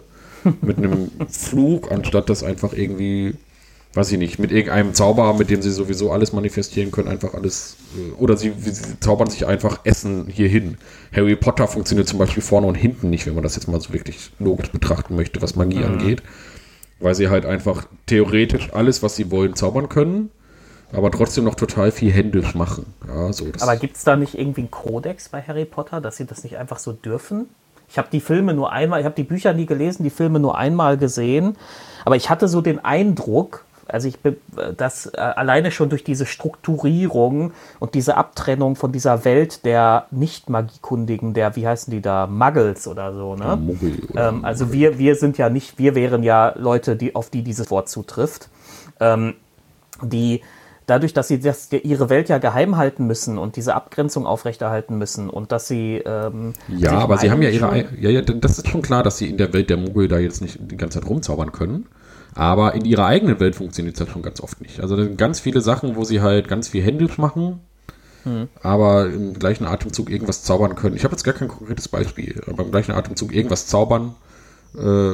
mit 0.61 0.77
einem 0.77 1.11
Flug, 1.31 1.91
anstatt 1.91 2.29
das 2.29 2.43
einfach 2.45 2.75
irgendwie, 2.75 3.35
weiß 3.95 4.13
ich 4.13 4.19
nicht, 4.19 4.39
mit 4.39 4.53
irgendeinem 4.53 4.95
Zauber, 4.95 5.35
mit 5.35 5.51
dem 5.51 5.63
sie 5.63 5.71
sowieso 5.71 6.13
alles 6.13 6.33
manifestieren 6.33 6.93
können, 6.93 7.09
einfach 7.09 7.35
alles, 7.35 7.77
äh, 7.97 8.13
oder 8.13 8.37
sie, 8.37 8.53
sie 8.59 9.01
zaubern 9.01 9.29
sich 9.29 9.47
einfach 9.47 9.81
Essen 9.85 10.27
hier 10.29 10.49
hin. 10.49 10.79
Harry 11.15 11.37
Potter 11.37 11.67
funktioniert 11.67 12.09
zum 12.09 12.19
Beispiel 12.19 12.43
vorne 12.43 12.67
und 12.67 12.77
hinten 12.77 13.11
nicht, 13.11 13.27
wenn 13.27 13.35
man 13.35 13.43
das 13.43 13.57
jetzt 13.57 13.67
mal 13.67 13.81
so 13.81 13.93
wirklich 13.93 14.31
logisch 14.39 14.71
betrachten 14.71 15.17
möchte, 15.17 15.43
was 15.43 15.57
Magie 15.57 15.85
angeht 15.85 16.23
weil 17.01 17.15
sie 17.15 17.29
halt 17.29 17.47
einfach 17.47 17.87
theoretisch 18.07 18.73
alles, 18.73 19.03
was 19.03 19.17
sie 19.17 19.31
wollen, 19.31 19.55
zaubern 19.57 19.89
können, 19.89 20.31
aber 20.93 21.11
trotzdem 21.11 21.45
noch 21.45 21.55
total 21.55 21.91
viel 21.91 22.13
händisch 22.13 22.55
machen. 22.55 22.95
Ja, 23.09 23.33
so, 23.33 23.47
Aber 23.61 23.77
gibt 23.77 23.97
es 23.97 24.05
da 24.05 24.17
nicht 24.17 24.35
irgendwie 24.35 24.63
einen 24.63 24.71
Kodex 24.71 25.29
bei 25.29 25.43
Harry 25.43 25.65
Potter, 25.65 26.01
dass 26.01 26.17
sie 26.17 26.27
das 26.27 26.45
nicht 26.45 26.59
einfach 26.59 26.79
so 26.79 26.93
dürfen? 26.93 27.49
Ich 27.89 27.99
habe 27.99 28.09
die 28.13 28.21
Filme 28.21 28.55
nur 28.55 28.71
einmal, 28.71 29.01
ich 29.01 29.05
habe 29.05 29.17
die 29.17 29.25
Bücher 29.25 29.53
nie 29.53 29.67
gelesen, 29.67 30.05
die 30.05 30.11
Filme 30.11 30.39
nur 30.39 30.57
einmal 30.57 30.97
gesehen, 30.97 31.57
aber 32.05 32.17
ich 32.17 32.31
hatte 32.31 32.47
so 32.47 32.61
den 32.61 32.79
Eindruck, 32.79 33.65
also 33.93 34.09
ich 34.09 34.19
be- 34.21 34.37
dass 34.77 35.07
äh, 35.07 35.19
alleine 35.19 35.71
schon 35.71 35.89
durch 35.89 36.05
diese 36.05 36.27
Strukturierung 36.27 37.53
und 37.79 37.95
diese 37.95 38.17
Abtrennung 38.17 38.77
von 38.77 38.93
dieser 38.93 39.25
Welt 39.25 39.65
der 39.65 40.07
Nicht-Magiekundigen, 40.11 41.35
der, 41.35 41.57
wie 41.57 41.67
heißen 41.67 41.91
die 41.91 42.01
da, 42.01 42.27
Muggles 42.27 42.87
oder 42.87 43.15
so, 43.15 43.37
ne? 43.37 43.57
Muggel 43.57 43.99
Ähm, 44.17 44.45
also 44.45 44.73
wir, 44.73 44.99
wir 44.99 45.15
sind 45.17 45.39
ja 45.39 45.49
nicht, 45.51 45.79
wir 45.79 45.95
wären 45.95 46.23
ja 46.23 46.55
Leute, 46.57 46.97
die, 46.97 47.15
auf 47.15 47.31
die 47.31 47.43
dieses 47.43 47.71
Wort 47.71 47.89
zutrifft, 47.89 48.49
ähm, 49.01 49.35
die 50.03 50.43
dadurch, 50.87 51.15
dass 51.15 51.29
sie 51.29 51.39
das, 51.39 51.71
ihre 51.73 52.11
Welt 52.11 52.29
ja 52.29 52.39
geheim 52.39 52.77
halten 52.77 53.07
müssen 53.07 53.39
und 53.39 53.55
diese 53.55 53.75
Abgrenzung 53.77 54.27
aufrechterhalten 54.27 54.99
müssen 54.99 55.31
und 55.31 55.53
dass 55.53 55.69
sie 55.69 56.03
ähm, 56.05 56.55
Ja, 56.67 56.99
aber 56.99 57.17
sie 57.19 57.31
haben 57.31 57.43
ja 57.43 57.51
ihre. 57.51 57.87
Ja, 58.01 58.11
ja, 58.11 58.23
das 58.23 58.59
ist 58.59 58.69
schon 58.69 58.83
klar, 58.83 59.05
dass 59.05 59.19
sie 59.19 59.29
in 59.29 59.37
der 59.37 59.53
Welt 59.53 59.71
der 59.71 59.77
Muggel 59.77 60.09
da 60.09 60.19
jetzt 60.19 60.43
nicht 60.43 60.59
die 60.61 60.77
ganze 60.77 61.01
Zeit 61.01 61.09
rumzaubern 61.09 61.53
können. 61.53 61.87
Aber 62.35 62.75
in 62.75 62.85
ihrer 62.85 63.07
eigenen 63.07 63.41
Welt 63.41 63.57
funktioniert 63.57 64.01
das 64.01 64.09
schon 64.09 64.23
ganz 64.23 64.41
oft 64.41 64.61
nicht. 64.61 64.81
Also 64.81 64.97
da 64.97 65.03
sind 65.05 65.19
ganz 65.19 65.41
viele 65.41 65.61
Sachen, 65.61 65.97
wo 65.97 66.05
sie 66.05 66.21
halt 66.21 66.49
ganz 66.49 66.69
viel 66.69 66.83
händisch 66.83 67.19
machen, 67.19 67.61
Hm. 68.25 68.49
aber 68.63 69.07
im 69.07 69.33
gleichen 69.39 69.67
Atemzug 69.67 70.11
irgendwas 70.11 70.43
zaubern 70.43 70.75
können. 70.75 70.95
Ich 70.95 71.05
habe 71.05 71.13
jetzt 71.13 71.25
gar 71.25 71.33
kein 71.35 71.49
konkretes 71.49 71.89
Beispiel, 71.89 72.43
aber 72.47 72.65
im 72.65 72.71
gleichen 72.71 72.93
Atemzug 72.93 73.33
irgendwas 73.35 73.67
zaubern. 73.67 74.15
Äh, 74.79 75.13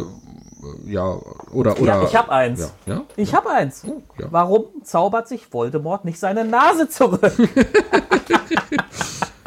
ja, 0.87 1.17
oder. 1.53 1.81
oder 1.81 2.01
Ja, 2.01 2.05
ich 2.05 2.17
habe 2.17 2.33
eins. 2.33 2.73
Ja, 2.87 2.95
ja? 2.95 3.03
Ich 3.17 3.33
habe 3.35 3.49
eins. 3.51 3.85
ja. 4.19 4.27
Warum 4.31 4.65
zaubert 4.83 5.29
sich 5.29 5.53
Voldemort 5.53 6.05
nicht 6.05 6.19
seine 6.19 6.45
Nase 6.45 6.89
zurück? 6.89 7.21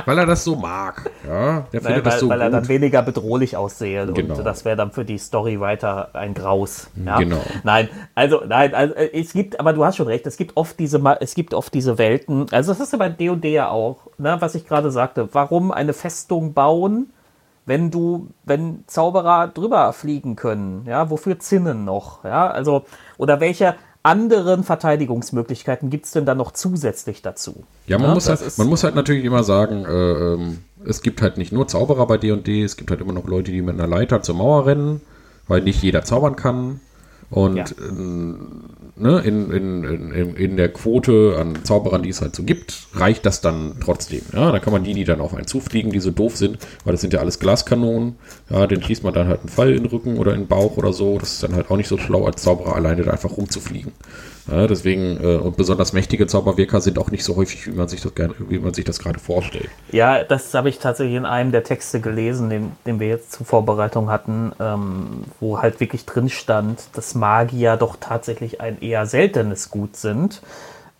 Weil 0.10 0.18
er 0.18 0.26
das 0.26 0.43
so 0.43 0.55
mag. 0.55 1.12
Ja, 1.24 1.68
der 1.72 1.84
Weil, 1.84 1.93
findet 1.93 2.05
das 2.07 2.14
weil, 2.16 2.20
so 2.20 2.30
weil 2.30 2.41
er 2.41 2.49
dann 2.49 2.68
weniger 2.68 3.03
bedrohlich 3.03 3.55
aussehe. 3.55 4.07
Genau. 4.07 4.38
Und 4.38 4.43
das 4.43 4.66
wäre 4.66 4.76
dann 4.76 4.89
für 4.91 5.05
die 5.05 5.20
Storywriter 5.20 6.10
ein 6.14 6.34
Graus. 6.34 6.89
Ja? 7.05 7.20
Genau. 7.20 7.38
Nein, 7.64 7.89
also 8.16 8.41
nein, 8.47 8.74
also 8.74 8.95
es 8.95 9.34
gibt, 9.34 9.60
aber 9.60 9.72
du 9.74 9.86
hast 9.86 9.97
schon 9.97 10.07
recht, 10.07 10.26
es 10.26 10.36
gibt 10.36 10.57
oft 10.57 10.80
diese, 10.80 10.99
es 11.20 11.36
gibt 11.36 11.53
oft 11.53 11.72
diese 11.76 11.99
Welten. 11.99 12.47
Also 12.49 12.72
das 12.72 12.80
hast 12.80 12.93
du 12.93 12.97
bei 12.97 13.10
D&D 13.10 13.53
ja 13.53 13.70
auch, 13.70 14.07
ne, 14.18 14.38
was 14.39 14.55
ich 14.55 14.68
gerade 14.68 14.89
sagte. 14.89 15.30
Warum 15.32 15.72
eine 15.72 15.93
Festung 15.93 16.55
bauen, 16.55 17.14
wenn 17.68 17.91
du, 17.91 18.30
wenn 18.45 18.86
Zauberer 18.88 19.49
drüber 19.49 19.93
fliegen 19.93 20.36
können? 20.36 20.86
Ja, 20.88 21.12
wofür 21.12 21.38
Zinnen 21.38 21.86
noch? 21.86 22.24
Ja, 22.24 22.49
also 22.49 22.86
oder 23.20 23.39
welche 23.39 23.76
anderen 24.04 24.64
Verteidigungsmöglichkeiten 24.64 25.89
gibt 25.89 26.06
es 26.06 26.12
denn 26.12 26.26
da 26.26 26.36
noch 26.36 26.52
zusätzlich 26.52 27.22
dazu? 27.22 27.64
Ja, 27.88 27.97
man, 27.97 28.10
Ja, 28.10 28.14
muss 28.14 28.26
das 28.26 28.41
halt, 28.41 28.58
man 28.58 28.68
muss 28.68 28.84
halt 28.84 28.95
natürlich 28.95 29.26
immer 29.26 29.43
sagen, 29.43 29.86
äh, 29.86 29.89
ähm, 29.89 30.60
es 30.86 31.02
gibt 31.02 31.22
halt 31.22 31.38
nicht 31.38 31.52
nur 31.52 31.68
Zauberer 31.68 32.08
bei 32.08 32.18
D&D, 32.18 32.64
es 32.64 32.78
gibt 32.78 32.91
halt 32.91 33.02
immer 33.02 33.14
noch 33.14 33.28
Leute, 33.28 33.52
die 33.52 33.62
mit 33.62 33.76
einer 33.76 33.88
Leiter 33.88 34.22
zur 34.22 34.36
Mauer 34.36 34.66
rennen, 34.66 35.02
weil 35.47 35.62
nicht 35.62 35.84
jeder 35.84 36.04
zaubern 36.04 36.36
kann. 36.36 36.80
Und 37.30 37.58
Ja. 37.58 37.66
Ne, 39.00 39.20
in, 39.20 39.52
in, 39.52 39.84
in, 39.84 40.36
in 40.36 40.58
der 40.58 40.70
Quote 40.70 41.36
an 41.39 41.64
Zauberern, 41.64 42.04
die 42.04 42.10
es 42.10 42.22
halt 42.22 42.36
so 42.36 42.43
gibt, 42.43 42.88
reicht 42.93 43.26
das 43.26 43.41
dann 43.41 43.76
trotzdem. 43.84 44.22
Ja, 44.34 44.52
da 44.52 44.60
kann 44.60 44.74
man 44.74 44.84
die, 44.84 44.93
die 44.93 45.04
dann 45.04 45.22
auf 45.22 45.34
einen 45.34 45.47
zufliegen, 45.47 45.91
die 45.91 46.00
so 46.00 46.12
doof 46.12 46.38
sind, 46.38 46.60
weil 46.84 46.93
das 46.93 47.02
sind 47.02 47.14
ja 47.14 47.20
alles 47.20 47.39
Glaskanonen, 47.39 48.16
ja, 48.50 48.68
den 48.68 48.84
schießt 48.84 49.04
man 49.04 49.14
dann 49.14 49.28
halt 49.28 49.41
einen 49.41 49.50
Pfeil 49.50 49.72
in 49.72 49.84
den 49.84 49.91
Rücken 49.91 50.18
oder 50.18 50.34
in 50.34 50.41
den 50.41 50.47
Bauch 50.47 50.78
oder 50.78 50.93
so. 50.93 51.18
Das 51.18 51.34
ist 51.34 51.43
dann 51.43 51.56
halt 51.56 51.72
auch 51.72 51.78
nicht 51.78 51.88
so 51.88 51.97
schlau, 51.97 52.26
als 52.26 52.41
Zauberer 52.41 52.76
alleine 52.76 53.04
da 53.04 53.12
einfach 53.12 53.36
rumzufliegen. 53.36 53.91
Ja, 54.50 54.68
deswegen, 54.68 55.24
äh, 55.24 55.38
und 55.38 55.58
besonders 55.58 55.93
mächtige 55.93 56.28
Zauberwirker 56.28 56.82
sind 56.82 56.97
auch 56.97 57.12
nicht 57.12 57.24
so 57.24 57.36
häufig, 57.36 57.68
wie 57.68 57.72
man 57.72 57.88
sich 57.88 58.02
das, 58.02 58.16
gerne, 58.16 58.34
wie 58.39 58.60
man 58.60 58.74
sich 58.74 58.86
das 58.86 59.00
gerade 59.00 59.20
vorstellt. 59.20 59.70
Ja, 59.91 60.24
das 60.24 60.54
habe 60.54 60.70
ich 60.70 60.80
tatsächlich 60.80 61.16
in 61.16 61.26
einem 61.26 61.52
der 61.52 61.64
Texte 61.64 62.00
gelesen, 62.00 62.50
den, 62.50 62.72
den 62.86 63.00
wir 63.00 63.08
jetzt 63.08 63.34
zur 63.34 63.45
Vorbereitung 63.45 64.10
hatten, 64.10 64.54
ähm, 64.60 65.26
wo 65.39 65.62
halt 65.62 65.80
wirklich 65.80 66.06
drin 66.06 66.30
stand, 66.30 66.82
dass 66.93 67.16
Magier 67.16 67.78
doch 67.78 67.97
tatsächlich 68.00 68.62
ein 68.62 68.82
eher 68.82 69.06
seltenes 69.06 69.70
Gut 69.70 69.95
sind. 69.95 70.41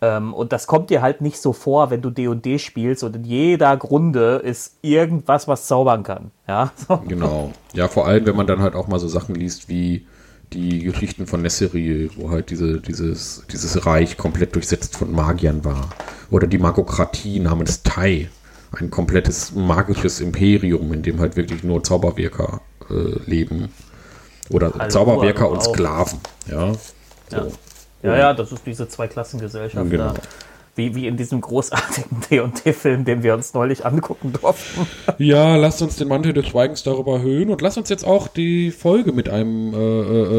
Ähm, 0.02 0.32
und 0.32 0.52
das 0.52 0.66
kommt 0.66 0.90
dir 0.90 1.02
halt 1.02 1.20
nicht 1.20 1.40
so 1.40 1.52
vor, 1.52 1.90
wenn 1.90 2.00
du 2.00 2.10
D&D 2.10 2.58
spielst 2.58 3.04
und 3.04 3.16
in 3.16 3.24
jeder 3.24 3.76
Grunde 3.76 4.36
ist 4.36 4.76
irgendwas, 4.82 5.46
was 5.46 5.66
zaubern 5.66 6.02
kann. 6.02 6.30
Ja, 6.48 6.72
so. 6.88 7.02
Genau. 7.08 7.52
Ja, 7.74 7.88
vor 7.88 8.06
allem, 8.06 8.26
wenn 8.26 8.36
man 8.36 8.46
dann 8.46 8.62
halt 8.62 8.74
auch 8.74 8.88
mal 8.88 8.98
so 8.98 9.08
Sachen 9.08 9.34
liest 9.34 9.68
wie 9.68 10.06
die 10.52 10.80
Geschichten 10.80 11.26
von 11.26 11.42
Nesseril, 11.42 12.10
wo 12.16 12.30
halt 12.30 12.50
diese, 12.50 12.80
dieses, 12.80 13.44
dieses 13.52 13.86
Reich 13.86 14.16
komplett 14.16 14.54
durchsetzt 14.54 14.96
von 14.96 15.12
Magiern 15.12 15.64
war. 15.64 15.90
Oder 16.30 16.46
die 16.46 16.58
Magokratie 16.58 17.38
namens 17.40 17.82
Tai. 17.82 18.28
Ein 18.72 18.90
komplettes 18.90 19.52
magisches 19.54 20.20
Imperium, 20.20 20.92
in 20.92 21.02
dem 21.02 21.18
halt 21.18 21.36
wirklich 21.36 21.64
nur 21.64 21.82
Zauberwirker 21.82 22.60
äh, 22.88 23.18
leben. 23.28 23.68
Oder 24.48 24.72
Also 24.78 24.98
Zauberwirker 24.98 25.48
und. 25.50 25.62
Sklaven. 25.62 26.20
Ja. 26.46 26.72
So. 26.74 27.36
Ja. 27.36 27.46
ja, 28.02 28.18
ja, 28.18 28.34
das 28.34 28.52
ist 28.52 28.62
diese 28.66 28.88
Zweiklassengesellschaft 28.88 29.90
Genau. 29.90 30.12
da. 30.12 30.20
Wie, 30.80 30.94
wie 30.94 31.06
in 31.06 31.18
diesem 31.18 31.42
großartigen 31.42 32.22
D&D-Film, 32.30 33.04
den 33.04 33.22
wir 33.22 33.34
uns 33.34 33.52
neulich 33.52 33.84
angucken 33.84 34.32
durften. 34.32 34.86
Ja, 35.18 35.56
lasst 35.56 35.82
uns 35.82 35.96
den 35.96 36.08
Mantel 36.08 36.32
des 36.32 36.46
Schweigens 36.46 36.82
darüber 36.82 37.16
erhöhen 37.16 37.50
und 37.50 37.60
lasst 37.60 37.76
uns 37.76 37.90
jetzt 37.90 38.06
auch 38.06 38.26
die 38.28 38.70
Folge 38.70 39.12
mit 39.12 39.28
einem 39.28 39.74
äh, 39.74 39.76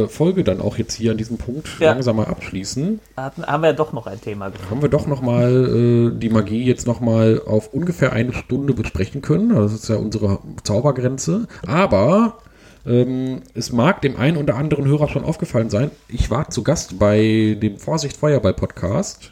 äh, 0.03 0.07
Folge 0.07 0.43
dann 0.43 0.59
auch 0.61 0.77
jetzt 0.77 0.95
hier 0.95 1.11
an 1.11 1.17
diesem 1.17 1.37
Punkt 1.37 1.67
Ja. 1.79 1.91
langsam 1.91 2.15
mal 2.15 2.25
abschließen. 2.25 2.99
Hatten, 3.15 3.45
haben 3.45 3.61
wir 3.61 3.73
doch 3.73 3.93
noch 3.93 4.07
ein 4.07 4.19
Thema 4.19 4.49
gefunden. 4.49 4.71
haben 4.71 4.81
wir 4.81 4.89
doch 4.89 5.05
noch 5.05 5.21
mal 5.21 6.11
äh, 6.15 6.17
die 6.19 6.29
Magie 6.29 6.63
jetzt 6.63 6.87
noch 6.87 6.99
mal 6.99 7.41
auf 7.45 7.71
ungefähr 7.73 8.13
eine 8.13 8.33
Stunde 8.33 8.73
besprechen 8.73 9.21
können. 9.21 9.51
Also 9.51 9.71
Das 9.75 9.83
ist 9.83 9.89
ja 9.89 9.97
unsere 9.97 10.39
Zaubergrenze. 10.63 11.47
Aber 11.67 12.39
ähm, 12.85 13.41
es 13.53 13.71
mag 13.71 14.01
dem 14.01 14.15
einen 14.17 14.37
oder 14.37 14.55
anderen 14.55 14.85
Hörer 14.87 15.07
schon 15.07 15.23
aufgefallen 15.23 15.69
sein. 15.69 15.91
Ich 16.07 16.31
war 16.31 16.49
zu 16.49 16.63
Gast 16.63 16.97
bei 16.97 17.55
dem 17.61 17.77
Vorsicht 17.77 18.17
Feuerball 18.17 18.53
Podcast. 18.55 19.31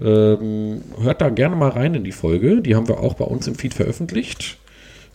Ähm, 0.00 0.82
hört 1.00 1.20
da 1.20 1.28
gerne 1.28 1.56
mal 1.56 1.70
rein 1.70 1.94
in 1.94 2.04
die 2.04 2.12
Folge. 2.12 2.60
Die 2.60 2.74
haben 2.74 2.88
wir 2.88 3.00
auch 3.00 3.14
bei 3.14 3.24
uns 3.24 3.46
im 3.46 3.54
Feed 3.56 3.74
veröffentlicht. 3.74 4.58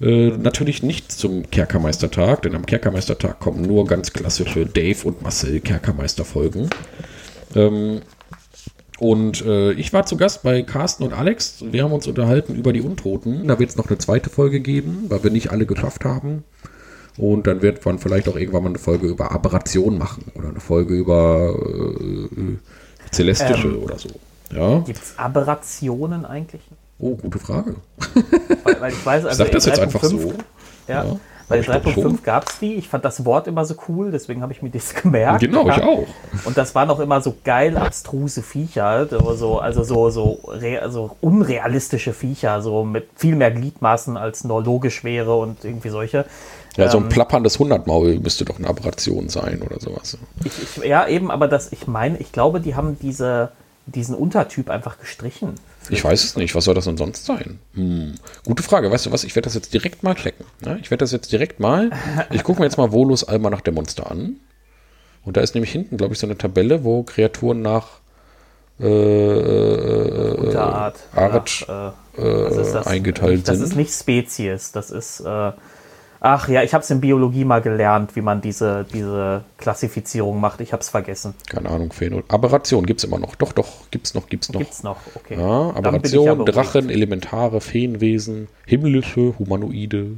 Äh, 0.01 0.29
natürlich 0.29 0.83
nicht 0.83 1.11
zum 1.11 1.49
Kerkermeistertag, 1.49 2.41
denn 2.41 2.55
am 2.55 2.65
Kerkermeistertag 2.65 3.39
kommen 3.39 3.61
nur 3.61 3.85
ganz 3.85 4.11
klassische 4.11 4.65
Dave 4.65 5.07
und 5.07 5.21
Marcel 5.21 5.61
Kerkermeister-Folgen. 5.61 6.69
Ähm, 7.55 8.01
und 8.99 9.45
äh, 9.45 9.71
ich 9.73 9.93
war 9.93 10.05
zu 10.05 10.17
Gast 10.17 10.43
bei 10.43 10.61
Carsten 10.61 11.03
und 11.03 11.13
Alex. 11.13 11.63
Wir 11.71 11.83
haben 11.83 11.93
uns 11.93 12.07
unterhalten 12.07 12.55
über 12.55 12.73
die 12.73 12.81
Untoten. 12.81 13.47
Da 13.47 13.59
wird 13.59 13.69
es 13.69 13.77
noch 13.77 13.87
eine 13.87 13.97
zweite 13.97 14.29
Folge 14.29 14.59
geben, 14.59 15.05
weil 15.09 15.23
wir 15.23 15.31
nicht 15.31 15.51
alle 15.51 15.65
geschafft 15.65 16.05
haben. 16.05 16.43
Und 17.17 17.47
dann 17.47 17.61
wird 17.61 17.85
man 17.85 17.99
vielleicht 17.99 18.27
auch 18.27 18.35
irgendwann 18.35 18.63
mal 18.63 18.69
eine 18.69 18.79
Folge 18.79 19.07
über 19.07 19.31
Aberration 19.31 19.97
machen 19.97 20.25
oder 20.35 20.49
eine 20.49 20.59
Folge 20.59 20.95
über 20.95 21.55
äh, 21.59 23.11
Celestische 23.11 23.67
Ähm. 23.67 23.83
oder 23.83 23.99
so. 23.99 24.09
Ja. 24.55 24.79
Gibt 24.79 24.99
es 25.01 25.17
Aberrationen 25.17 26.25
eigentlich? 26.25 26.61
Oh, 26.99 27.15
gute 27.15 27.39
Frage. 27.39 27.75
Weil, 28.63 28.79
weil 28.81 28.91
ich 28.93 29.05
weiß, 29.05 29.25
also 29.25 29.43
Sag 29.43 29.51
das 29.51 29.65
jetzt 29.65 29.79
einfach 29.79 30.03
so. 30.03 30.17
fünften, 30.17 30.43
Ja, 30.87 31.03
Ja. 31.03 31.15
Bei 31.49 31.59
Ich 31.59 31.65
glaub 31.65 31.83
schon. 31.89 32.17
3.5 32.19 32.23
gab 32.23 32.49
es 32.49 32.59
die. 32.59 32.75
Ich 32.75 32.87
fand 32.87 33.03
das 33.03 33.25
Wort 33.25 33.47
immer 33.47 33.65
so 33.65 33.75
cool, 33.89 34.11
deswegen 34.11 34.41
habe 34.41 34.53
ich 34.53 34.61
mir 34.61 34.69
das 34.69 34.93
gemerkt. 35.01 35.41
Genau, 35.41 35.67
ich 35.67 35.81
auch. 35.83 36.05
Und 36.45 36.57
das 36.57 36.73
waren 36.73 36.89
auch 36.89 37.01
immer 37.01 37.19
so 37.19 37.35
geil 37.43 37.75
abstruse 37.75 38.41
Viecher, 38.41 39.07
so, 39.35 39.59
also 39.59 39.83
so, 39.83 40.09
so, 40.09 40.39
so 40.87 41.17
unrealistische 41.19 42.13
Viecher, 42.13 42.61
so 42.61 42.85
mit 42.85 43.07
viel 43.15 43.35
mehr 43.35 43.51
Gliedmaßen 43.51 44.15
als 44.15 44.45
nur 44.45 44.63
logisch 44.63 45.03
wäre 45.03 45.35
und 45.37 45.65
irgendwie 45.65 45.89
solche. 45.89 46.25
Ja, 46.77 46.87
so 46.89 46.97
Ähm. 46.97 47.03
ein 47.03 47.09
plapperndes 47.09 47.59
Hundertmaul 47.59 48.19
müsste 48.19 48.45
doch 48.45 48.57
eine 48.57 48.67
Aberration 48.69 49.27
sein 49.27 49.61
oder 49.61 49.81
sowas. 49.81 50.17
Ich, 50.45 50.77
ich, 50.77 50.85
ja, 50.85 51.05
eben, 51.07 51.29
aber 51.29 51.49
das, 51.49 51.71
ich 51.73 51.87
meine, 51.87 52.17
ich 52.19 52.31
glaube, 52.31 52.61
die 52.61 52.75
haben 52.75 52.97
diese, 53.01 53.49
diesen 53.85 54.15
Untertyp 54.15 54.69
einfach 54.69 54.99
gestrichen. 54.99 55.55
Ich 55.89 56.03
weiß 56.03 56.23
es 56.23 56.35
nicht. 56.37 56.55
Was 56.55 56.65
soll 56.65 56.75
das 56.75 56.85
denn 56.85 56.97
sonst 56.97 57.25
sein? 57.25 57.59
Hm. 57.73 58.15
Gute 58.45 58.63
Frage. 58.63 58.89
Weißt 58.89 59.05
du 59.05 59.11
was? 59.11 59.23
Ich 59.23 59.35
werde 59.35 59.45
das 59.45 59.53
jetzt 59.55 59.73
direkt 59.73 60.03
mal 60.03 60.15
checken. 60.15 60.45
Ja, 60.65 60.75
ich 60.77 60.89
werde 60.89 61.03
das 61.03 61.11
jetzt 61.11 61.31
direkt 61.31 61.59
mal. 61.59 61.91
Ich 62.31 62.43
gucke 62.43 62.59
mir 62.59 62.65
jetzt 62.65 62.77
mal 62.77 62.91
Volus 62.91 63.23
Almanach 63.23 63.61
der 63.61 63.73
Monster 63.73 64.09
an. 64.09 64.37
Und 65.25 65.37
da 65.37 65.41
ist 65.41 65.53
nämlich 65.55 65.71
hinten, 65.71 65.97
glaube 65.97 66.13
ich, 66.13 66.19
so 66.19 66.27
eine 66.27 66.37
Tabelle, 66.37 66.83
wo 66.83 67.03
Kreaturen 67.03 67.61
nach 67.61 67.99
äh, 68.79 68.85
äh, 68.87 70.35
Unterart. 70.35 70.99
Art 71.15 71.65
nach, 71.67 71.93
äh, 72.17 72.55
das? 72.55 72.87
eingeteilt 72.87 73.47
Das 73.47 73.57
sind. 73.57 73.67
ist 73.67 73.75
nicht 73.75 73.93
Spezies, 73.93 74.71
das 74.71 74.91
ist. 74.91 75.19
Äh, 75.21 75.51
ach 76.23 76.47
ja, 76.47 76.63
ich 76.63 76.73
habe 76.73 76.83
es 76.83 76.89
in 76.89 77.01
Biologie 77.01 77.45
mal 77.45 77.61
gelernt, 77.61 78.15
wie 78.15 78.21
man 78.21 78.41
diese, 78.41 78.85
diese 78.91 79.43
Klassifizierung 79.57 80.39
macht. 80.39 80.61
Ich 80.61 80.73
habe 80.73 80.81
es 80.81 80.89
vergessen. 80.89 81.35
Keine 81.47 81.69
Ahnung, 81.69 81.91
Phänotyp. 81.91 82.33
Aberration 82.33 82.85
gibt 82.85 83.01
es 83.01 83.03
immer 83.03 83.19
noch. 83.19 83.35
Doch, 83.35 83.51
doch, 83.51 83.91
gibt 83.91 84.07
es 84.07 84.15
noch, 84.15 84.27
gibt 84.27 84.45
es 84.45 84.51
noch. 84.51 84.59
Gibt's 84.59 84.81
noch? 84.81 84.97
Okay. 85.13 85.37
Ja, 85.37 85.75
Aberration. 85.75 86.45
Drachen, 86.45 86.89
Elementare, 86.89 87.61
Feenwesen, 87.61 88.47
himmlische, 88.65 89.37
Humanoide, 89.37 90.17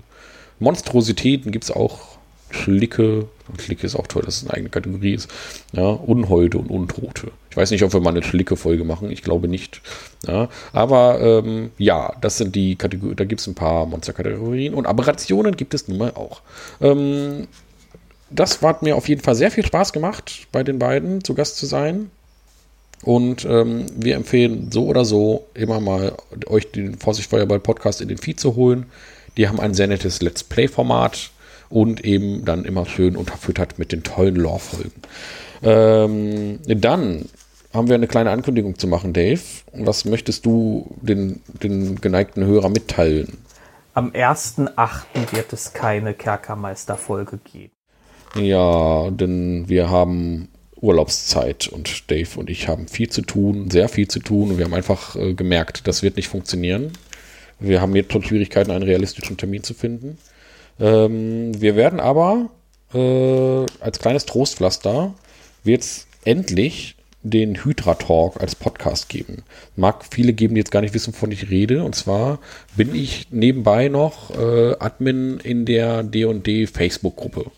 Monstrositäten 0.60 1.52
gibt 1.52 1.66
es 1.66 1.72
auch. 1.72 2.16
Schlicke, 2.52 3.28
Schlicke 3.60 3.86
ist 3.86 3.96
auch 3.96 4.08
toll, 4.08 4.22
dass 4.24 4.38
es 4.38 4.44
eine 4.44 4.54
eigene 4.54 4.70
Kategorie 4.70 5.16
ist. 5.16 5.30
Ja, 5.74 5.88
Unholde 5.90 6.60
und 6.60 6.70
Untote. 6.70 7.32
Ich 7.56 7.58
weiß 7.58 7.72
nicht, 7.72 7.84
ob 7.86 7.94
wir 7.94 8.02
mal 8.02 8.10
eine 8.10 8.22
Schlicke-Folge 8.22 8.84
machen, 8.84 9.10
ich 9.10 9.24
glaube 9.24 9.48
nicht. 9.48 9.82
Ja, 10.28 10.50
aber 10.74 11.22
ähm, 11.22 11.72
ja, 11.78 12.12
das 12.20 12.38
sind 12.38 12.54
die 12.54 12.76
Kategorien, 12.76 13.16
da 13.16 13.24
gibt 13.24 13.40
es 13.40 13.48
ein 13.48 13.56
paar 13.56 13.86
Monsterkategorien 13.86 14.74
und 14.74 14.86
Aberrationen 14.86 15.56
gibt 15.56 15.74
es 15.74 15.88
nun 15.88 15.98
mal 15.98 16.12
auch. 16.16 16.42
Ähm, 16.82 17.48
das 18.30 18.62
hat 18.62 18.82
mir 18.82 18.98
auf 18.98 19.08
jeden 19.08 19.22
Fall 19.22 19.36
sehr 19.36 19.52
viel 19.52 19.66
Spaß 19.66 19.94
gemacht, 19.94 20.48
bei 20.52 20.64
den 20.64 20.80
beiden 20.80 21.24
zu 21.24 21.34
Gast 21.34 21.56
zu 21.56 21.66
sein. 21.66 22.12
Und 23.04 23.46
ähm, 23.46 23.86
wir 23.96 24.18
empfehlen 24.18 24.70
so 24.70 24.88
oder 24.88 25.06
so 25.06 25.48
immer 25.54 25.80
mal 25.80 26.18
euch 26.48 26.70
den 26.74 26.98
Vorsicht 26.98 27.30
Feuerball 27.30 27.62
Podcast 27.62 28.02
in 28.02 28.10
den 28.10 28.18
Feed 28.18 28.38
zu 28.38 28.58
holen. 28.58 28.88
Die 29.38 29.48
haben 29.48 29.62
ein 29.62 29.74
sehr 29.74 29.88
nettes 29.88 30.22
Let's 30.22 30.44
Play-Format 30.44 31.30
und 31.70 32.04
eben 32.04 32.44
dann 32.44 32.66
immer 32.66 32.86
schön 32.86 33.16
unterfüttert 33.16 33.80
mit 33.80 33.94
den 33.94 34.04
tollen 34.04 34.36
Lore-Folgen. 34.36 35.02
Ähm, 35.64 36.60
dann 36.66 37.26
haben 37.76 37.88
wir 37.88 37.96
eine 37.96 38.08
kleine 38.08 38.32
Ankündigung 38.32 38.80
zu 38.80 38.88
machen, 38.88 39.14
Dave. 39.14 39.42
Was 39.74 40.06
möchtest 40.06 40.46
du 40.46 40.96
den, 41.02 41.42
den 41.62 42.02
geneigten 42.02 42.46
Hörer 42.46 42.70
mitteilen? 42.70 43.38
Am 43.94 44.12
1.8. 44.12 45.32
wird 45.32 45.54
es 45.54 45.74
keine 45.74 46.14
Kerkermeister-Folge 46.14 47.40
geben. 47.52 47.72
Ja, 48.36 49.10
denn 49.12 49.70
wir 49.70 49.90
haben 49.90 50.50
Urlaubszeit 50.76 51.68
und 51.68 52.12
Dave 52.12 52.38
und 52.38 52.50
ich 52.50 52.68
haben 52.68 52.88
viel 52.88 53.10
zu 53.10 53.22
tun, 53.22 53.72
sehr 53.72 53.88
viel 53.88 54.08
zu 54.08 54.20
tun 54.20 54.52
und 54.52 54.58
wir 54.58 54.66
haben 54.66 54.74
einfach 54.74 55.16
äh, 55.16 55.34
gemerkt, 55.34 55.88
das 55.88 56.04
wird 56.04 56.18
nicht 56.18 56.28
funktionieren. 56.28 56.92
Wir 57.60 57.80
haben 57.80 57.96
jetzt 57.96 58.12
schon 58.12 58.24
Schwierigkeiten, 58.24 58.72
einen 58.72 58.84
realistischen 58.84 59.38
Termin 59.38 59.64
zu 59.64 59.74
finden. 59.74 60.18
Ähm, 60.80 61.60
wir 61.60 61.78
werden 61.78 62.02
aber 62.02 62.50
äh, 62.94 63.66
als 63.80 64.00
kleines 64.00 64.26
Trostpflaster 64.26 65.14
wird 65.64 65.82
es 65.82 66.08
endlich 66.26 66.96
den 67.26 67.64
Hydra 67.64 67.96
Talk 67.96 68.40
als 68.40 68.56
Podcast 68.56 69.10
geben. 69.10 69.44
Mag 69.76 70.06
viele 70.10 70.34
geben, 70.34 70.56
die 70.56 70.60
jetzt 70.60 70.72
gar 70.72 70.82
nicht 70.82 70.94
wissen, 70.94 71.14
wovon 71.14 71.32
ich 71.32 71.50
rede. 71.50 71.84
Und 71.84 71.96
zwar 71.96 72.40
bin 72.78 72.94
ich 72.94 73.28
nebenbei 73.32 73.88
noch 73.88 74.30
äh, 74.38 74.76
Admin 74.80 75.40
in 75.40 75.66
der 75.66 76.04
D&D 76.04 76.68
Facebook-Gruppe. 76.68 77.52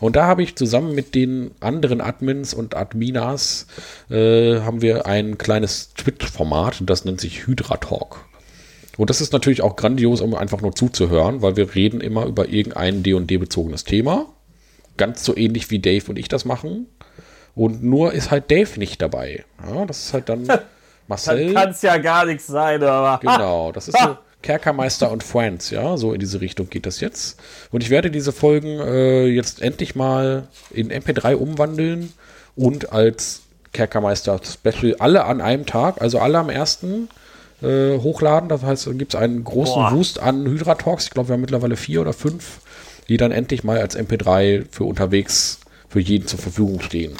Und 0.00 0.16
da 0.16 0.26
habe 0.26 0.42
ich 0.42 0.56
zusammen 0.56 0.94
mit 0.94 1.14
den 1.14 1.52
anderen 1.60 2.00
Admins 2.00 2.54
und 2.54 2.74
Adminas 2.74 3.66
äh, 4.10 4.60
haben 4.60 4.82
wir 4.82 5.06
ein 5.06 5.38
kleines 5.38 5.94
Twitch-Format, 5.94 6.82
das 6.86 7.04
nennt 7.04 7.20
sich 7.20 7.46
Hydra 7.46 7.76
Talk. 7.76 8.24
Und 8.96 9.10
das 9.10 9.20
ist 9.20 9.32
natürlich 9.32 9.62
auch 9.62 9.76
grandios, 9.76 10.20
um 10.20 10.34
einfach 10.34 10.60
nur 10.60 10.74
zuzuhören, 10.74 11.40
weil 11.40 11.56
wir 11.56 11.74
reden 11.74 12.00
immer 12.00 12.26
über 12.26 12.48
irgendein 12.48 13.02
D&D-bezogenes 13.02 13.84
Thema. 13.84 14.26
Ganz 14.96 15.24
so 15.24 15.36
ähnlich 15.36 15.70
wie 15.70 15.78
Dave 15.78 16.04
und 16.08 16.18
ich 16.18 16.28
das 16.28 16.44
machen. 16.44 16.86
Und 17.54 17.82
nur 17.82 18.12
ist 18.12 18.30
halt 18.30 18.50
Dave 18.50 18.78
nicht 18.78 19.02
dabei. 19.02 19.44
Ja, 19.66 19.84
das 19.84 20.06
ist 20.06 20.14
halt 20.14 20.28
dann 20.28 20.46
Marcel. 21.08 21.52
Kann 21.52 21.70
es 21.70 21.82
ja 21.82 21.98
gar 21.98 22.24
nichts 22.24 22.46
sein, 22.46 22.82
aber. 22.82 23.20
Genau, 23.22 23.72
das 23.72 23.88
ist 23.88 23.98
so 23.98 24.16
Kerkermeister 24.42 25.10
und 25.10 25.22
Friends, 25.22 25.70
ja, 25.70 25.96
so 25.96 26.12
in 26.12 26.20
diese 26.20 26.40
Richtung 26.40 26.68
geht 26.68 26.84
das 26.86 27.00
jetzt. 27.00 27.40
Und 27.70 27.82
ich 27.82 27.90
werde 27.90 28.10
diese 28.10 28.32
Folgen 28.32 28.80
äh, 28.80 29.26
jetzt 29.26 29.62
endlich 29.62 29.94
mal 29.94 30.48
in 30.70 30.90
MP3 30.90 31.36
umwandeln 31.36 32.12
und 32.56 32.92
als 32.92 33.42
Kerkermeister 33.72 34.40
Special 34.44 34.96
alle 34.98 35.24
an 35.24 35.40
einem 35.40 35.64
Tag, 35.64 36.02
also 36.02 36.18
alle 36.18 36.38
am 36.38 36.50
ersten 36.50 37.08
äh, 37.62 37.98
hochladen. 37.98 38.48
Das 38.48 38.62
heißt, 38.62 38.86
dann 38.86 38.98
gibt 38.98 39.14
es 39.14 39.20
einen 39.20 39.44
großen 39.44 39.74
Boah. 39.74 39.92
Wust 39.92 40.18
an 40.18 40.44
Hydra 40.46 40.74
Talks. 40.74 41.04
Ich 41.04 41.10
glaube, 41.10 41.28
wir 41.28 41.34
haben 41.34 41.40
mittlerweile 41.40 41.76
vier 41.76 42.00
oder 42.00 42.12
fünf, 42.12 42.60
die 43.08 43.16
dann 43.16 43.32
endlich 43.32 43.64
mal 43.64 43.78
als 43.78 43.96
MP3 43.96 44.66
für 44.70 44.84
unterwegs 44.84 45.60
für 45.88 46.00
jeden 46.00 46.26
zur 46.26 46.38
Verfügung 46.38 46.80
stehen. 46.80 47.16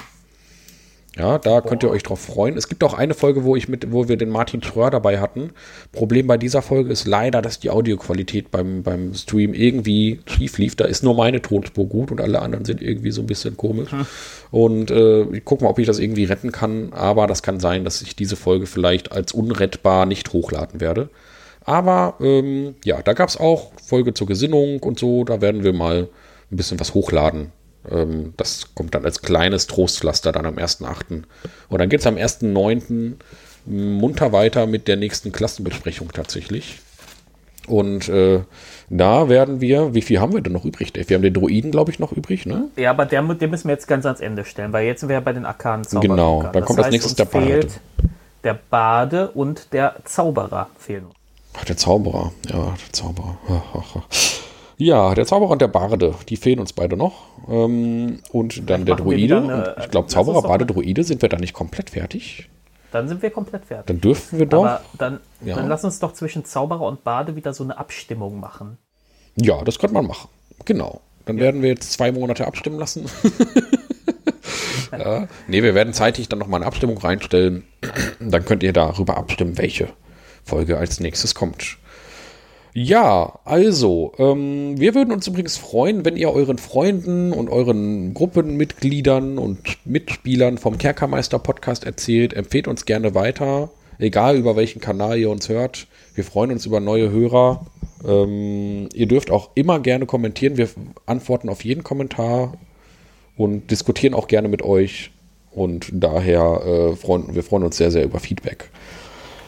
Ja, 1.16 1.38
da 1.38 1.60
könnt 1.60 1.82
ihr 1.82 1.90
euch 1.90 2.02
drauf 2.02 2.20
freuen. 2.20 2.56
Es 2.56 2.68
gibt 2.68 2.82
auch 2.82 2.94
eine 2.94 3.12
Folge, 3.12 3.44
wo 3.44 3.54
ich 3.54 3.68
mit, 3.68 3.92
wo 3.92 4.08
wir 4.08 4.16
den 4.16 4.30
Martin 4.30 4.62
Schröer 4.62 4.90
dabei 4.90 5.20
hatten. 5.20 5.50
Problem 5.92 6.26
bei 6.26 6.38
dieser 6.38 6.62
Folge 6.62 6.90
ist 6.90 7.06
leider, 7.06 7.42
dass 7.42 7.60
die 7.60 7.68
Audioqualität 7.68 8.50
beim, 8.50 8.82
beim 8.82 9.12
Stream 9.12 9.52
irgendwie 9.52 10.20
schief 10.24 10.56
lief. 10.56 10.74
Da 10.74 10.86
ist 10.86 11.02
nur 11.02 11.14
meine 11.14 11.42
Tonspur 11.42 11.86
gut 11.86 12.10
und 12.10 12.20
alle 12.22 12.40
anderen 12.40 12.64
sind 12.64 12.80
irgendwie 12.80 13.10
so 13.10 13.20
ein 13.20 13.26
bisschen 13.26 13.58
komisch. 13.58 13.90
Und 14.50 14.90
äh, 14.90 15.24
ich 15.24 15.44
gucke 15.44 15.64
mal, 15.64 15.70
ob 15.70 15.78
ich 15.78 15.86
das 15.86 15.98
irgendwie 15.98 16.24
retten 16.24 16.50
kann. 16.50 16.94
Aber 16.94 17.26
das 17.26 17.42
kann 17.42 17.60
sein, 17.60 17.84
dass 17.84 18.00
ich 18.00 18.16
diese 18.16 18.36
Folge 18.36 18.64
vielleicht 18.64 19.12
als 19.12 19.32
unrettbar 19.32 20.06
nicht 20.06 20.32
hochladen 20.32 20.80
werde. 20.80 21.10
Aber 21.64 22.14
ähm, 22.20 22.74
ja, 22.84 23.02
da 23.02 23.12
gab 23.12 23.28
es 23.28 23.36
auch 23.36 23.72
Folge 23.84 24.14
zur 24.14 24.26
Gesinnung 24.26 24.80
und 24.80 24.98
so. 24.98 25.24
Da 25.24 25.42
werden 25.42 25.62
wir 25.62 25.74
mal 25.74 26.08
ein 26.50 26.56
bisschen 26.56 26.80
was 26.80 26.94
hochladen. 26.94 27.52
Ähm, 27.90 28.34
das 28.36 28.74
kommt 28.74 28.94
dann 28.94 29.04
als 29.04 29.22
kleines 29.22 29.66
Trostpflaster 29.66 30.32
dann 30.32 30.46
am 30.46 30.56
1.8. 30.56 31.22
Und 31.68 31.78
dann 31.78 31.88
geht 31.88 32.00
es 32.00 32.06
am 32.06 32.16
1.9. 32.16 33.14
munter 33.66 34.32
weiter 34.32 34.66
mit 34.66 34.88
der 34.88 34.96
nächsten 34.96 35.32
Klassenbesprechung 35.32 36.12
tatsächlich. 36.12 36.80
Und 37.68 38.08
äh, 38.08 38.40
da 38.90 39.28
werden 39.28 39.60
wir, 39.60 39.94
wie 39.94 40.02
viel 40.02 40.20
haben 40.20 40.32
wir 40.32 40.40
denn 40.40 40.52
noch 40.52 40.64
übrig, 40.64 40.92
Dave? 40.92 41.08
Wir 41.08 41.14
haben 41.14 41.22
den 41.22 41.34
Druiden, 41.34 41.70
glaube 41.70 41.92
ich, 41.92 42.00
noch 42.00 42.12
übrig, 42.12 42.44
ne? 42.44 42.68
Ja, 42.76 42.90
aber 42.90 43.06
der, 43.06 43.22
den 43.22 43.50
müssen 43.50 43.68
wir 43.68 43.74
jetzt 43.74 43.86
ganz 43.86 44.04
ans 44.04 44.20
Ende 44.20 44.44
stellen, 44.44 44.72
weil 44.72 44.84
jetzt 44.86 45.00
sind 45.00 45.08
wir 45.08 45.14
ja 45.14 45.20
bei 45.20 45.32
den 45.32 45.46
arkanen 45.46 45.84
Zauberern. 45.84 46.16
Genau, 46.16 46.42
dann 46.52 46.64
kommt 46.64 46.80
als 46.80 46.90
nächstes 46.90 47.12
uns 47.12 47.16
der 47.16 47.24
Bade. 47.26 47.46
fehlt 47.46 47.80
Der 48.42 48.58
Bade 48.68 49.30
und 49.30 49.72
der 49.72 49.94
Zauberer 50.04 50.70
fehlen. 50.76 51.04
uns. 51.06 51.14
Ach, 51.54 51.64
der 51.64 51.76
Zauberer. 51.76 52.32
Ja, 52.48 52.64
der 52.64 52.92
Zauberer. 52.92 53.38
Ja, 54.76 55.14
der 55.14 55.26
Zauberer 55.26 55.50
und 55.50 55.62
der 55.62 55.68
Barde, 55.68 56.14
die 56.28 56.36
fehlen 56.36 56.58
uns 56.58 56.72
beide 56.72 56.96
noch. 56.96 57.12
Ähm, 57.48 58.20
und 58.32 58.68
dann 58.70 58.84
der 58.84 58.94
machen 58.96 59.10
wir 59.10 59.16
Druide. 59.16 59.36
eine- 59.38 59.74
Und 59.74 59.84
ich 59.84 59.90
glaube, 59.90 60.04
uns 60.04 60.12
Zauberer, 60.12 60.42
Barde, 60.42 60.66
Druide, 60.66 61.04
sind 61.04 61.22
wir 61.22 61.28
da 61.28 61.36
nicht 61.38 61.52
komplett 61.52 61.90
fertig? 61.90 62.48
Dann 62.90 63.08
sind 63.08 63.22
wir 63.22 63.30
komplett 63.30 63.64
fertig. 63.64 63.86
Dann 63.86 64.00
dürfen 64.00 64.38
wir 64.38 64.46
doch. 64.46 64.64
Aber 64.64 64.80
dann, 64.98 65.20
Ja. 65.44 65.56
dann 65.56 65.68
lass 65.68 65.84
uns 65.84 65.98
doch 65.98 66.12
zwischen 66.12 66.44
Zauberer 66.44 66.82
und 66.82 67.04
Bade 67.04 67.36
wieder 67.36 67.54
so 67.54 67.64
eine 67.64 67.78
Abstimmung 67.78 68.38
machen. 68.40 68.76
Ja, 69.36 69.62
das 69.64 69.78
könnte 69.78 69.94
man 69.94 70.06
machen. 70.06 70.28
Genau. 70.64 71.00
Dann 71.24 71.38
werden 71.38 71.62
wir 71.62 71.70
jetzt 71.70 71.92
zwei 71.92 72.10
Monate 72.12 72.46
abstimmen 72.46 72.78
lassen. 72.78 73.06
ja. 74.92 75.26
Nee, 75.48 75.62
wir 75.62 75.74
werden 75.74 75.92
zeitig 75.94 76.28
dann 76.28 76.38
nochmal 76.38 76.58
eine 76.60 76.66
Abstimmung 76.66 76.98
reinstellen. 76.98 77.64
Dann 78.20 78.44
könnt 78.44 78.62
ihr 78.62 78.72
darüber 78.72 79.16
abstimmen, 79.16 79.56
welche 79.58 79.88
Folge 80.44 80.78
als 80.78 81.00
nächstes 81.00 81.34
kommt. 81.34 81.78
Ja, 82.74 83.38
also, 83.44 84.14
ähm, 84.16 84.80
wir 84.80 84.94
würden 84.94 85.12
uns 85.12 85.26
übrigens 85.26 85.58
freuen, 85.58 86.06
wenn 86.06 86.16
ihr 86.16 86.32
euren 86.32 86.56
Freunden 86.56 87.32
und 87.32 87.50
euren 87.50 88.14
Gruppenmitgliedern 88.14 89.36
und 89.36 89.58
Mitspielern 89.84 90.56
vom 90.56 90.78
Kerkermeister 90.78 91.38
Podcast 91.38 91.84
erzählt. 91.84 92.32
Empfehlt 92.32 92.68
uns 92.68 92.86
gerne 92.86 93.14
weiter, 93.14 93.68
egal 93.98 94.38
über 94.38 94.56
welchen 94.56 94.80
Kanal 94.80 95.18
ihr 95.18 95.28
uns 95.28 95.50
hört. 95.50 95.86
Wir 96.14 96.24
freuen 96.24 96.50
uns 96.50 96.64
über 96.64 96.80
neue 96.80 97.10
Hörer. 97.10 97.66
Ähm, 98.08 98.88
ihr 98.94 99.06
dürft 99.06 99.30
auch 99.30 99.50
immer 99.54 99.78
gerne 99.78 100.06
kommentieren. 100.06 100.56
Wir 100.56 100.70
antworten 101.04 101.50
auf 101.50 101.66
jeden 101.66 101.82
Kommentar 101.82 102.54
und 103.36 103.70
diskutieren 103.70 104.14
auch 104.14 104.28
gerne 104.28 104.48
mit 104.48 104.62
euch. 104.62 105.10
Und 105.50 105.90
daher 105.92 106.62
äh, 106.64 106.96
freuen 106.96 107.34
wir 107.34 107.42
freuen 107.42 107.64
uns 107.64 107.76
sehr, 107.76 107.90
sehr 107.90 108.04
über 108.04 108.18
Feedback. 108.18 108.70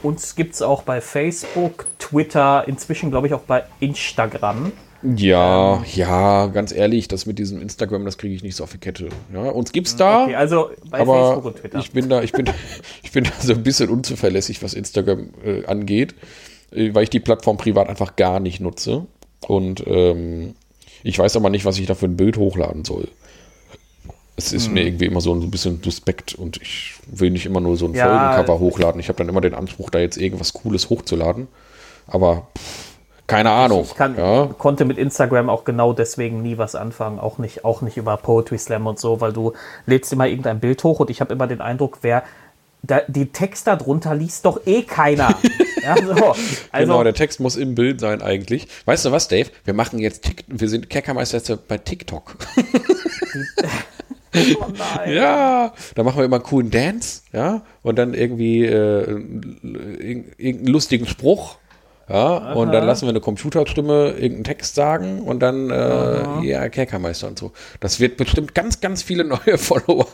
Uns 0.04 0.36
gibt 0.36 0.52
es 0.52 0.60
auch 0.60 0.82
bei 0.82 1.00
Facebook, 1.00 1.86
Twitter, 1.98 2.68
inzwischen 2.68 3.10
glaube 3.10 3.26
ich 3.26 3.32
auch 3.32 3.40
bei 3.40 3.64
Instagram. 3.80 4.70
Ja, 5.02 5.76
ähm, 5.76 5.84
ja, 5.94 6.46
ganz 6.48 6.72
ehrlich, 6.72 7.08
das 7.08 7.24
mit 7.24 7.38
diesem 7.38 7.62
Instagram, 7.62 8.04
das 8.04 8.18
kriege 8.18 8.34
ich 8.34 8.42
nicht 8.42 8.54
so 8.54 8.64
auf 8.64 8.72
die 8.72 8.78
Kette. 8.78 9.08
Ja, 9.32 9.48
uns 9.48 9.72
gibt's 9.72 9.96
da. 9.96 10.24
Okay, 10.24 10.34
also 10.34 10.70
bei 10.90 11.00
aber 11.00 11.26
Facebook 11.26 11.44
und 11.46 11.56
Twitter. 11.56 11.78
Ich 11.78 11.92
bin 11.92 12.08
da, 12.10 12.22
ich 12.22 12.32
bin, 12.32 12.50
ich 13.02 13.12
bin 13.12 13.24
da 13.24 13.30
so 13.40 13.54
ein 13.54 13.62
bisschen 13.62 13.88
unzuverlässig, 13.88 14.62
was 14.62 14.74
Instagram 14.74 15.30
äh, 15.42 15.64
angeht, 15.64 16.14
äh, 16.70 16.94
weil 16.94 17.04
ich 17.04 17.10
die 17.10 17.20
Plattform 17.20 17.56
privat 17.56 17.88
einfach 17.88 18.14
gar 18.14 18.40
nicht 18.40 18.60
nutze. 18.60 19.06
Und 19.46 19.86
ähm, 19.86 20.54
ich 21.02 21.18
weiß 21.18 21.34
aber 21.36 21.48
nicht, 21.48 21.64
was 21.64 21.78
ich 21.78 21.86
da 21.86 21.94
für 21.94 22.06
ein 22.06 22.18
Bild 22.18 22.36
hochladen 22.36 22.84
soll. 22.84 23.08
Es 24.36 24.52
ist 24.52 24.66
hm. 24.66 24.74
mir 24.74 24.84
irgendwie 24.84 25.06
immer 25.06 25.20
so 25.20 25.32
ein 25.32 25.50
bisschen 25.50 25.80
suspekt 25.82 26.34
und 26.34 26.56
ich 26.60 26.94
will 27.06 27.30
nicht 27.30 27.46
immer 27.46 27.60
nur 27.60 27.76
so 27.76 27.86
ein 27.86 27.94
ja, 27.94 28.32
Folgencover 28.34 28.58
hochladen. 28.58 29.00
Ich 29.00 29.08
habe 29.08 29.18
dann 29.18 29.28
immer 29.28 29.40
den 29.40 29.54
Anspruch, 29.54 29.90
da 29.90 30.00
jetzt 30.00 30.16
irgendwas 30.16 30.52
Cooles 30.52 30.90
hochzuladen. 30.90 31.46
Aber 32.06 32.48
pff, 32.58 32.94
keine 33.26 33.50
Ahnung. 33.50 33.84
Ich 33.84 33.94
kann, 33.94 34.18
ja. 34.18 34.46
konnte 34.58 34.84
mit 34.84 34.98
Instagram 34.98 35.48
auch 35.48 35.64
genau 35.64 35.92
deswegen 35.92 36.42
nie 36.42 36.58
was 36.58 36.74
anfangen, 36.74 37.18
auch 37.18 37.38
nicht, 37.38 37.64
auch 37.64 37.80
nicht 37.80 37.96
über 37.96 38.16
Poetry 38.16 38.58
Slam 38.58 38.86
und 38.86 38.98
so, 38.98 39.20
weil 39.20 39.32
du 39.32 39.54
lädst 39.86 40.12
immer 40.12 40.26
irgendein 40.26 40.60
Bild 40.60 40.84
hoch 40.84 41.00
und 41.00 41.10
ich 41.10 41.20
habe 41.20 41.32
immer 41.32 41.46
den 41.46 41.60
Eindruck, 41.60 41.98
wer 42.02 42.22
da, 42.82 43.00
die 43.08 43.32
Text 43.32 43.66
darunter 43.66 44.14
liest 44.14 44.44
doch 44.44 44.60
eh 44.66 44.82
keiner. 44.82 45.34
ja, 45.82 45.96
so. 45.96 46.12
also, 46.12 46.36
genau, 46.72 47.02
der 47.02 47.14
Text 47.14 47.40
muss 47.40 47.56
im 47.56 47.74
Bild 47.74 47.98
sein 47.98 48.20
eigentlich. 48.20 48.68
Weißt 48.84 49.06
du 49.06 49.12
was, 49.12 49.28
Dave? 49.28 49.48
Wir 49.64 49.72
machen 49.72 49.98
jetzt, 50.00 50.28
wir 50.46 50.68
sind 50.68 50.90
Kerkermeister 50.90 51.56
bei 51.56 51.78
TikTok. 51.78 52.36
Oh 54.60 54.66
nein. 54.76 55.14
Ja, 55.14 55.72
da 55.94 56.02
machen 56.02 56.18
wir 56.18 56.24
immer 56.24 56.36
einen 56.36 56.44
coolen 56.44 56.70
Dance, 56.70 57.22
ja, 57.32 57.62
und 57.82 57.96
dann 57.96 58.14
irgendwie 58.14 58.64
äh, 58.64 59.02
irgendeinen 59.02 60.66
lustigen 60.66 61.06
Spruch 61.06 61.58
ja, 62.08 62.36
Aha. 62.36 62.52
und 62.52 62.72
dann 62.72 62.84
lassen 62.84 63.06
wir 63.06 63.10
eine 63.10 63.20
Computerstimme 63.20 64.10
irgendeinen 64.10 64.44
Text 64.44 64.74
sagen 64.74 65.20
und 65.22 65.40
dann 65.40 65.70
äh, 65.70 66.44
ja, 66.44 66.68
Kerkermeister 66.68 67.28
und 67.28 67.38
so. 67.38 67.52
Das 67.80 67.98
wird 67.98 68.18
bestimmt 68.18 68.54
ganz, 68.54 68.80
ganz 68.80 69.02
viele 69.02 69.24
neue 69.46 69.56
Follower 69.56 70.06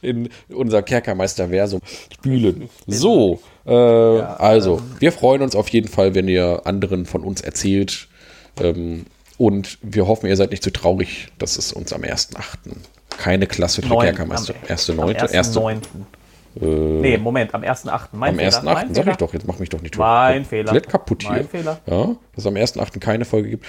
in 0.00 0.28
unser 0.48 0.82
Kerkermeister-Versum 0.82 1.80
spülen. 2.12 2.68
So, 2.86 3.40
äh, 3.66 3.72
ja, 3.72 4.36
also, 4.36 4.78
ähm, 4.78 4.96
wir 5.00 5.10
freuen 5.10 5.42
uns 5.42 5.56
auf 5.56 5.68
jeden 5.68 5.88
Fall, 5.88 6.14
wenn 6.14 6.28
ihr 6.28 6.62
anderen 6.66 7.04
von 7.04 7.22
uns 7.22 7.40
erzählt. 7.40 8.08
Ähm, 8.60 9.06
und 9.36 9.78
wir 9.82 10.06
hoffen, 10.06 10.28
ihr 10.28 10.36
seid 10.36 10.52
nicht 10.52 10.62
zu 10.62 10.70
traurig, 10.70 11.28
dass 11.38 11.58
es 11.58 11.72
uns 11.72 11.92
am 11.92 12.02
1.8. 12.02 12.76
keine 13.18 13.46
klassische 13.46 13.88
Kerkermeister. 13.88 14.54
1.9. 14.68 15.30
1.9. 15.32 15.80
Äh, 16.60 16.64
nee, 16.64 17.18
Moment, 17.18 17.52
am 17.52 17.62
1.8. 17.62 18.08
Am 18.12 18.22
1.8. 18.22 18.94
sag 18.94 19.06
ich 19.08 19.16
doch, 19.16 19.32
jetzt 19.32 19.46
mach 19.46 19.58
mich 19.58 19.70
doch 19.70 19.82
nicht 19.82 19.98
Mein 19.98 20.44
Fehler. 20.44 20.66
Komplett 20.66 20.88
kaputt 20.88 21.22
hier. 21.22 21.32
Mein 21.32 21.48
Fehler. 21.48 21.80
Ja, 21.86 22.16
dass 22.34 22.44
es 22.44 22.46
am 22.46 22.54
1.8. 22.54 23.00
keine 23.00 23.24
Folge 23.24 23.50
gibt. 23.50 23.66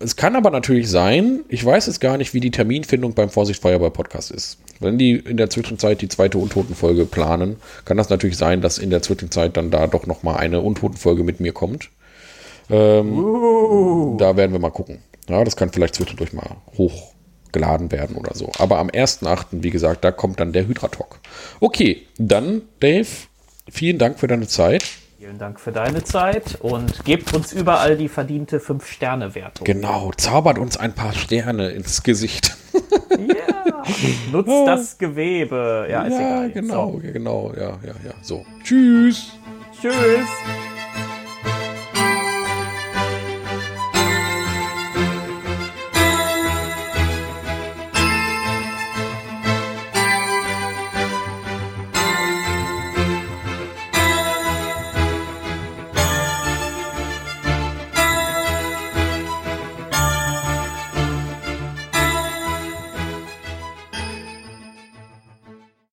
Es 0.00 0.16
kann 0.16 0.34
aber 0.34 0.50
natürlich 0.50 0.88
sein, 0.88 1.40
ich 1.48 1.64
weiß 1.64 1.86
jetzt 1.86 2.00
gar 2.00 2.16
nicht, 2.16 2.32
wie 2.32 2.40
die 2.40 2.50
Terminfindung 2.50 3.14
beim 3.14 3.28
Vorsicht 3.28 3.60
Feuerball 3.60 3.90
Podcast 3.90 4.30
ist. 4.30 4.58
Wenn 4.80 4.96
die 4.96 5.16
in 5.16 5.36
der 5.36 5.50
Zwischenzeit 5.50 6.00
die 6.00 6.08
zweite 6.08 6.38
Untotenfolge 6.38 7.04
planen, 7.04 7.56
kann 7.84 7.98
das 7.98 8.08
natürlich 8.08 8.38
sein, 8.38 8.62
dass 8.62 8.78
in 8.78 8.90
der 8.90 9.02
Zwischenzeit 9.02 9.56
dann 9.56 9.70
da 9.70 9.86
doch 9.86 10.06
nochmal 10.06 10.38
eine 10.38 10.60
Untotenfolge 10.60 11.24
mit 11.24 11.40
mir 11.40 11.52
kommt. 11.52 11.90
Ähm, 12.70 13.18
uh. 13.18 14.16
Da 14.16 14.36
werden 14.36 14.52
wir 14.52 14.58
mal 14.58 14.70
gucken. 14.70 15.02
Ja, 15.28 15.44
das 15.44 15.56
kann 15.56 15.70
vielleicht 15.70 15.94
zwischendurch 15.94 16.32
mal 16.32 16.56
hoch 16.78 17.12
geladen 17.52 17.92
werden 17.92 18.16
oder 18.16 18.34
so. 18.34 18.50
Aber 18.58 18.78
am 18.78 18.88
1.8., 18.88 19.46
wie 19.62 19.70
gesagt, 19.70 20.04
da 20.04 20.10
kommt 20.10 20.40
dann 20.40 20.52
der 20.52 20.66
Hydra-Talk. 20.66 21.20
Okay, 21.60 22.06
dann, 22.18 22.62
Dave, 22.80 23.06
vielen 23.70 23.98
Dank 23.98 24.18
für 24.18 24.26
deine 24.26 24.48
Zeit. 24.48 24.84
Vielen 25.18 25.38
Dank 25.38 25.60
für 25.60 25.70
deine 25.70 26.02
Zeit 26.02 26.58
und 26.60 27.04
gebt 27.04 27.32
uns 27.32 27.52
überall 27.52 27.96
die 27.96 28.08
verdiente 28.08 28.58
5-Sterne-Wertung. 28.58 29.64
Genau, 29.64 30.10
zaubert 30.16 30.58
uns 30.58 30.76
ein 30.76 30.94
paar 30.94 31.12
Sterne 31.12 31.70
ins 31.70 32.02
Gesicht. 32.02 32.56
Ja, 33.12 33.84
nutzt 34.32 34.66
das 34.66 34.98
Gewebe. 34.98 35.86
Ja, 35.90 36.04
ist 36.04 36.12
ja, 36.12 36.18
egal. 36.18 36.50
Genau, 36.50 36.92
so. 36.92 36.98
genau, 36.98 37.52
ja, 37.54 37.78
ja, 37.84 37.94
ja. 38.04 38.14
So, 38.22 38.46
tschüss. 38.64 39.32
Tschüss. 39.80 39.92